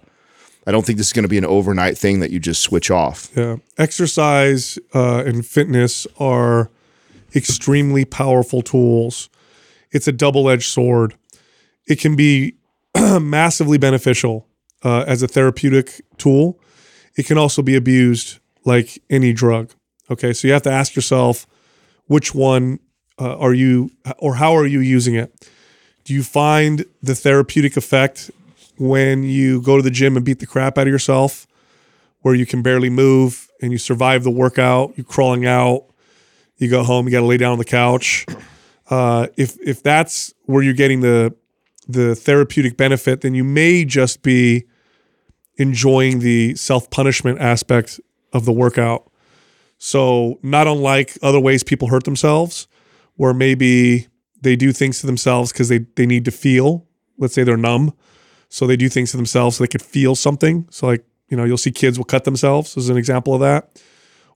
[0.65, 2.89] I don't think this is going to be an overnight thing that you just switch
[2.89, 3.29] off.
[3.35, 3.57] Yeah.
[3.77, 6.71] Exercise uh, and fitness are
[7.35, 9.29] extremely powerful tools.
[9.91, 11.15] It's a double edged sword.
[11.87, 12.55] It can be
[13.21, 14.47] massively beneficial
[14.83, 16.59] uh, as a therapeutic tool.
[17.15, 19.71] It can also be abused like any drug.
[20.09, 20.33] Okay.
[20.33, 21.45] So you have to ask yourself
[22.07, 22.79] which one
[23.19, 25.49] uh, are you, or how are you using it?
[26.03, 28.29] Do you find the therapeutic effect
[28.77, 31.47] when you go to the gym and beat the crap out of yourself,
[32.21, 35.85] where you can barely move and you survive the workout, you're crawling out,
[36.57, 38.25] you go home, you got to lay down on the couch.
[38.89, 41.35] Uh, if if that's where you're getting the
[41.87, 44.65] the therapeutic benefit, then you may just be
[45.57, 47.99] enjoying the self punishment aspect
[48.33, 49.11] of the workout.
[49.77, 52.67] So not unlike other ways people hurt themselves,
[53.15, 54.07] where maybe
[54.41, 56.87] they do things to themselves because they they need to feel.
[57.17, 57.93] Let's say they're numb
[58.55, 60.65] so they do things to themselves so they could feel something.
[60.71, 63.83] So like, you know, you'll see kids will cut themselves as an example of that.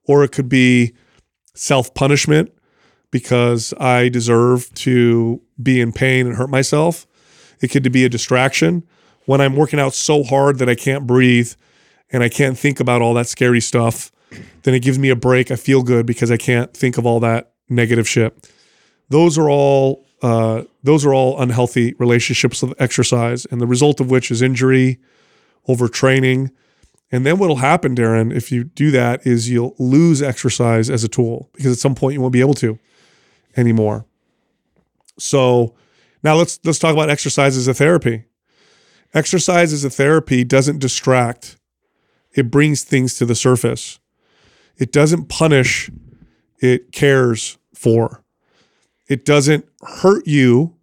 [0.04, 0.94] Or it could be
[1.54, 2.52] self-punishment
[3.12, 7.08] because I deserve to be in pain and hurt myself.
[7.62, 8.84] It could be a distraction
[9.26, 11.54] when I'm working out so hard that I can't breathe
[12.12, 14.12] and I can't think about all that scary stuff.
[14.64, 15.50] Then it gives me a break.
[15.50, 18.52] I feel good because I can't think of all that negative shit.
[19.08, 24.12] Those are all uh, those are all unhealthy relationships with exercise, and the result of
[24.12, 25.00] which is injury,
[25.68, 26.52] overtraining.
[27.12, 31.08] And then what'll happen, Darren, if you do that, is you'll lose exercise as a
[31.08, 32.78] tool because at some point you won't be able to
[33.56, 34.06] anymore.
[35.18, 35.76] So
[36.24, 38.26] now let's let's talk about exercise as a therapy.
[39.14, 41.58] Exercise as a therapy doesn't distract.
[42.34, 44.00] It brings things to the surface.
[44.78, 45.90] It doesn't punish,
[46.60, 48.24] it cares for.
[49.10, 50.76] It doesn't hurt you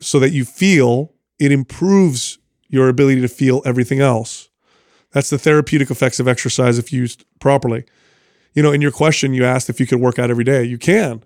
[0.00, 2.38] so that you feel, it improves
[2.68, 4.48] your ability to feel everything else.
[5.12, 7.84] That's the therapeutic effects of exercise if used properly.
[8.54, 10.62] You know, in your question, you asked if you could work out every day.
[10.62, 11.24] You can.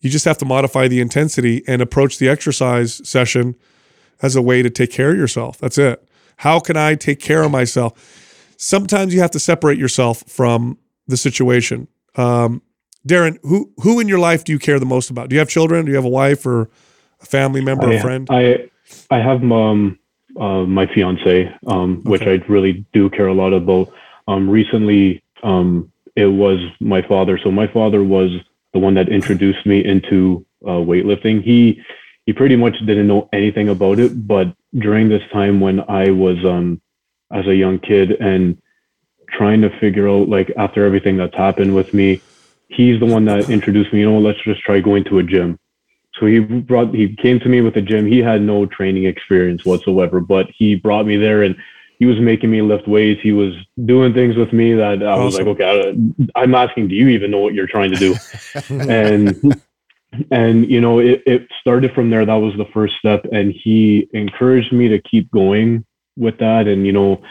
[0.00, 3.56] You just have to modify the intensity and approach the exercise session
[4.22, 5.58] as a way to take care of yourself.
[5.58, 6.06] That's it.
[6.38, 8.54] How can I take care of myself?
[8.56, 11.88] Sometimes you have to separate yourself from the situation.
[12.16, 12.62] Um,
[13.06, 15.28] Darren, who who in your life do you care the most about?
[15.28, 15.84] Do you have children?
[15.84, 16.68] Do you have a wife or
[17.20, 18.26] a family member, I, a friend?
[18.30, 18.68] I
[19.10, 19.98] I have um,
[20.38, 23.92] uh, my fiance, um, which I really do care a lot about.
[24.28, 27.38] Um, recently, um, it was my father.
[27.38, 28.30] So my father was
[28.72, 31.42] the one that introduced me into uh, weightlifting.
[31.42, 31.80] He
[32.24, 36.44] he pretty much didn't know anything about it, but during this time when I was
[36.44, 36.80] um,
[37.30, 38.60] as a young kid and
[39.28, 42.20] trying to figure out like after everything that's happened with me
[42.68, 44.00] he's the one that introduced me.
[44.00, 45.58] You know, let's just try going to a gym.
[46.18, 48.06] So he brought, he came to me with a gym.
[48.06, 51.56] He had no training experience whatsoever, but he brought me there and
[51.98, 53.20] he was making me lift weights.
[53.22, 55.94] He was doing things with me that I was like, okay,
[56.34, 58.14] I'm asking, do you even know what you're trying to do?
[58.88, 59.60] and,
[60.30, 62.24] and, you know, it, it started from there.
[62.24, 63.26] That was the first step.
[63.32, 65.84] And he encouraged me to keep going
[66.16, 66.66] with that.
[66.66, 67.22] And, you know,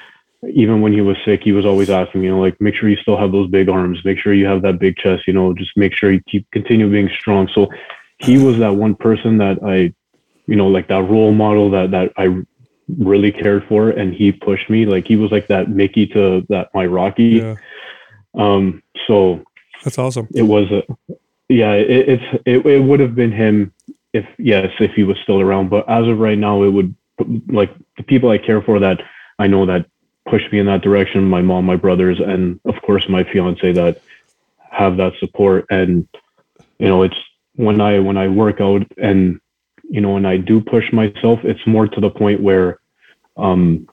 [0.54, 2.90] even when he was sick, he was always asking me, you know, like make sure
[2.90, 5.54] you still have those big arms, make sure you have that big chest, you know,
[5.54, 7.48] just make sure you keep continue being strong.
[7.54, 7.70] So
[8.20, 9.94] he was that one person that I,
[10.48, 12.44] you know, like that role model that that I
[12.88, 14.86] really cared for, and he pushed me.
[14.86, 17.24] Like he was like that Mickey to that my Rocky.
[17.24, 17.56] Yeah.
[18.36, 18.84] Um.
[19.08, 19.44] So
[19.84, 20.28] that's awesome.
[20.34, 20.84] It was a,
[21.50, 21.74] yeah.
[21.74, 23.74] It, it's it, it would have been him
[24.14, 26.96] if yes if he was still around, but as of right now, it would
[27.48, 29.02] like the people I care for that
[29.40, 29.88] I know that
[30.28, 31.30] pushed me in that direction.
[31.30, 34.02] My mom, my brothers, and of course my fiance that
[34.72, 35.66] have that support.
[35.70, 36.08] And
[36.80, 37.18] you know, it's
[37.56, 39.40] when I when I work out and
[39.90, 42.80] you know when I do push myself, it's more to the point where
[43.38, 43.88] um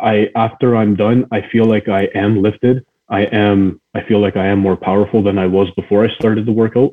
[0.00, 2.84] I after I'm done, I feel like I am lifted.
[3.08, 6.46] I am I feel like I am more powerful than I was before I started
[6.46, 6.92] the workout.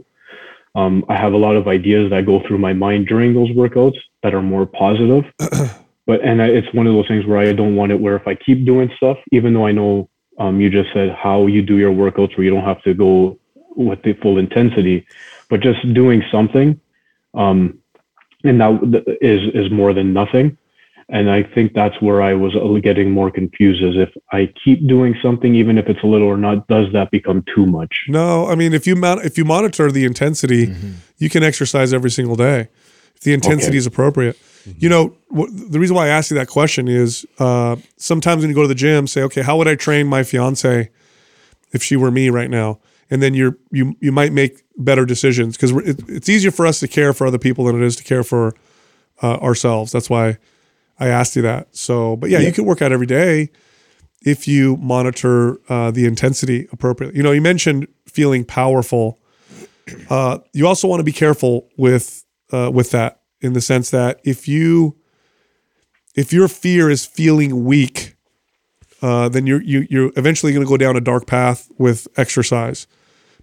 [0.76, 3.98] Um, I have a lot of ideas that go through my mind during those workouts
[4.24, 5.26] that are more positive.
[6.06, 8.36] but and it's one of those things where I don't want it where if I
[8.36, 11.94] keep doing stuff, even though I know um, you just said how you do your
[11.94, 13.40] workouts where you don't have to go
[13.76, 15.06] with the full intensity,
[15.50, 16.80] but just doing something,
[17.34, 17.80] um,
[18.44, 20.58] and that is is more than nothing.
[21.10, 25.16] And I think that's where I was getting more confused is if I keep doing
[25.22, 28.06] something, even if it's a little or not, does that become too much?
[28.08, 30.92] No, I mean if you mon- if you monitor the intensity, mm-hmm.
[31.18, 32.70] you can exercise every single day
[33.16, 33.78] if the intensity okay.
[33.78, 34.38] is appropriate.
[34.66, 34.80] Mm-hmm.
[34.80, 38.56] You know, the reason why I ask you that question is uh, sometimes when you
[38.56, 40.90] go to the gym, say, okay, how would I train my fiance
[41.72, 42.80] if she were me right now?
[43.10, 46.80] And then you're you you might make better decisions because it, it's easier for us
[46.80, 48.56] to care for other people than it is to care for
[49.22, 49.92] uh, ourselves.
[49.92, 50.38] That's why
[51.00, 51.76] I asked you that.
[51.76, 53.50] So, but yeah, you can work out every day
[54.22, 57.18] if you monitor uh, the intensity appropriately.
[57.18, 59.20] You know, you mentioned feeling powerful.
[60.10, 64.20] Uh, you also want to be careful with uh, with that in the sense that
[64.24, 64.96] if you
[66.16, 68.16] if your fear is feeling weak,
[69.02, 72.88] uh, then you're you, you're eventually going to go down a dark path with exercise,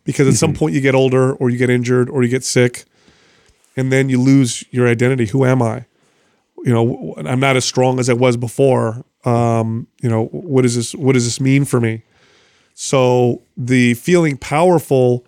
[0.05, 2.85] because at some point you get older or you get injured or you get sick,
[3.77, 5.27] and then you lose your identity.
[5.27, 5.85] Who am I?
[6.64, 9.05] You know, I'm not as strong as I was before.
[9.24, 12.02] Um, you know, what does this what does this mean for me?
[12.74, 15.27] So the feeling powerful,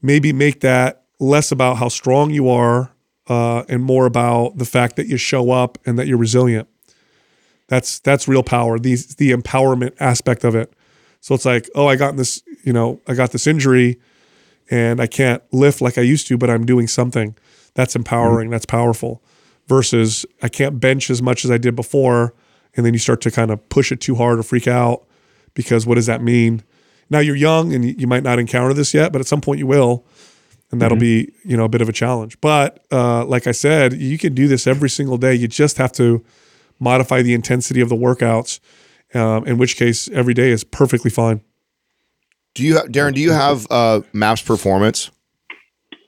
[0.00, 2.91] maybe make that less about how strong you are
[3.28, 6.68] uh, and more about the fact that you show up and that you're resilient.
[7.68, 8.78] That's that's real power.
[8.78, 10.72] These the empowerment aspect of it.
[11.20, 14.00] So it's like, oh, I got this, you know, I got this injury,
[14.70, 17.36] and I can't lift like I used to, but I'm doing something.
[17.74, 18.50] That's empowering.
[18.50, 19.22] That's powerful.
[19.68, 22.34] Versus I can't bench as much as I did before,
[22.74, 25.06] and then you start to kind of push it too hard or freak out
[25.54, 26.62] because what does that mean?
[27.08, 29.66] Now you're young and you might not encounter this yet, but at some point you
[29.66, 30.04] will
[30.72, 32.40] and that'll be you know a bit of a challenge.
[32.40, 35.34] But uh, like I said, you can do this every single day.
[35.34, 36.24] You just have to
[36.80, 38.58] modify the intensity of the workouts.
[39.14, 41.42] Um, in which case, every day is perfectly fine.
[42.54, 43.14] Do you, Darren?
[43.14, 45.10] Do you have uh, Maps Performance?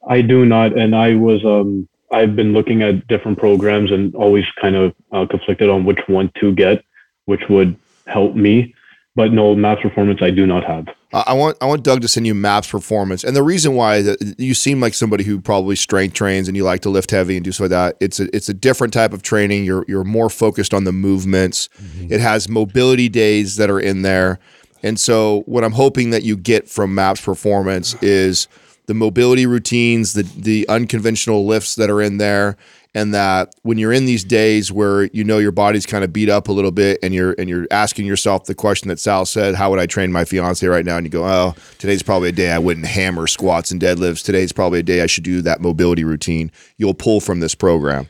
[0.09, 4.45] I do not, and I was um I've been looking at different programs and always
[4.61, 6.85] kind of uh, conflicted on which one to get,
[7.24, 7.77] which would
[8.07, 8.74] help me.
[9.16, 10.89] But no, Maps Performance I do not have.
[11.12, 14.35] I want I want Doug to send you Maps Performance, and the reason why that
[14.39, 17.45] you seem like somebody who probably strength trains and you like to lift heavy and
[17.45, 17.97] do so like that.
[18.01, 19.65] It's a it's a different type of training.
[19.65, 21.69] You're you're more focused on the movements.
[21.81, 22.12] Mm-hmm.
[22.12, 24.41] It has mobility days that are in there,
[24.82, 28.49] and so what I'm hoping that you get from Maps Performance is
[28.86, 32.57] the mobility routines, the the unconventional lifts that are in there,
[32.94, 36.28] and that when you're in these days where you know your body's kind of beat
[36.28, 39.56] up a little bit and you're and you're asking yourself the question that Sal said,
[39.56, 40.96] how would I train my fiance right now?
[40.96, 44.24] And you go, oh, today's probably a day I wouldn't hammer squats and deadlifts.
[44.24, 46.52] Today's probably a day I should do that mobility routine.
[46.76, 48.08] You'll pull from this program.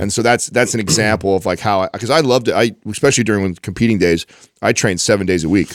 [0.00, 2.54] And so that's that's an example of like how because I loved it.
[2.54, 4.26] I especially during when competing days,
[4.62, 5.72] I trained seven days a week.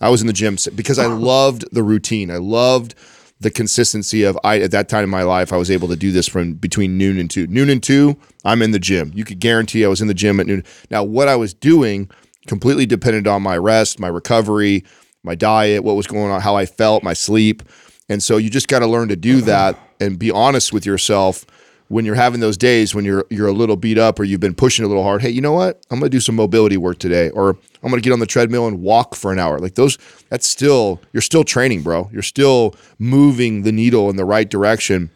[0.00, 2.30] I was in the gym because I loved the routine.
[2.30, 2.94] I loved
[3.40, 6.10] the consistency of I at that time in my life I was able to do
[6.10, 7.46] this from between noon and two.
[7.46, 9.12] Noon and two, I'm in the gym.
[9.14, 10.64] You could guarantee I was in the gym at noon.
[10.90, 12.10] Now what I was doing
[12.46, 14.84] completely depended on my rest, my recovery,
[15.22, 17.62] my diet, what was going on, how I felt, my sleep.
[18.08, 21.44] And so you just got to learn to do that and be honest with yourself
[21.88, 24.54] when you're having those days when you're you're a little beat up or you've been
[24.54, 25.22] pushing a little hard.
[25.22, 25.82] Hey, you know what?
[25.90, 27.50] I'm going to do some mobility work today or
[27.82, 29.58] I'm going to get on the treadmill and walk for an hour.
[29.58, 29.98] Like those
[30.28, 32.08] that's still you're still training, bro.
[32.12, 35.10] You're still moving the needle in the right direction.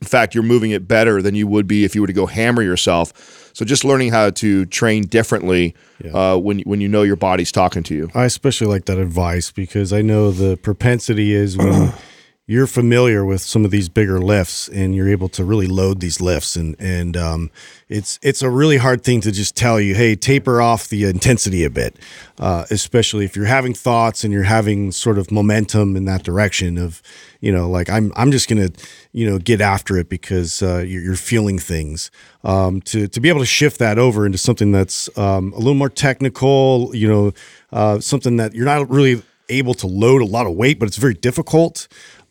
[0.00, 2.26] In fact, you're moving it better than you would be if you were to go
[2.26, 3.50] hammer yourself.
[3.52, 5.74] So just learning how to train differently
[6.12, 8.10] uh, when when you know your body's talking to you.
[8.14, 11.92] I especially like that advice because I know the propensity is when
[12.48, 16.18] you're familiar with some of these bigger lifts and you're able to really load these
[16.18, 17.50] lifts and and um,
[17.90, 21.62] it's it's a really hard thing to just tell you, hey, taper off the intensity
[21.62, 21.96] a bit,
[22.38, 26.78] uh, especially if you're having thoughts and you're having sort of momentum in that direction
[26.78, 27.02] of,
[27.40, 28.70] you know, like I'm I'm just gonna,
[29.12, 32.10] you know, get after it because uh, you're, you're feeling things.
[32.44, 35.74] Um, to to be able to shift that over into something that's um, a little
[35.74, 37.32] more technical, you know,
[37.72, 40.96] uh, something that you're not really able to load a lot of weight, but it's
[40.96, 41.88] very difficult.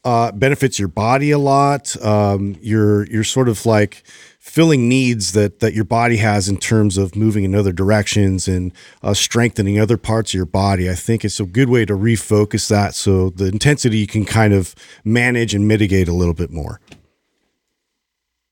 [0.08, 2.02] Uh, benefits your body a lot.
[2.02, 4.04] Um, you're you're sort of like
[4.40, 8.72] filling needs that that your body has in terms of moving in other directions and
[9.04, 10.90] uh, strengthening other parts of your body.
[10.90, 14.54] I think it's a good way to refocus that so the intensity you can kind
[14.54, 14.74] of
[15.04, 16.80] manage and mitigate a little bit more.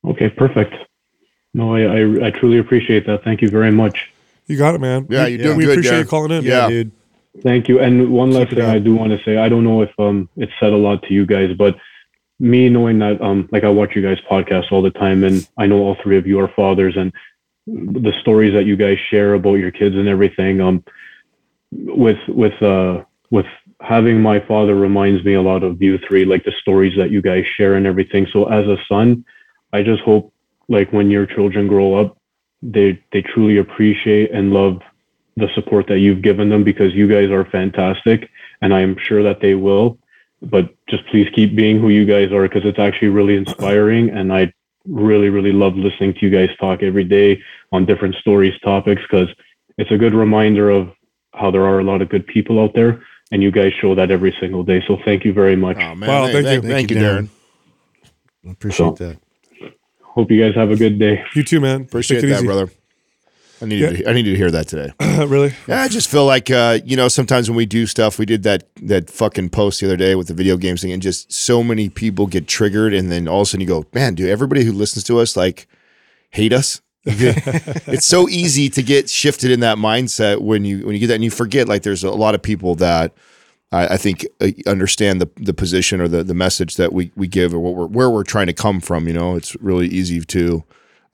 [0.05, 0.75] Okay, perfect.
[1.53, 3.23] No, I, I, I truly appreciate that.
[3.23, 4.11] Thank you very much.
[4.47, 5.07] You got it, man.
[5.09, 5.99] Yeah, We- you're doing We good, appreciate Darren.
[5.99, 6.43] you calling in.
[6.43, 6.67] Yeah.
[6.67, 6.91] dude.
[7.41, 7.79] Thank you.
[7.79, 10.53] And one last thing I do want to say, I don't know if um it's
[10.59, 11.75] said a lot to you guys, but
[12.39, 15.65] me knowing that um like I watch you guys podcasts all the time and I
[15.65, 17.13] know all three of you are fathers and
[17.67, 20.83] the stories that you guys share about your kids and everything um
[21.71, 23.45] with with uh with
[23.81, 27.21] having my father reminds me a lot of you three like the stories that you
[27.21, 29.23] guys share and everything so as a son
[29.73, 30.33] I just hope
[30.67, 32.17] like when your children grow up
[32.61, 34.81] they they truly appreciate and love
[35.37, 38.29] the support that you've given them because you guys are fantastic
[38.61, 39.97] and I'm sure that they will.
[40.41, 44.31] But just please keep being who you guys are because it's actually really inspiring and
[44.31, 44.53] I
[44.87, 47.41] really, really love listening to you guys talk every day
[47.71, 49.27] on different stories, topics, because
[49.77, 50.91] it's a good reminder of
[51.33, 54.11] how there are a lot of good people out there and you guys show that
[54.11, 54.81] every single day.
[54.87, 55.77] So thank you very much.
[55.77, 56.61] Oh man, Wow, Hey, thank you.
[56.61, 57.29] thank, Thank you, you, Darren.
[58.47, 59.17] I appreciate So- that.
[60.01, 61.21] Hope you guys have a good day.
[61.35, 61.81] You too, man.
[61.81, 62.45] Appreciate that, easy.
[62.45, 62.69] brother.
[63.61, 64.91] I needed to, I needed to hear that today.
[65.25, 65.53] really?
[65.67, 68.43] Yeah, I just feel like uh, you know sometimes when we do stuff, we did
[68.43, 71.63] that that fucking post the other day with the video games thing, and just so
[71.63, 74.63] many people get triggered, and then all of a sudden you go, man, do everybody
[74.63, 75.67] who listens to us like
[76.31, 76.81] hate us?
[77.05, 81.15] it's so easy to get shifted in that mindset when you when you get that,
[81.15, 83.13] and you forget like there's a lot of people that.
[83.71, 87.27] I I think uh, understand the the position or the the message that we we
[87.27, 89.07] give or what we're where we're trying to come from.
[89.07, 90.63] You know, it's really easy to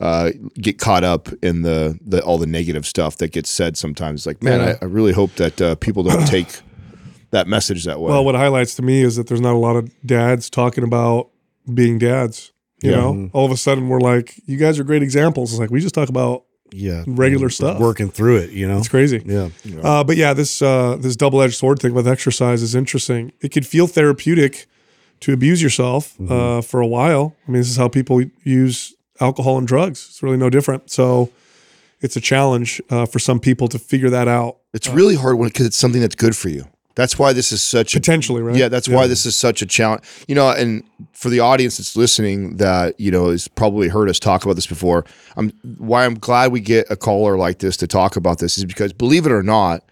[0.02, 4.26] uh, get caught up in the the all the negative stuff that gets said sometimes.
[4.26, 4.76] Like, man, Yeah.
[4.82, 6.48] I, I really hope that uh, people don't take
[7.32, 8.12] that message that way.
[8.12, 11.30] Well, what highlights to me is that there's not a lot of dads talking about
[11.74, 12.52] being dads.
[12.84, 12.98] You Yeah.
[12.98, 15.52] know, all of a sudden we're like, you guys are great examples.
[15.54, 17.04] It's like we just talk about Yeah.
[17.08, 17.80] regular stuff.
[17.80, 18.80] Working through it, you know?
[18.80, 19.22] It's crazy.
[19.26, 19.50] Yeah.
[19.84, 23.32] Uh, but yeah, this uh, this double edged sword thing with exercise is interesting.
[23.40, 24.66] It could feel therapeutic
[25.22, 26.32] to abuse yourself Mm-hmm.
[26.34, 27.36] uh, for a while.
[27.48, 30.08] I mean, this is how people use alcohol and drugs.
[30.10, 30.90] It's really no different.
[30.90, 31.32] So
[32.02, 34.58] it's a challenge uh, for some people to figure that out.
[34.74, 36.68] it's really hard because it's something that's good for you.
[36.96, 38.56] That's why this is such a Potentially, right?
[38.56, 40.04] Yeah, that's why this is such a challenge.
[40.28, 40.84] You know, and
[41.14, 44.68] for the audience that's listening, that you know has probably heard us talk about this
[44.68, 45.06] before.
[45.38, 48.66] I'm why I'm glad we get a caller like this to talk about this is
[48.66, 49.84] because believe it or not,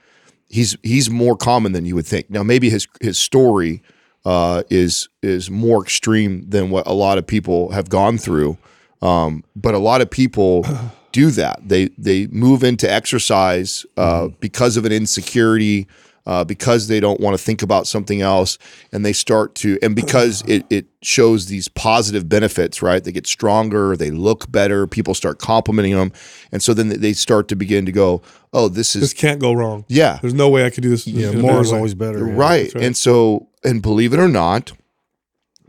[0.49, 2.29] he's he's more common than you would think.
[2.29, 3.81] Now, maybe his his story
[4.25, 8.57] uh, is is more extreme than what a lot of people have gone through,
[9.01, 10.65] um, but a lot of people
[11.11, 11.59] do that.
[11.67, 15.87] They they move into exercise uh, because of an insecurity
[16.25, 18.59] uh, because they don't want to think about something else
[18.91, 23.25] and they start to and because it, it shows these positive benefits right they get
[23.25, 26.11] stronger they look better people start complimenting them
[26.51, 28.21] and so then they start to begin to go
[28.53, 29.85] oh this is This can't go wrong.
[29.87, 31.07] yeah There's no way I could do this.
[31.07, 31.31] Yeah.
[31.31, 31.77] More is way.
[31.77, 32.19] always better.
[32.27, 32.33] yeah.
[32.35, 32.73] right.
[32.75, 32.83] right.
[32.83, 34.73] and so and believe it or not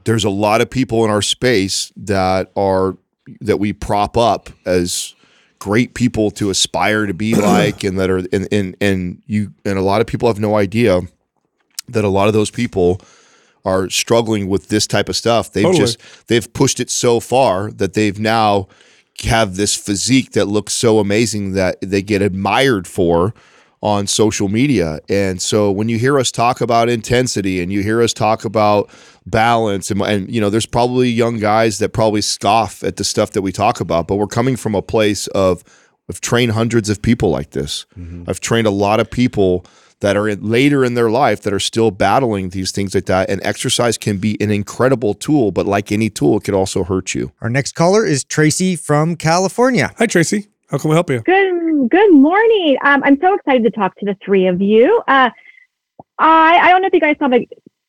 [0.04, 2.96] there's a lot of people in our space that are
[3.40, 5.14] that we prop up as
[5.58, 9.78] great people to aspire to be like and that are and and and you and
[9.78, 11.00] a lot of people have no idea
[11.88, 13.00] that a lot of those people
[13.64, 15.84] are struggling with this type of stuff they've Totally.
[15.84, 18.68] just they've pushed it so far that they've now
[19.22, 23.34] have this physique that looks so amazing that they get admired for
[23.82, 25.00] on social media.
[25.08, 28.90] And so when you hear us talk about intensity and you hear us talk about
[29.26, 33.30] balance and, and you know there's probably young guys that probably scoff at the stuff
[33.32, 35.64] that we talk about, but we're coming from a place of
[36.08, 37.86] I've trained hundreds of people like this.
[37.96, 38.24] Mm-hmm.
[38.28, 39.64] I've trained a lot of people
[40.00, 43.30] that are in, later in their life that are still battling these things like that.
[43.30, 47.14] And exercise can be an incredible tool, but like any tool, it could also hurt
[47.14, 47.32] you.
[47.40, 49.92] Our next caller is Tracy from California.
[49.98, 50.49] Hi, Tracy.
[50.70, 51.20] How can we help you?
[51.22, 52.76] Good good morning.
[52.84, 55.02] Um, I'm so excited to talk to the three of you.
[55.08, 55.30] Uh,
[56.18, 57.46] I I don't know if you guys saw the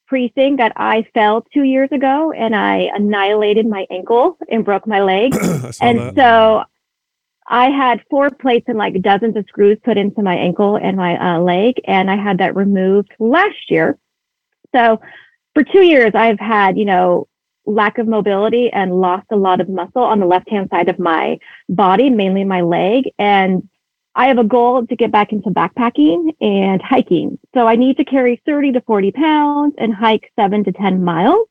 [0.08, 5.00] pre-thing that I fell two years ago and I annihilated my ankle and broke my
[5.00, 5.34] leg.
[5.82, 6.16] And that.
[6.16, 6.64] so
[7.48, 11.36] I had four plates and like dozens of screws put into my ankle and my
[11.36, 13.98] uh, leg, and I had that removed last year.
[14.74, 15.00] So
[15.54, 17.28] for two years, I've had you know
[17.66, 21.00] lack of mobility and lost a lot of muscle on the left hand side of
[21.00, 21.38] my
[21.70, 23.68] body, mainly my leg, and
[24.14, 27.40] I have a goal to get back into backpacking and hiking.
[27.54, 31.48] So I need to carry 30 to 40 pounds and hike seven to 10 miles.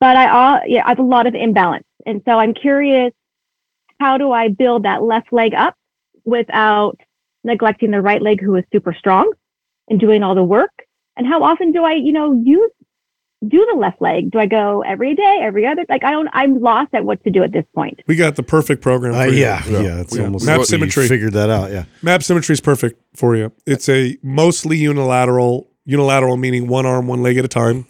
[0.00, 1.86] But I, yeah, I have a lot of imbalance.
[2.06, 3.12] And so I'm curious,
[4.00, 5.76] how do I build that left leg up
[6.24, 6.98] without
[7.44, 9.32] neglecting the right leg who is super strong
[9.88, 10.72] and doing all the work?
[11.16, 12.70] And how often do I, you know, use,
[13.48, 14.30] do the left leg?
[14.30, 15.84] Do I go every day, every other?
[15.88, 18.00] Like I don't, I'm lost at what to do at this point.
[18.06, 19.14] we got the perfect program.
[19.14, 19.40] Uh, for you.
[19.40, 20.24] yeah, yeah, It's Yeah.
[20.24, 21.08] almost Map symmetry.
[21.08, 21.70] Figured that out.
[21.70, 21.84] Yeah.
[22.02, 23.52] Map symmetry is perfect for you.
[23.66, 27.86] It's a mostly unilateral, unilateral meaning one arm, one leg at a time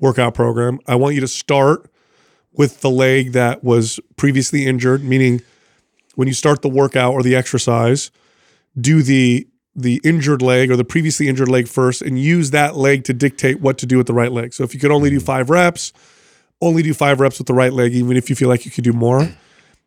[0.00, 0.80] workout program.
[0.86, 1.90] I want you to start
[2.52, 5.42] with the leg that was previously injured, meaning
[6.14, 8.10] when you start the workout or the exercise,
[8.80, 13.04] do the the injured leg or the previously injured leg first and use that leg
[13.04, 14.52] to dictate what to do with the right leg.
[14.54, 15.92] So if you could only do 5 reps,
[16.60, 18.84] only do 5 reps with the right leg even if you feel like you could
[18.84, 19.28] do more.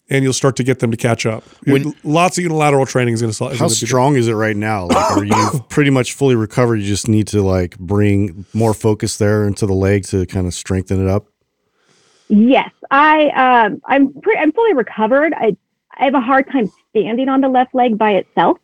[0.10, 1.44] And you'll start to get them to catch up.
[1.66, 3.36] When- Lots of unilateral training is going to.
[3.36, 3.58] Solve.
[3.58, 4.86] How strong is it right now?
[4.86, 6.78] Like, are you pretty much fully recovered?
[6.78, 10.54] You just need to like bring more focus there into the leg to kind of
[10.54, 11.26] strengthen it up.
[12.30, 13.28] Yes, I
[13.66, 15.34] um I'm pretty I'm fully recovered.
[15.34, 15.58] I
[15.98, 18.60] I have a hard time standing on the left leg by itself.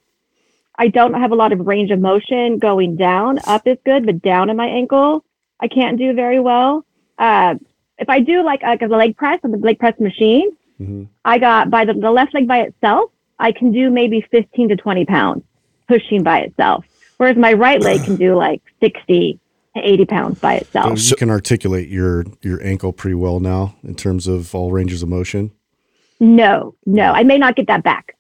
[0.78, 3.40] I don't have a lot of range of motion going down.
[3.46, 5.24] Up is good, but down in my ankle,
[5.60, 6.86] I can't do very well.
[7.18, 7.56] Uh,
[8.00, 10.50] if I do like, like a leg press on the leg press machine,
[10.82, 11.08] Mhm.
[11.24, 14.76] I got by the, the left leg by itself, I can do maybe 15 to
[14.76, 15.44] 20 pounds
[15.88, 16.84] pushing by itself.
[17.18, 19.40] Whereas my right leg can do like 60
[19.76, 20.98] to 80 pounds by itself.
[20.98, 25.04] So you can articulate your your ankle pretty well now in terms of all ranges
[25.04, 25.52] of motion.
[26.20, 28.16] No, no, I may not get that back.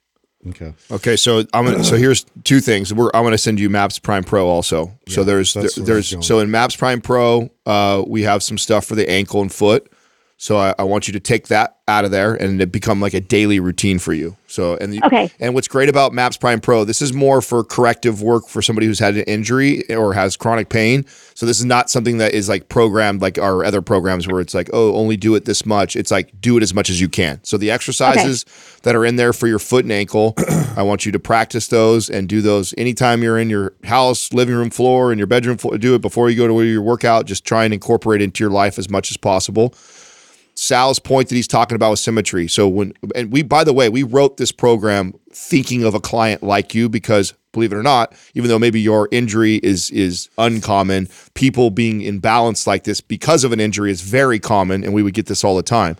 [0.49, 0.73] Okay.
[0.91, 2.93] Okay, so I'm gonna, so here's two things.
[2.93, 4.91] We're I'm going to send you Maps Prime Pro also.
[5.07, 8.43] so there's there- where I was there's so in Maps Prime Pro, uh, we have
[8.43, 9.89] some stuff for the ankle and foot.
[10.43, 13.13] So I, I want you to take that out of there and it become like
[13.13, 14.35] a daily routine for you.
[14.47, 15.31] So and the, Okay.
[15.39, 18.85] and what's great about Maps Prime Pro, this is more for corrective work for somebody
[18.85, 21.05] who's had an injury or has chronic pain.
[21.33, 24.53] So this is not something that is like programmed like our other programs where it's
[24.53, 25.95] like, oh, only do it this much.
[25.95, 27.39] It's like do it as much as you can.
[27.43, 28.45] So the exercises
[28.83, 30.33] that are in there for your foot and ankle,
[30.75, 34.55] I want you to practice those and do those anytime you're in your house, living
[34.55, 35.77] room floor, in your bedroom floor.
[35.77, 37.27] Do it before you go to your workout.
[37.27, 39.73] Just try and incorporate into your life as much as possible.
[40.55, 42.47] Sal's point that he's talking about with symmetry.
[42.47, 46.43] So when and we by the way, we wrote this program thinking of a client
[46.43, 51.07] like you because believe it or not, even though maybe your injury is is uncommon,
[51.33, 55.13] people being imbalanced like this because of an injury is very common and we would
[55.13, 55.95] get this all the time.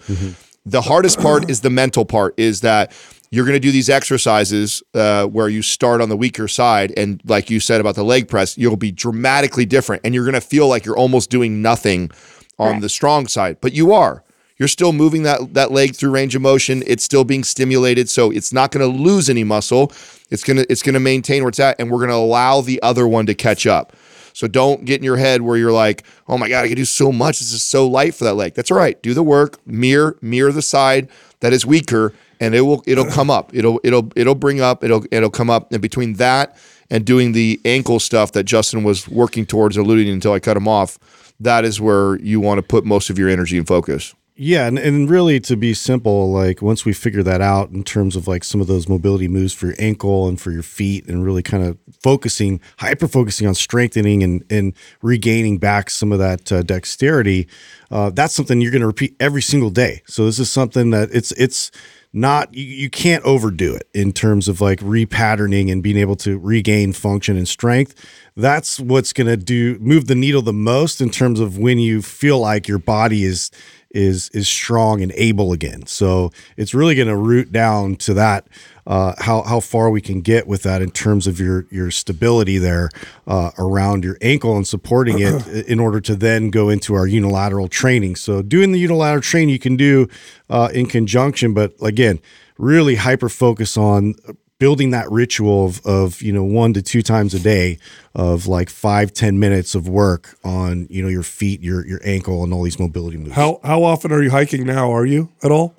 [0.66, 2.94] The hardest part is the mental part is that
[3.32, 7.20] you're going to do these exercises uh, where you start on the weaker side and
[7.26, 10.42] like you said about the leg press, you'll be dramatically different and you're going to
[10.42, 12.12] feel like you're almost doing nothing
[12.60, 12.82] on Correct.
[12.82, 14.24] the strong side, but you are.
[14.64, 16.84] You're still moving that that leg through range of motion.
[16.88, 19.92] It's still being stimulated, so it's not going to lose any muscle.
[20.30, 23.06] It's gonna it's gonna maintain where it's at, and we're going to allow the other
[23.06, 23.94] one to catch up.
[24.32, 26.86] So don't get in your head where you're like, oh my god, I can do
[26.86, 27.40] so much.
[27.40, 28.54] This is so light for that leg.
[28.54, 29.02] That's all right.
[29.04, 29.60] Do the work.
[29.68, 31.10] Mirror mirror the side
[31.42, 33.54] that is weaker, and it will it'll come up.
[33.54, 34.82] It'll it'll it'll bring up.
[34.82, 35.74] It'll it'll come up.
[35.74, 36.56] And between that
[36.90, 40.70] and doing the ankle stuff that Justin was working towards, alluding until I cut him
[40.70, 40.98] off,
[41.42, 44.16] that is where you want to put most of your energy and focus.
[44.36, 48.16] Yeah, and, and really to be simple, like once we figure that out in terms
[48.16, 51.24] of like some of those mobility moves for your ankle and for your feet, and
[51.24, 54.74] really kind of focusing, hyper focusing on strengthening and and
[55.04, 57.48] regaining back some of that uh, dexterity,
[57.92, 60.02] uh, that's something you're going to repeat every single day.
[60.08, 61.70] So this is something that it's it's
[62.12, 66.38] not you, you can't overdo it in terms of like repatterning and being able to
[66.38, 67.96] regain function and strength
[68.36, 72.04] that's what's going to do move the needle the most in terms of when you
[72.04, 73.50] feel like your body is
[73.94, 78.48] is is strong and able again so it's really going to root down to that
[78.86, 82.58] uh, how how far we can get with that in terms of your your stability
[82.58, 82.90] there
[83.28, 87.68] uh, around your ankle and supporting it in order to then go into our unilateral
[87.68, 88.16] training.
[88.16, 90.10] So doing the unilateral training you can do
[90.50, 92.20] uh, in conjunction, but again,
[92.58, 94.16] really hyper focus on
[94.64, 97.78] building that ritual of, of you know one to two times a day
[98.16, 102.46] of like five ten minutes of work on you know your feet your your ankle
[102.46, 104.90] and all these mobility moves How how often are you hiking now?
[104.90, 105.76] Are you at all?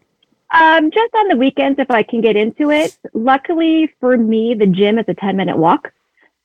[0.52, 2.98] Um, just on the weekends if I can get into it.
[3.14, 5.90] Luckily for me, the gym is a 10 minute walk.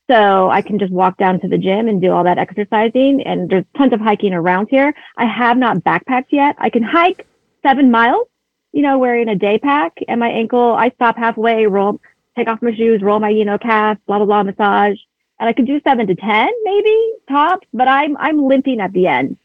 [0.09, 3.21] So I can just walk down to the gym and do all that exercising.
[3.23, 4.95] And there's tons of hiking around here.
[5.17, 6.55] I have not backpacked yet.
[6.57, 7.27] I can hike
[7.63, 8.27] seven miles,
[8.71, 11.99] you know, wearing a day pack and my ankle, I stop halfway, roll,
[12.37, 14.97] take off my shoes, roll my, you know, calf, blah, blah, blah, massage.
[15.39, 19.07] And I could do seven to 10 maybe tops, but I'm, I'm limping at the
[19.07, 19.37] end.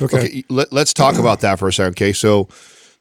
[0.00, 0.18] Okay.
[0.18, 1.92] Okay, let, us talk about that for a second.
[1.92, 2.48] Okay, so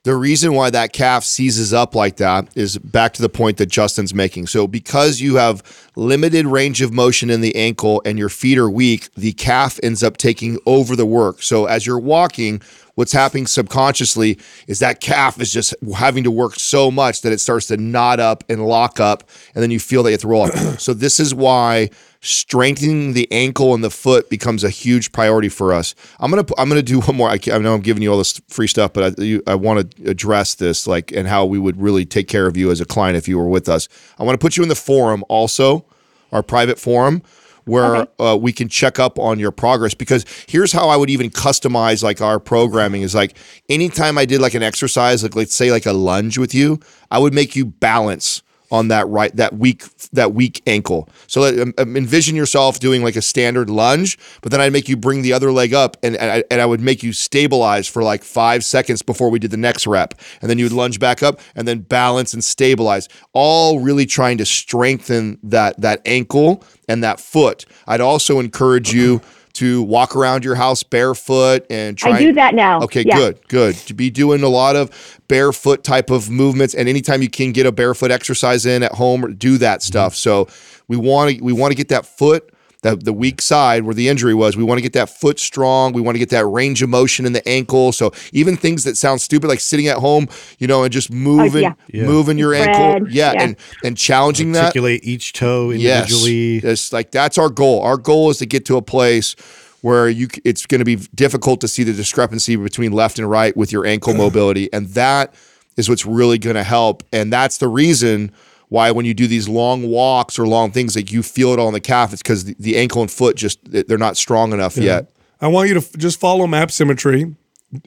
[0.03, 3.67] the reason why that calf seizes up like that is back to the point that
[3.67, 4.47] Justin's making.
[4.47, 8.69] So, because you have limited range of motion in the ankle and your feet are
[8.69, 11.43] weak, the calf ends up taking over the work.
[11.43, 12.63] So, as you're walking,
[12.95, 14.37] what's happening subconsciously
[14.67, 18.19] is that calf is just having to work so much that it starts to knot
[18.19, 19.23] up and lock up,
[19.55, 20.53] and then you feel that you have to roll up.
[20.79, 21.89] so, this is why
[22.23, 25.95] strengthening the ankle and the foot becomes a huge priority for us.
[26.19, 27.29] I'm gonna I'm gonna do one more.
[27.29, 29.95] I, I know I'm giving you all this free stuff, but I you, I want
[29.95, 32.85] to address this like and how we would really take care of you as a
[32.85, 33.87] client if you were with us.
[34.19, 35.85] I want to put you in the forum also,
[36.31, 37.23] our private forum.
[37.65, 39.93] Where uh, we can check up on your progress.
[39.93, 43.37] Because here's how I would even customize like our programming is like
[43.69, 46.79] anytime I did like an exercise like let's say like a lunge with you
[47.09, 48.41] I would make you balance
[48.71, 49.83] on that right that weak
[50.13, 51.09] that weak ankle.
[51.27, 54.97] So um, um, envision yourself doing like a standard lunge, but then I'd make you
[54.97, 58.01] bring the other leg up, and and I, and I would make you stabilize for
[58.01, 61.21] like five seconds before we did the next rep, and then you would lunge back
[61.21, 63.09] up, and then balance and stabilize.
[63.33, 67.65] All really trying to strengthen that that ankle and that foot.
[67.87, 69.21] I'd also encourage you.
[69.53, 72.11] To walk around your house barefoot and try.
[72.11, 72.81] I do that now.
[72.81, 73.17] Okay, Yeah.
[73.17, 73.75] good, good.
[73.75, 77.65] To be doing a lot of barefoot type of movements, and anytime you can get
[77.65, 80.13] a barefoot exercise in at home, do that stuff.
[80.13, 80.17] Mm-hmm.
[80.17, 80.47] So
[80.87, 82.49] we want to we want to get that foot.
[82.83, 85.93] That the weak side where the injury was, we want to get that foot strong.
[85.93, 87.91] We want to get that range of motion in the ankle.
[87.91, 90.27] So even things that sound stupid, like sitting at home,
[90.57, 92.01] you know, and just moving, oh, yeah.
[92.01, 92.05] Yeah.
[92.07, 93.43] moving your Spread, ankle, yeah, yeah.
[93.43, 94.65] and and challenging that.
[94.65, 97.81] articulate each toe Yes, individually it's like that's our goal.
[97.83, 99.35] Our goal is to get to a place
[99.81, 103.55] where you it's going to be difficult to see the discrepancy between left and right
[103.55, 105.35] with your ankle mobility, and that
[105.77, 107.03] is what's really going to help.
[107.13, 108.31] And that's the reason
[108.71, 111.67] why when you do these long walks or long things like you feel it all
[111.67, 114.77] in the calf it's because the, the ankle and foot just they're not strong enough
[114.77, 115.11] yet
[115.41, 117.35] I want you to f- just follow MAPS Symmetry,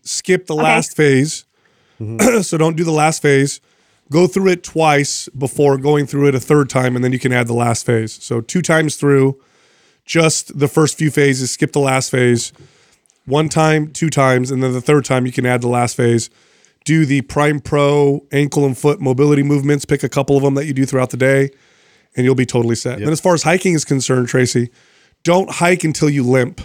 [0.03, 1.45] skip the last phase.
[2.01, 2.41] Mm-hmm.
[2.43, 3.61] so don't do the last phase.
[4.11, 7.33] Go through it twice before going through it a third time, and then you can
[7.33, 8.13] add the last phase.
[8.23, 9.41] So two times through,
[10.05, 12.53] just the first few phases, skip the last phase.
[13.25, 16.29] One time, two times, and then the third time you can add the last phase.
[16.85, 19.85] Do the Prime Pro ankle and foot mobility movements.
[19.85, 21.51] Pick a couple of them that you do throughout the day,
[22.15, 22.99] and you'll be totally set.
[23.01, 24.71] And as far as hiking is concerned, Tracy,
[25.23, 26.61] don't hike until you limp.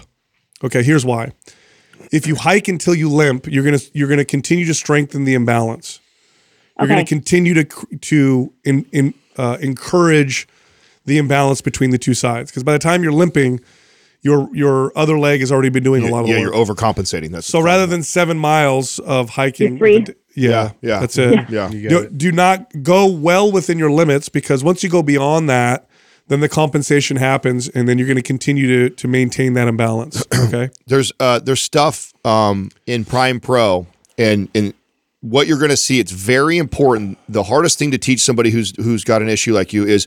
[0.62, 1.32] Okay, here's why.
[2.12, 6.00] If you hike until you limp, you're gonna you're gonna continue to strengthen the imbalance.
[6.78, 6.94] You're Okay.
[6.94, 7.64] gonna continue to
[8.00, 10.46] to in, in, uh, encourage
[11.06, 13.60] the imbalance between the two sides because by the time you're limping,
[14.22, 16.28] your your other leg has already been doing a lot of work.
[16.30, 20.04] yeah the you're overcompensating that's So rather than seven miles of hiking, You're free.
[20.34, 21.00] yeah, Yeah, yeah.
[21.00, 21.48] that's it.
[21.50, 21.70] Yeah.
[21.70, 22.18] You Do, it.
[22.18, 25.86] do not go well within your limits because once you go beyond that,
[26.28, 30.24] then the compensation happens, and then you're going to continue to to maintain that imbalance.
[30.46, 30.70] Okay.
[30.86, 33.86] there's uh there's stuff um in Prime Pro
[34.18, 34.74] and and
[35.20, 38.74] what you're going to see it's very important the hardest thing to teach somebody who's
[38.76, 40.06] who's got an issue like you is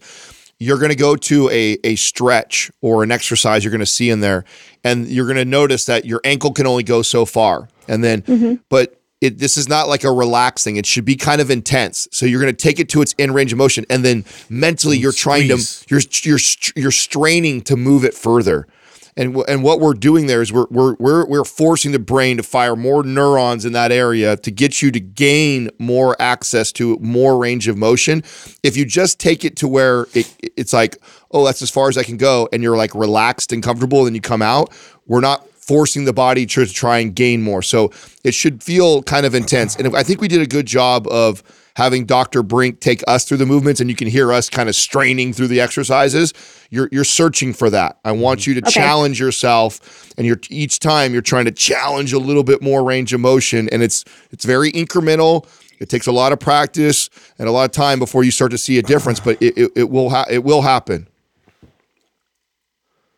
[0.64, 4.10] you're going to go to a a stretch or an exercise you're going to see
[4.10, 4.44] in there
[4.84, 8.22] and you're going to notice that your ankle can only go so far and then
[8.22, 8.56] mm-hmm.
[8.70, 10.76] but it, this is not like a relaxing.
[10.76, 12.10] It should be kind of intense.
[12.12, 14.98] So you're going to take it to its in range of motion, and then mentally
[14.98, 15.58] you're trying to
[15.88, 16.40] you're you're
[16.76, 18.68] you're straining to move it further.
[19.16, 22.38] And wh- and what we're doing there is we're we're we're we're forcing the brain
[22.38, 26.98] to fire more neurons in that area to get you to gain more access to
[27.00, 28.24] more range of motion.
[28.64, 30.98] If you just take it to where it, it's like,
[31.32, 34.16] oh, that's as far as I can go, and you're like relaxed and comfortable, and
[34.16, 34.72] you come out,
[35.06, 37.62] we're not forcing the body to try and gain more.
[37.62, 37.92] So
[38.24, 39.76] it should feel kind of intense.
[39.78, 41.42] And I think we did a good job of
[41.76, 42.44] having Dr.
[42.44, 45.48] Brink take us through the movements and you can hear us kind of straining through
[45.48, 46.34] the exercises.
[46.70, 48.00] You're you're searching for that.
[48.06, 52.20] I want you to challenge yourself and you're each time you're trying to challenge a
[52.20, 55.48] little bit more range of motion and it's it's very incremental.
[55.80, 57.10] It takes a lot of practice
[57.40, 59.72] and a lot of time before you start to see a difference, but it, it,
[59.76, 61.08] it will ha- it will happen.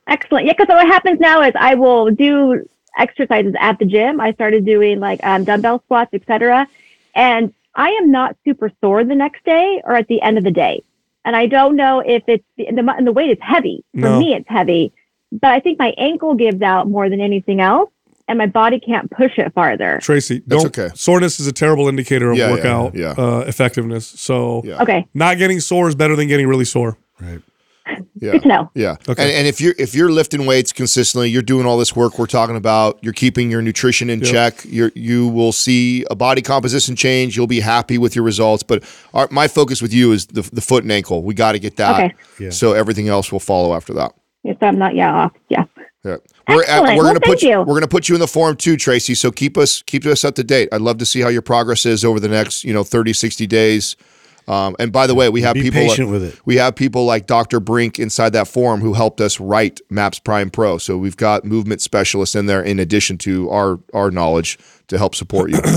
[0.08, 0.46] Excellent.
[0.46, 2.68] Yeah, because what happens now is I will do
[2.98, 4.20] exercises at the gym.
[4.20, 6.68] I started doing like um, dumbbell squats, etc.
[7.14, 10.52] And I am not super sore the next day or at the end of the
[10.52, 10.84] day.
[11.26, 13.84] And I don't know if it's the, and the, and the weight is heavy.
[13.94, 14.20] For No.
[14.20, 14.94] me, it's heavy.
[15.32, 17.90] But I think my ankle gives out more than anything else,
[18.28, 20.00] and my body can't push it farther.
[20.02, 20.90] Tracy, don't okay.
[20.96, 23.12] soreness is a terrible indicator of Yeah, yeah, workout yeah.
[23.18, 24.06] Uh, effectiveness.
[24.08, 24.82] So Yeah.
[24.82, 26.98] Okay, not getting sore is better than getting really sore.
[27.20, 27.42] Right.
[28.22, 28.32] Yeah.
[28.32, 28.72] good to know.
[28.76, 28.96] Yeah.
[29.10, 29.22] Okay.
[29.24, 32.28] And, and if you're if you're lifting weights consistently, you're doing all this work we're
[32.28, 32.98] talking about.
[33.02, 34.32] You're keeping your nutrition in Yep.
[34.32, 34.66] check.
[34.66, 37.36] You you will see a body composition change.
[37.36, 38.64] You'll be happy with your results.
[38.64, 38.84] But
[39.14, 41.24] our, my focus with you is the, the foot and ankle.
[41.24, 41.96] We got to get that.
[42.06, 42.16] Okay.
[42.40, 42.50] Yeah.
[42.52, 44.14] So everything else will follow after that.
[44.44, 44.96] Yes, I'm not.
[44.96, 45.32] Yeah, off.
[45.50, 45.66] Yeah.
[46.06, 46.18] Yeah.
[46.48, 47.60] We're, at, we're Well, gonna put thank you.
[47.64, 49.16] we're gonna put you in the forum too, Tracy.
[49.16, 50.70] So keep us keep us up to date.
[50.72, 53.48] I'd love to see how your progress is over the next, you know, 30, 60
[53.48, 53.96] days.
[54.48, 56.40] Um, and by the way, we have Be people patient with it.
[56.46, 57.60] we have people like Dr.
[57.60, 60.78] Brink inside that forum who helped us write Maps Prime Pro.
[60.78, 65.16] So we've got movement specialists in there in addition to our our knowledge to help
[65.16, 65.60] support you.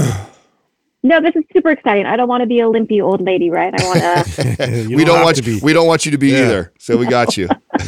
[1.04, 2.06] No, this is super exciting.
[2.06, 3.72] I don't want to be a limpy old lady, right?
[3.72, 4.82] I want to.
[4.90, 5.64] You we don't want to you, be.
[5.64, 6.38] we don't want you to be Yeah.
[6.46, 6.72] either.
[6.80, 7.46] So we got you.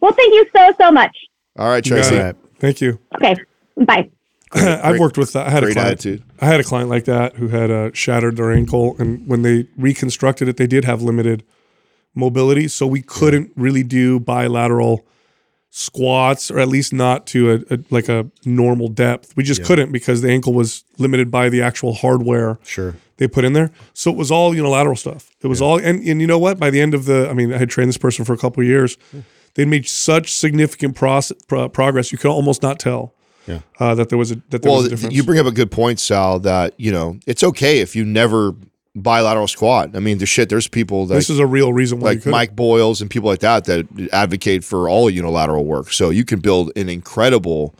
[0.00, 1.14] well, thank you so so much.
[1.58, 2.14] All right, Tracy.
[2.14, 2.22] it.
[2.22, 2.36] Right.
[2.60, 3.00] Thank you.
[3.16, 3.34] Okay,
[3.84, 4.08] bye.
[4.54, 5.36] I've worked with.
[5.36, 5.92] I had a client.
[5.92, 6.22] attitude.
[6.40, 9.66] I had a client like that who had uh, shattered their ankle, and when they
[9.76, 11.44] reconstructed it, they did have limited
[12.14, 15.06] mobility, so we couldn't really do bilateral
[15.72, 19.36] squats, or at least not to a, a like a normal depth.
[19.36, 22.96] We just couldn't because the ankle was limited by the actual hardware Sure.
[23.18, 23.70] they put in there.
[23.94, 25.30] So it was all unilateral stuff.
[25.42, 26.58] It was all, and, and you know what?
[26.58, 28.62] By the end of the, I mean, I had trained this person for a couple
[28.62, 28.98] of years.
[29.54, 33.14] They'd made such significant pro- progress, you could almost not tell
[33.50, 33.60] Yeah.
[33.78, 35.14] uh, that there was a that there Well, was a difference.
[35.14, 36.38] you bring up a good point, Sal.
[36.40, 38.54] That you know it's okay if you never
[38.96, 39.90] bilateral squat.
[39.94, 40.48] I mean, the shit.
[40.48, 42.26] There's people that this is a real reason why like.
[42.26, 45.92] Mike Boyles and people like that that advocate for all unilateral work.
[45.92, 47.74] So you can build an incredible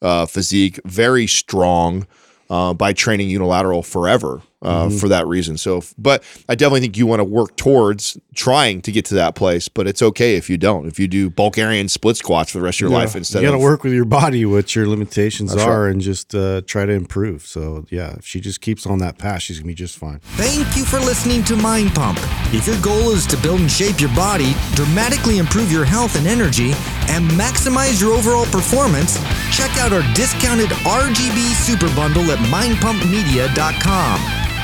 [0.00, 2.06] uh, physique, very strong
[2.50, 4.98] uh, by training unilateral forever uh, Mm-hmm.
[4.98, 5.56] for that reason.
[5.58, 9.34] So, but I definitely think you want to work towards trying to get to that
[9.34, 9.68] place.
[9.68, 10.86] But it's okay if you don't.
[10.86, 12.98] If you do Bulgarian split squats for the rest of your Yeah.
[12.98, 13.42] life instead of.
[13.44, 15.90] You got to work with your body, what your limitations are, right.
[15.92, 17.46] and just uh, try to improve.
[17.46, 20.20] So, yeah, if she just keeps on that path, she's going to be just fine.
[20.36, 22.18] Thank you for listening to Mind Pump.
[22.52, 26.26] If your goal is to build and shape your body, dramatically improve your health and
[26.26, 26.72] energy,
[27.08, 29.18] and maximize your overall performance,
[29.56, 34.51] check out our discounted RGB Super Bundle at mindpumpmedia.com.